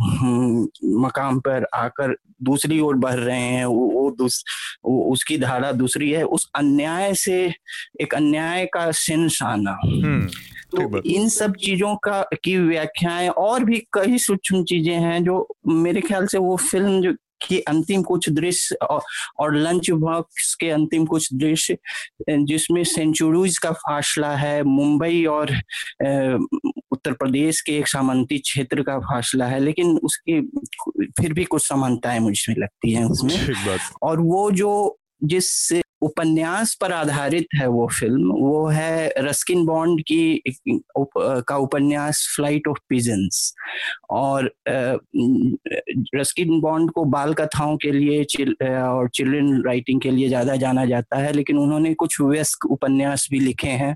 हम्म, 0.00 0.68
मकाम 1.04 1.40
पर 1.40 1.66
आकर 1.74 2.16
दूसरी 2.42 2.80
ओर 2.80 2.96
बढ़ 2.96 3.14
रहे 3.14 3.40
हैं 3.40 3.64
वो, 3.64 3.86
वो, 3.86 4.10
दूस, 4.10 4.44
वो 4.84 5.12
उसकी 5.12 5.38
धारा 5.38 5.72
दूसरी 5.72 6.10
है 6.10 6.22
उस 6.24 6.50
अन्याय 6.54 7.14
से 7.14 7.54
एक 8.00 8.14
अन्याय 8.14 8.66
का 8.66 8.90
सेंस 8.90 9.38
आना 9.42 9.78
हम्म, 9.84 10.26
तो 10.70 11.02
इन 11.02 11.28
सब 11.28 11.54
चीज़ों 11.56 11.96
का 11.96 12.22
की 12.44 12.56
व्याख्याएँ 12.56 13.28
और 13.28 13.64
भी 13.64 13.78
कई 13.92 14.18
सूक्ष्म 14.18 14.64
चीज़ें 14.64 14.94
हैं 14.94 15.24
जो 15.24 15.48
मेरे 15.66 16.00
ख्याल 16.00 16.26
से 16.26 16.38
वो 16.38 16.56
फ़िल्म 16.56 17.00
जो 17.02 17.12
के 17.48 17.60
अंतिम 17.60 18.02
कुछ 18.02 18.30
दृश्य 18.30 18.74
और 19.38 19.56
लंच 19.56 19.90
बॉक्स 19.90 20.54
के 20.54 20.70
अंतिम 20.70 21.06
कुछ 21.06 21.34
दृश्य 21.34 21.78
जिसमें 22.30 22.84
सेंचुरीज 22.84 23.58
का 23.58 23.72
फासला 23.72 24.36
है 24.36 24.62
मुंबई 24.62 25.24
और 25.24 25.50
उत्तर 26.92 27.12
प्रदेश 27.12 27.60
के 27.60 27.78
एक 27.78 27.88
सामंती 27.88 28.38
क्षेत्र 28.38 28.82
का 28.82 28.98
फासला 28.98 29.46
है 29.46 29.60
लेकिन 29.60 29.98
उसकी 29.98 30.40
फिर 31.02 31.32
भी 31.32 31.44
कुछ 31.44 31.68
समानताएँ 31.68 32.18
मुझे 32.18 32.54
लगती 32.58 32.92
हैं 32.92 33.04
उसमें। 33.04 33.54
और 34.02 34.20
वो 34.20 34.50
जो 34.50 34.98
जिस 35.24 35.72
उपन्यास 36.02 36.76
पर 36.80 36.92
आधारित 36.92 37.46
है 37.54 37.66
वो 37.68 37.86
फ़िल्म 37.98 38.32
वो 38.32 38.66
है 38.68 39.12
रस्किन 39.18 39.64
बॉन्ड 39.66 40.00
की 40.02 40.42
उप, 40.96 41.10
का 41.48 41.56
उपन्यास 41.56 42.26
फ़्लाइट 42.36 42.68
ऑफ़ 42.68 42.78
पिजन्स 42.88 43.54
और 44.10 44.50
रस्किन 46.14 46.60
बॉन्ड 46.60 46.90
को 46.90 47.04
बाल 47.06 47.34
कथाओं 47.34 47.76
के 47.76 47.90
लिए 47.92 48.24
चिल, 48.24 48.54
और 48.62 49.08
चिल्ड्रन 49.08 49.62
राइटिंग 49.66 50.00
के 50.00 50.10
लिए 50.10 50.28
ज़्यादा 50.28 50.56
जाना 50.56 50.84
जाता 50.84 51.16
है 51.16 51.32
लेकिन 51.32 51.58
उन्होंने 51.58 51.94
कुछ 51.94 52.20
व्यस्क 52.20 52.66
उपन्यास 52.70 53.26
भी 53.30 53.40
लिखे 53.40 53.68
हैं 53.82 53.94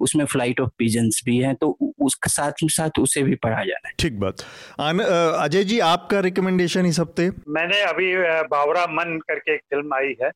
उसमें 0.00 0.24
फ़्लाइट 0.24 0.60
ऑफ़ 0.60 0.70
पिजन्स 0.78 1.22
भी 1.26 1.36
हैं 1.38 1.54
तो 1.54 1.76
उसके 2.00 2.30
साथ 2.30 2.52
साथ 2.72 2.98
उसे 2.98 3.22
भी 3.22 3.34
पढ़ा 3.34 3.62
जाना 3.64 3.88
है। 3.88 3.94
ठीक 3.98 4.18
बात। 4.20 4.42
अजय 4.80 5.64
जी 5.64 5.78
आपका 5.80 6.20
रिकमेंडेशन 6.20 6.86
इस 6.86 6.98
हफ़्ते? 7.00 7.28
मैंने 7.48 7.80
अभी 7.82 8.14
बावरा 8.48 8.84
मन 8.90 9.18
करके 9.28 9.54
एक 9.54 9.60
फ़िल्म 9.70 9.94
आई 9.94 10.14
है 10.22 10.30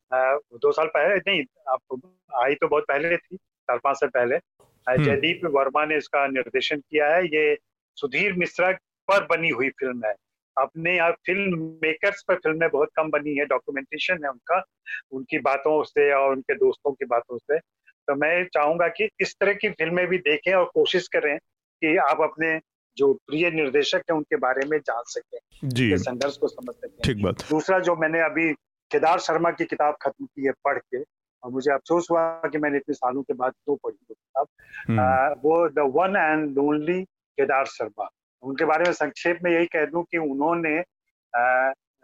दो 0.56 0.72
साल 0.72 0.86
पहले 0.86 1.05
नहीं 1.08 1.42
आप 1.68 2.12
आई 2.42 2.54
तो 2.54 2.68
बहुत 2.68 2.84
पहले 2.88 3.16
थी 3.16 3.36
चार 3.36 3.78
पाँच 3.78 3.96
साल 3.96 4.08
पहले। 4.08 4.36
हम्म। 4.86 5.04
जयदीप 5.04 5.40
वर्मा 5.44 5.84
ने 5.84 5.96
इसका 5.96 6.26
निर्देशन 6.26 6.80
किया 6.80 7.14
है 7.14 7.24
ये 7.26 7.56
सुधीर 7.96 8.32
मिश्रा 8.32 8.70
पर 9.08 9.26
बनी 9.26 9.48
हुई 9.48 9.68
फ़िल्म 9.70 10.06
है। 10.06 10.14
अपने 10.56 10.96
यहाँ 10.96 11.12
फ़िल्म 11.26 11.58
मेकर्स 11.82 12.22
पर 12.28 12.34
फ़िल्में 12.34 12.68
बहुत 12.70 12.88
कम 12.96 13.10
बनी 13.10 13.34
है 13.34 13.44
डॉक्यूमेंटेशन 13.46 14.24
है 14.24 14.30
उनका 14.30 14.62
उनकी 15.12 15.38
बातों 15.38 15.82
से 15.84 16.12
और 16.12 16.32
उनके 16.32 16.54
दोस्तों 16.54 16.92
की 16.92 17.04
बातों 17.04 17.38
से। 17.38 17.58
तो 17.58 18.14
मैं 18.14 18.44
चाहूँगा 18.44 18.88
कि 18.88 19.08
इस 19.20 19.34
तरह 19.40 19.52
की 19.52 19.68
फ़िल्में 19.70 20.06
भी 20.06 20.18
देखें 20.18 20.52
और 20.54 20.70
कोशिश 20.74 21.08
करें 21.08 21.38
कि 21.38 21.96
आप 21.96 22.20
अपने 22.20 22.58
जो 22.96 23.12
प्रिय 23.12 23.50
निर्देशक 23.50 24.02
है 24.10 24.16
उनके 24.16 24.36
बारे 24.36 24.66
में 24.66 24.78
जान 24.78 25.02
सकें 25.06 25.68
जी। 25.68 25.96
संघर्ष 25.98 26.36
को 26.36 26.48
समझ 26.48 26.74
सकें। 26.74 26.98
ठीक 27.04 27.22
बात। 27.22 27.42
दूसरा 27.50 27.78
जो 27.78 27.96
मैंने 27.96 28.20
अभी 28.20 28.52
केदार 28.90 29.18
शर्मा 29.18 29.50
की 29.50 29.64
किताब 29.64 29.96
खत्म 30.02 30.26
की 30.26 30.46
है 30.46 30.52
पढ़ 30.52 30.78
के 30.78 31.02
और 31.42 31.50
मुझे 31.50 31.72
अफसोस 31.72 32.08
हुआ 32.10 32.40
कि 32.40 32.58
मैंने 32.58 32.76
इतने 32.76 32.94
सालों 32.94 33.22
के 33.22 33.34
बाद 33.34 33.52
दो 33.52 33.74
पढ़ी 33.74 34.06
वो 34.10 34.14
किताब। 34.14 34.46
हम्म। 34.90 35.40
वो 35.40 35.68
the 35.68 35.78
one 35.78 36.16
and 36.16 36.56
lonely 36.56 37.04
Kedar 37.04 37.66
Sharma. 37.66 38.08
उनके 38.42 38.64
बारे 38.64 38.84
में 38.84 38.92
संक्षेप 38.92 39.38
में 39.42 39.50
यही 39.52 39.66
कह 39.66 39.84
दूँ 39.84 40.04
कि 40.04 40.18
उन्होंने 40.18 40.84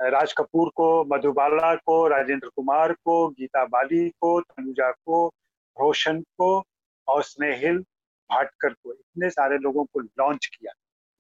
राज 0.00 0.32
कपूर 0.32 0.70
को 0.76 1.04
मधुबाला 1.04 1.74
को 1.74 2.08
राजेंद्र 2.08 2.48
कुमार 2.48 2.92
को 2.92 3.28
गीता 3.28 3.64
बाली 3.64 4.08
को 4.08 4.40
तनुजा 4.40 4.90
को 4.90 5.28
रोशन 5.80 6.20
को 6.20 6.64
और 7.08 7.22
स्नेहिल 7.22 7.78
भाटकर 8.30 8.68
को 8.68 8.92
इतने 8.92 9.30
सारे 9.30 9.58
लोगों 9.58 9.84
को 9.84 10.00
लॉन्च 10.00 10.46
किया। 10.46 10.72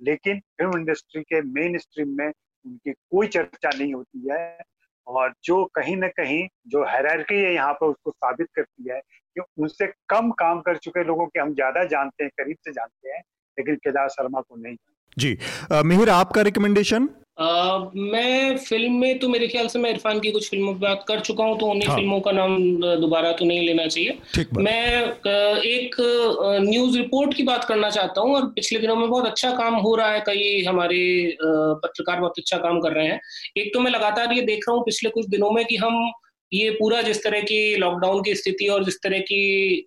लेकिन 0.02 0.40
फ़िल्म 0.40 0.78
इंडस्ट्री 0.78 1.22
के 1.22 1.42
मेन 1.42 1.78
स्ट्रीम 1.78 2.08
में 2.08 2.32
उनकी 2.66 2.92
कोई 2.92 3.26
चर्चा 3.26 3.70
नहीं 3.78 3.94
होती 3.94 4.28
है। 4.30 4.58
और 5.06 5.32
जो 5.44 5.64
कहीं 5.74 5.96
ना 5.96 6.08
कहीं 6.10 6.46
जो 6.66 6.84
हैरारकी 6.86 7.34
है 7.34 7.52
यहाँ 7.54 7.72
पर 7.72 7.86
उसको 7.86 8.10
साबित 8.10 8.48
करती 8.54 8.90
है 8.90 9.00
कि 9.36 9.42
उनसे 9.58 9.86
कम 10.08 10.30
काम 10.38 10.60
कर 10.60 10.76
चुके 10.76 11.04
लोगों 11.04 11.26
के 11.26 11.40
हम 11.40 11.54
ज़्यादा 11.54 11.84
जानते 11.86 12.24
हैं, 12.24 12.30
करीब 12.38 12.56
से 12.56 12.72
जानते 12.72 13.10
हैं, 13.10 13.20
लेकिन 13.58 13.76
केदार 13.76 14.08
शर्मा 14.10 14.40
को 14.40 14.56
नहीं 14.56 14.76
जी 15.16 15.36
मिहिर, 15.84 16.08
आपका 16.10 16.42
रिकमेंडेशन 16.42 17.08
Uh, 17.38 17.88
मैं 17.96 18.56
फ़िल्म 18.58 18.92
में 19.00 19.18
तो 19.18 19.28
मेरे 19.28 19.46
ख्याल 19.48 19.68
से 19.68 19.78
मैं 19.78 19.90
इरफान 19.90 20.18
की 20.20 20.30
कुछ 20.30 20.48
फ़िल्मों 20.50 20.72
की 20.74 20.80
बात 20.80 21.04
कर 21.08 21.20
चुका 21.20 21.44
हूँ 21.44 21.58
तो 21.58 21.66
उन्हीं 21.66 21.88
हाँ. 21.88 21.96
फ़िल्मों 21.96 22.20
का 22.20 22.32
नाम 22.32 22.56
दोबारा 23.00 23.30
तो 23.32 23.44
नहीं 23.44 23.66
लेना 23.66 23.86
चाहिए। 23.86 24.18
मैं 24.56 25.02
एक 25.62 25.96
न्यूज़ 26.68 26.96
रिपोर्ट 26.98 27.34
की 27.34 27.42
बात 27.42 27.64
करना 27.64 27.90
चाहता 27.90 28.20
हूँ 28.20 28.34
और 28.36 28.46
पिछले 28.54 28.78
दिनों 28.78 28.96
में 28.96 29.08
बहुत 29.08 29.26
अच्छा 29.26 29.50
काम 29.56 29.74
हो 29.76 29.94
रहा 29.96 30.10
है 30.12 30.20
कई 30.26 30.62
हमारे 30.64 31.00
पत्रकार 31.42 32.20
बहुत 32.20 32.38
अच्छा 32.38 32.58
काम 32.58 32.80
कर 32.80 32.92
रहे 32.92 33.06
हैं। 33.06 33.20
एक 33.56 33.72
तो 33.74 33.80
मैं 33.80 33.90
लगातार 33.90 34.32
ये 34.32 34.42
देख 34.42 34.68
रहा 34.68 34.76
हूँ 34.76 34.84
पिछले 34.84 35.10
कुछ 35.10 35.28
दिनों 35.28 35.50
में 35.50 35.64
कि 35.64 35.76
हम 35.76 36.10
ये 36.52 36.70
पूरा 36.72 37.00
जिस 37.02 37.22
तरह 37.24 37.40
की 37.42 37.76
लॉकडाउन 37.76 38.22
की 38.22 38.34
स्थिति 38.34 38.66
और 38.68 38.84
जिस 38.84 39.00
तरह 39.02 39.18
की 39.22 39.42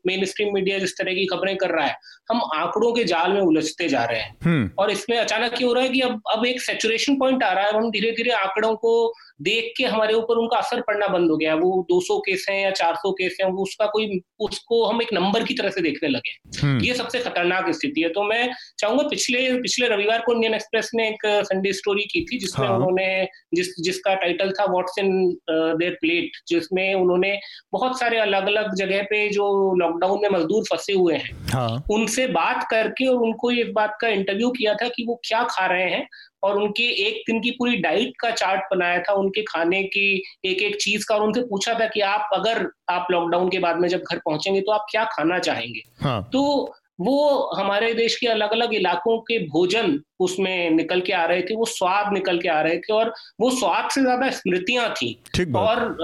मेन 0.07 0.26
स्ट्रीम 0.26 0.53
मीडिया 0.53 0.80
जिस 0.80 0.97
तरह 0.97 1.13
की 1.13 1.26
खबरें 1.26 1.55
कर 1.57 1.70
रहा 1.70 1.86
है 1.86 1.97
हम 2.32 2.41
आंकड़ों 2.55 2.91
के 2.93 3.03
जाल 3.03 3.32
में 3.32 3.41
उलझते 3.41 3.88
जा 3.88 4.03
रहे 4.03 4.20
हैं 4.20 4.36
हम्म। 4.45 4.70
और 4.80 4.91
इसमें 4.91 5.18
अचानक 5.18 5.61
ये 5.61 5.68
हो 5.68 5.74
रहा 5.74 5.84
है 5.84 5.89
कि 5.89 6.01
अब 6.01 6.22
अब 6.32 6.45
एक 6.45 6.61
सेचुरेशन 6.61 7.18
पॉइंट 7.18 7.43
आ 7.43 7.51
रहा 7.51 7.66
है 7.66 7.74
हम 7.74 7.89
धीरे 7.91 8.11
धीरे 8.11 8.32
आंकड़ों 8.34 8.76
को 8.78 8.95
देख 9.39 9.73
के 9.77 9.83
हमारे 9.86 10.13
ऊपर 10.13 10.38
उनका 10.38 10.57
असर 10.57 10.81
पड़ना 10.81 11.07
बंद 11.07 11.31
हो 11.31 11.38
गया 11.38 11.55
वो 11.55 11.71
200 11.91 12.17
केस 12.19 12.45
हैं 12.49 12.61
या 12.61 12.71
400 12.73 13.11
केस 13.11 13.38
हैं 13.41 13.49
वो 13.51 13.63
उसका 13.63 13.86
कोई 13.86 14.19
उसको 14.39 14.83
हम 14.86 15.01
एक 15.01 15.13
नंबर 15.13 15.43
की 15.43 15.53
तरह 15.53 15.69
से 15.69 15.81
देखने 15.81 16.09
लगे 16.09 16.36
हम्म। 16.57 16.83
ये 16.83 16.93
सबसे 16.93 17.19
खतरनाक 17.19 17.69
स्थिति 17.71 18.01
है 18.01 18.09
तो 18.09 18.23
मैं 18.23 18.47
चाहूँगा 18.79 19.07
पिछले 19.07 19.41
पिछले 19.59 19.88
रविवार 19.88 20.21
को 20.25 20.33
इंडियन 20.33 20.53
एक्सप्रेस 20.53 20.91
ने 20.95 21.07
एक 21.09 21.25
संडे 21.45 21.73
स्टोरी 21.73 22.03
की 22.03 22.21
थी 22.25 22.39
जिसमें 22.39 22.67
हाँ। 22.67 22.75
उन्होंने 22.75 23.07
जिस 23.55 23.73
जिसका 23.79 24.13
टाइटल 24.15 24.51
था 24.51 24.65
व्हाट्स 24.65 24.99
इन 24.99 25.11
देयर 25.49 25.97
प्लेट 26.01 26.38
जिसमें 26.47 26.93
उन्होंने 26.93 27.38
बहुत 27.73 27.99
सारे 27.99 28.19
अलग 28.19 28.47
अलग 28.47 28.73
जगह 28.75 29.01
पे 29.03 29.27
जो 29.29 29.49
लॉकडाउन 29.75 30.21
में 30.21 30.29
मजदूर 30.29 30.63
फंसे 30.69 30.93
हुए 30.93 31.15
हैं 31.15 31.36
हाँ। 31.49 31.83
उनसे 31.91 32.27
बात 32.33 32.67
करके 32.71 33.07
और 33.07 33.23
उनको 33.23 33.51
इस 33.53 33.67
बात 33.75 33.97
का 34.01 34.07
इंटरव्यू 34.11 34.49
किया 34.51 34.73
था 34.73 34.88
कि 34.88 35.05
वो 35.07 35.19
क्या 35.25 35.43
खा 35.49 35.65
रहे 35.65 35.89
हैं 35.89 36.07
और 36.46 36.58
उनके 36.58 36.84
एक 37.08 37.22
दिन 37.28 37.41
की 37.41 37.52
पूरी 37.52 37.76
डाइट 37.78 38.14
का 38.20 38.32
चार्ट 38.32 38.62
बनाया 38.72 39.00
था 39.00 39.14
उनके 39.14 39.41
खाने 39.41 39.84
की 39.84 40.24
एक 40.46 40.62
एक 40.62 40.76
चीज़ 40.82 41.06
का 41.10 41.16
और 41.16 41.22
उनसे 41.22 41.41
पूछा 41.41 41.74
था 41.74 41.88
कि 41.88 42.02
आप 42.02 42.30
अगर 42.34 42.68
आप 42.89 43.08
लॉकडाउन 43.12 43.50
के 43.50 43.60
बाद 43.60 43.78
में 43.78 43.89
जब 43.89 44.00
घर 44.12 44.18
पहुँचेंगे 44.18 44.62
तो 44.62 44.72
आप 44.72 44.86
क्या 44.91 45.04
खाना 45.04 45.39
चाहेंगे? 45.39 45.82
हाँ. 46.02 46.30
तो 46.34 46.74
वो 47.02 47.52
हमारे 47.58 47.93
देश 47.93 48.16
के 48.16 48.28
अलग 48.28 48.52
अलग 48.52 48.74
इलाकों 48.74 49.18
के 49.20 49.39
भोजन 49.39 50.00
उसमें 50.20 50.70
निकल 50.70 51.02
के 51.02 51.14
आ 51.14 51.26
रहे 51.26 51.41
थे 51.41 51.56
वो 51.56 51.66
स्वाद 51.66 52.14
निकल 52.14 52.39
के 52.39 52.48
आ 52.48 52.62
रहे 52.62 52.78
थे 52.78 52.93
और 52.93 53.14
वो 53.41 53.50
स्वाद 53.52 53.89
से 53.89 54.02
ज़्यादा 54.02 54.30
स्मृतियाँ 54.30 54.89
थी। 54.89 55.22
और 55.56 55.98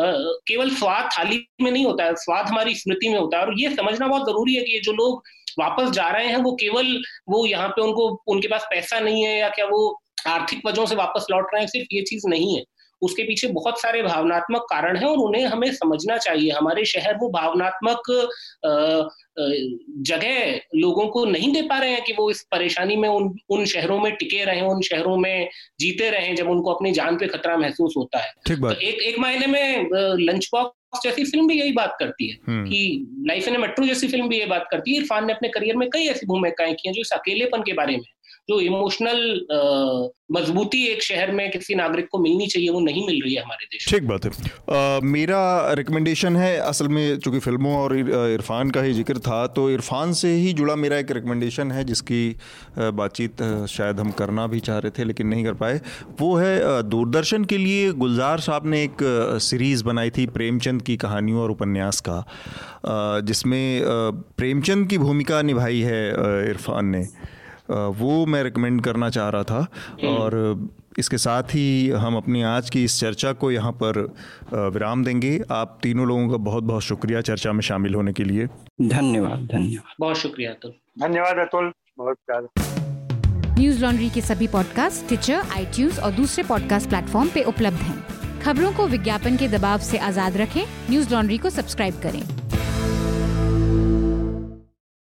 केवल 0.47 0.69
स्वाद 0.69 1.09
थाली 1.17 1.47
में 1.61 1.71
नहीं 1.71 1.85
होता 1.85 2.03
है 2.03 2.15
स्वाद 2.15 2.47
हमारी 2.47 2.75
स्मृति 2.75 3.09
में 3.09 3.19
होता 3.19 3.37
है 3.37 3.45
और 3.45 3.59
ये 3.59 3.69
समझना 3.69 4.07
बहुत 4.07 4.27
ज़रूरी 4.27 4.55
है 4.55 4.63
कि 4.63 4.73
ये 4.73 4.79
जो 4.79 4.91
लोग 4.91 5.23
वापस 5.59 5.89
जा 5.91 6.09
रहे 6.09 6.27
हैं 6.27 6.37
वो 6.37 6.51
केवल 6.51 7.01
वो 7.29 7.45
यहाँ 7.45 7.69
पे 7.69 7.81
उनको 7.81 8.23
उनके 8.27 8.47
पास 8.47 8.67
पैसा 8.69 8.99
नहीं 8.99 9.23
है 9.23 9.37
या 9.39 9.49
क्या 9.49 9.65
वो 9.65 10.00
आर्थिक 10.27 10.61
वजहों 10.65 10.85
से 10.85 10.95
वापस 10.95 11.25
लौट 11.31 11.47
रहे 11.53 11.61
हैं 11.61 11.69
सिर्फ़ 11.69 11.87
ये 11.93 12.01
चीज़ 12.01 12.27
नहीं 12.27 12.57
है। 12.57 12.63
उसके 13.01 13.23
पीछे 13.23 13.47
बहुत 13.47 13.81
सारे 13.81 14.01
भावनात्मक 14.03 14.61
कारण 14.61 14.97
हैं 14.97 15.05
और 15.05 15.17
उन्हें 15.17 15.45
हमें 15.45 15.71
समझना 15.73 16.17
चाहिए। 16.17 16.51
हमारे 16.51 16.85
शहर 16.85 17.15
वो 17.15 17.29
भावनात्मक 17.29 18.01
जगह 20.07 20.59
लोगों 20.75 21.07
को 21.07 21.25
नहीं 21.25 21.53
दे 21.53 21.61
पा 21.61 21.77
रहे 21.79 21.91
हैं 21.91 22.03
कि 22.03 22.13
वो 22.13 22.29
इस 22.31 22.41
परेशानी 22.51 22.95
में 22.95 23.07
उन 23.09 23.33
उन 23.49 23.65
शहरों 23.65 23.99
में 23.99 24.15
टिके 24.15 24.43
रहे 24.45 24.61
उन 24.61 24.81
शहरों 24.81 25.17
में 25.17 25.49
जीते 25.79 26.09
रहे 26.09 26.33
जब 26.33 26.49
उनको 26.49 26.73
अपनी 26.73 26.91
जान 26.91 27.17
पे 27.17 27.27
खतरा 27.27 27.57
महसूस 27.57 27.93
होता 27.97 28.19
है। 28.19 28.31
तो 28.47 28.71
एक 28.71 29.01
एक 29.01 29.19
मायने 29.19 29.47
में 29.47 29.89
लंच 30.19 30.49
बॉक्स 30.53 31.03
जैसी 31.03 31.23
फ़िल्म 31.23 31.47
भी 31.47 31.59
यही 31.59 31.71
बात 31.71 31.95
करती 31.99 32.27
है 32.29 32.37
हम्म। 32.47 32.65
कि 32.65 33.07
लाइफ 33.27 33.47
इन 33.47 33.59
मेट्रो 33.61 33.85
जैसी 33.85 34.07
फ़िल्म 34.07 34.27
भी 34.29 34.39
ये 34.39 34.45
बात 34.45 34.67
करती 34.71 34.91
है। 34.91 34.97
इरफान 34.97 35.25
ने 35.27 35.33
अपने 35.33 35.49
करियर 35.49 35.75
में 35.75 35.89
कई 35.89 36.07
ऐसी 36.07 36.25
भूमिकाएँ 36.25 36.73
की 36.73 36.87
हैं 36.87 36.93
जो 36.93 37.01
इस 37.01 37.11
अकेलेपन 37.13 37.61
के 37.61 37.73
बारे 37.73 37.97
में 37.97 38.03
जो 38.49 38.59
इमोशनल 38.61 39.19
मजबूती 40.33 40.83
एक 40.87 41.03
शहर 41.03 41.31
में 41.31 41.49
किसी 41.51 41.75
नागरिक 41.75 42.07
को 42.11 42.17
मिलनी 42.19 42.47
चाहिए 42.47 42.69
वो 42.69 42.79
नहीं 42.79 43.05
मिल 43.07 43.21
रही 43.23 43.33
है 43.33 43.41
हमारे 43.43 43.65
देश 43.65 43.87
ठीक 43.89 44.07
बात 44.07 44.25
है। 44.25 44.31
आ, 44.31 44.99
मेरा 45.05 45.73
रिकमेंडेशन 45.73 46.35
है 46.35 46.55
असल 46.59 46.87
में 46.87 47.17
चूँकि 47.19 47.39
फ़िल्मों 47.39 47.75
और 47.77 47.95
इरफान 47.97 48.71
का 48.71 48.81
ही 48.81 48.93
ज़िक्र 48.93 49.17
था 49.19 49.45
तो 49.49 49.69
इरफान 49.69 50.13
से 50.13 50.33
ही 50.35 50.53
जुड़ा 50.53 50.75
मेरा 50.75 50.97
एक 50.97 51.11
रिकमेंडेशन 51.11 51.71
है 51.71 51.83
जिसकी 51.83 52.21
बातचीत 52.77 53.43
शायद 53.69 53.99
हम 53.99 54.11
करना 54.19 54.47
भी 54.47 54.59
चाह 54.59 54.77
रहे 54.77 54.91
थे 54.91 55.03
लेकिन 55.03 55.27
नहीं 55.27 55.43
कर 55.45 55.53
पाए। 55.55 55.79
वो 56.21 56.35
है 56.35 56.81
दूरदर्शन 56.85 57.45
के 57.45 57.57
लिए 57.57 57.91
गुलजार 57.95 58.39
साहब 58.41 58.65
ने 58.67 58.83
एक 58.83 58.97
सीरीज़ 59.41 59.83
बनाई 59.83 60.09
थी 60.09 60.25
प्रेमचंद 60.29 60.81
की 60.81 60.97
कहानियों 60.97 61.41
और 61.41 61.51
उपन्यास 61.51 62.01
का 62.09 62.23
जिसमें 63.23 63.81
प्रेमचंद 64.37 64.87
की 64.89 64.97
भूमिका 64.97 65.41
निभाई 65.43 65.79
है 65.81 66.07
इरफान 66.49 66.85
ने। 66.87 67.05
वो 67.71 68.25
मैं 68.25 68.43
रिकमेंड 68.43 68.81
करना 68.81 69.09
चाह 69.09 69.29
रहा 69.29 69.43
था। 69.43 69.65
और 70.07 70.69
इसके 70.99 71.17
साथ 71.17 71.43
ही 71.43 71.89
हम 71.89 72.15
अपनी 72.17 72.41
आज 72.43 72.69
की 72.69 72.83
इस 72.83 72.99
चर्चा 72.99 73.31
को 73.33 73.51
यहाँ 73.51 73.71
पर 73.83 73.99
विराम 74.53 75.03
देंगे। 75.03 75.39
आप 75.51 75.77
तीनों 75.83 76.07
लोगों 76.07 76.29
का 76.29 76.37
बहुत 76.37 76.63
बहुत 76.63 76.83
शुक्रिया 76.83 77.21
चर्चा 77.21 77.51
में 77.51 77.61
शामिल 77.61 77.95
होने 77.95 78.13
के 78.13 78.23
लिए। 78.23 78.47
धन्यवाद 78.81 79.47
धन्यवाद। 79.53 79.95
बहुत 79.99 80.17
शुक्रिया 80.17 80.51
अतुल। 80.51 80.73
धन्यवाद 80.99 81.37
अतुल। 81.37 81.71
बहुत 81.97 82.17
प्यार। 82.27 82.47
न्यूज़ 83.59 83.81
लॉन्ड्री 83.81 84.09
के 84.09 84.21
सभी 84.21 84.47
पॉडकास्ट 84.47 85.07
ट्विटर 85.07 85.33
आई 85.33 85.65
और 86.03 86.11
दूसरे 86.11 86.43
पॉडकास्ट 86.43 86.89
प्लेटफॉर्म 86.89 87.29
पे 87.29 87.43
उपलब्ध 87.43 87.77
हैं। 87.77 88.39
खबरों 88.41 88.71
को 88.73 88.87
विज्ञापन 88.87 89.37
के 89.37 89.47
दबाव 89.47 89.79
से 89.79 89.97
आज़ाद 89.97 90.37
रखें। 90.37 90.63
न्यूज़ 90.89 91.13
लॉन्ड्री 91.13 91.37
को 91.37 91.49
सब्सक्राइब 91.49 92.01
करें। 92.03 92.21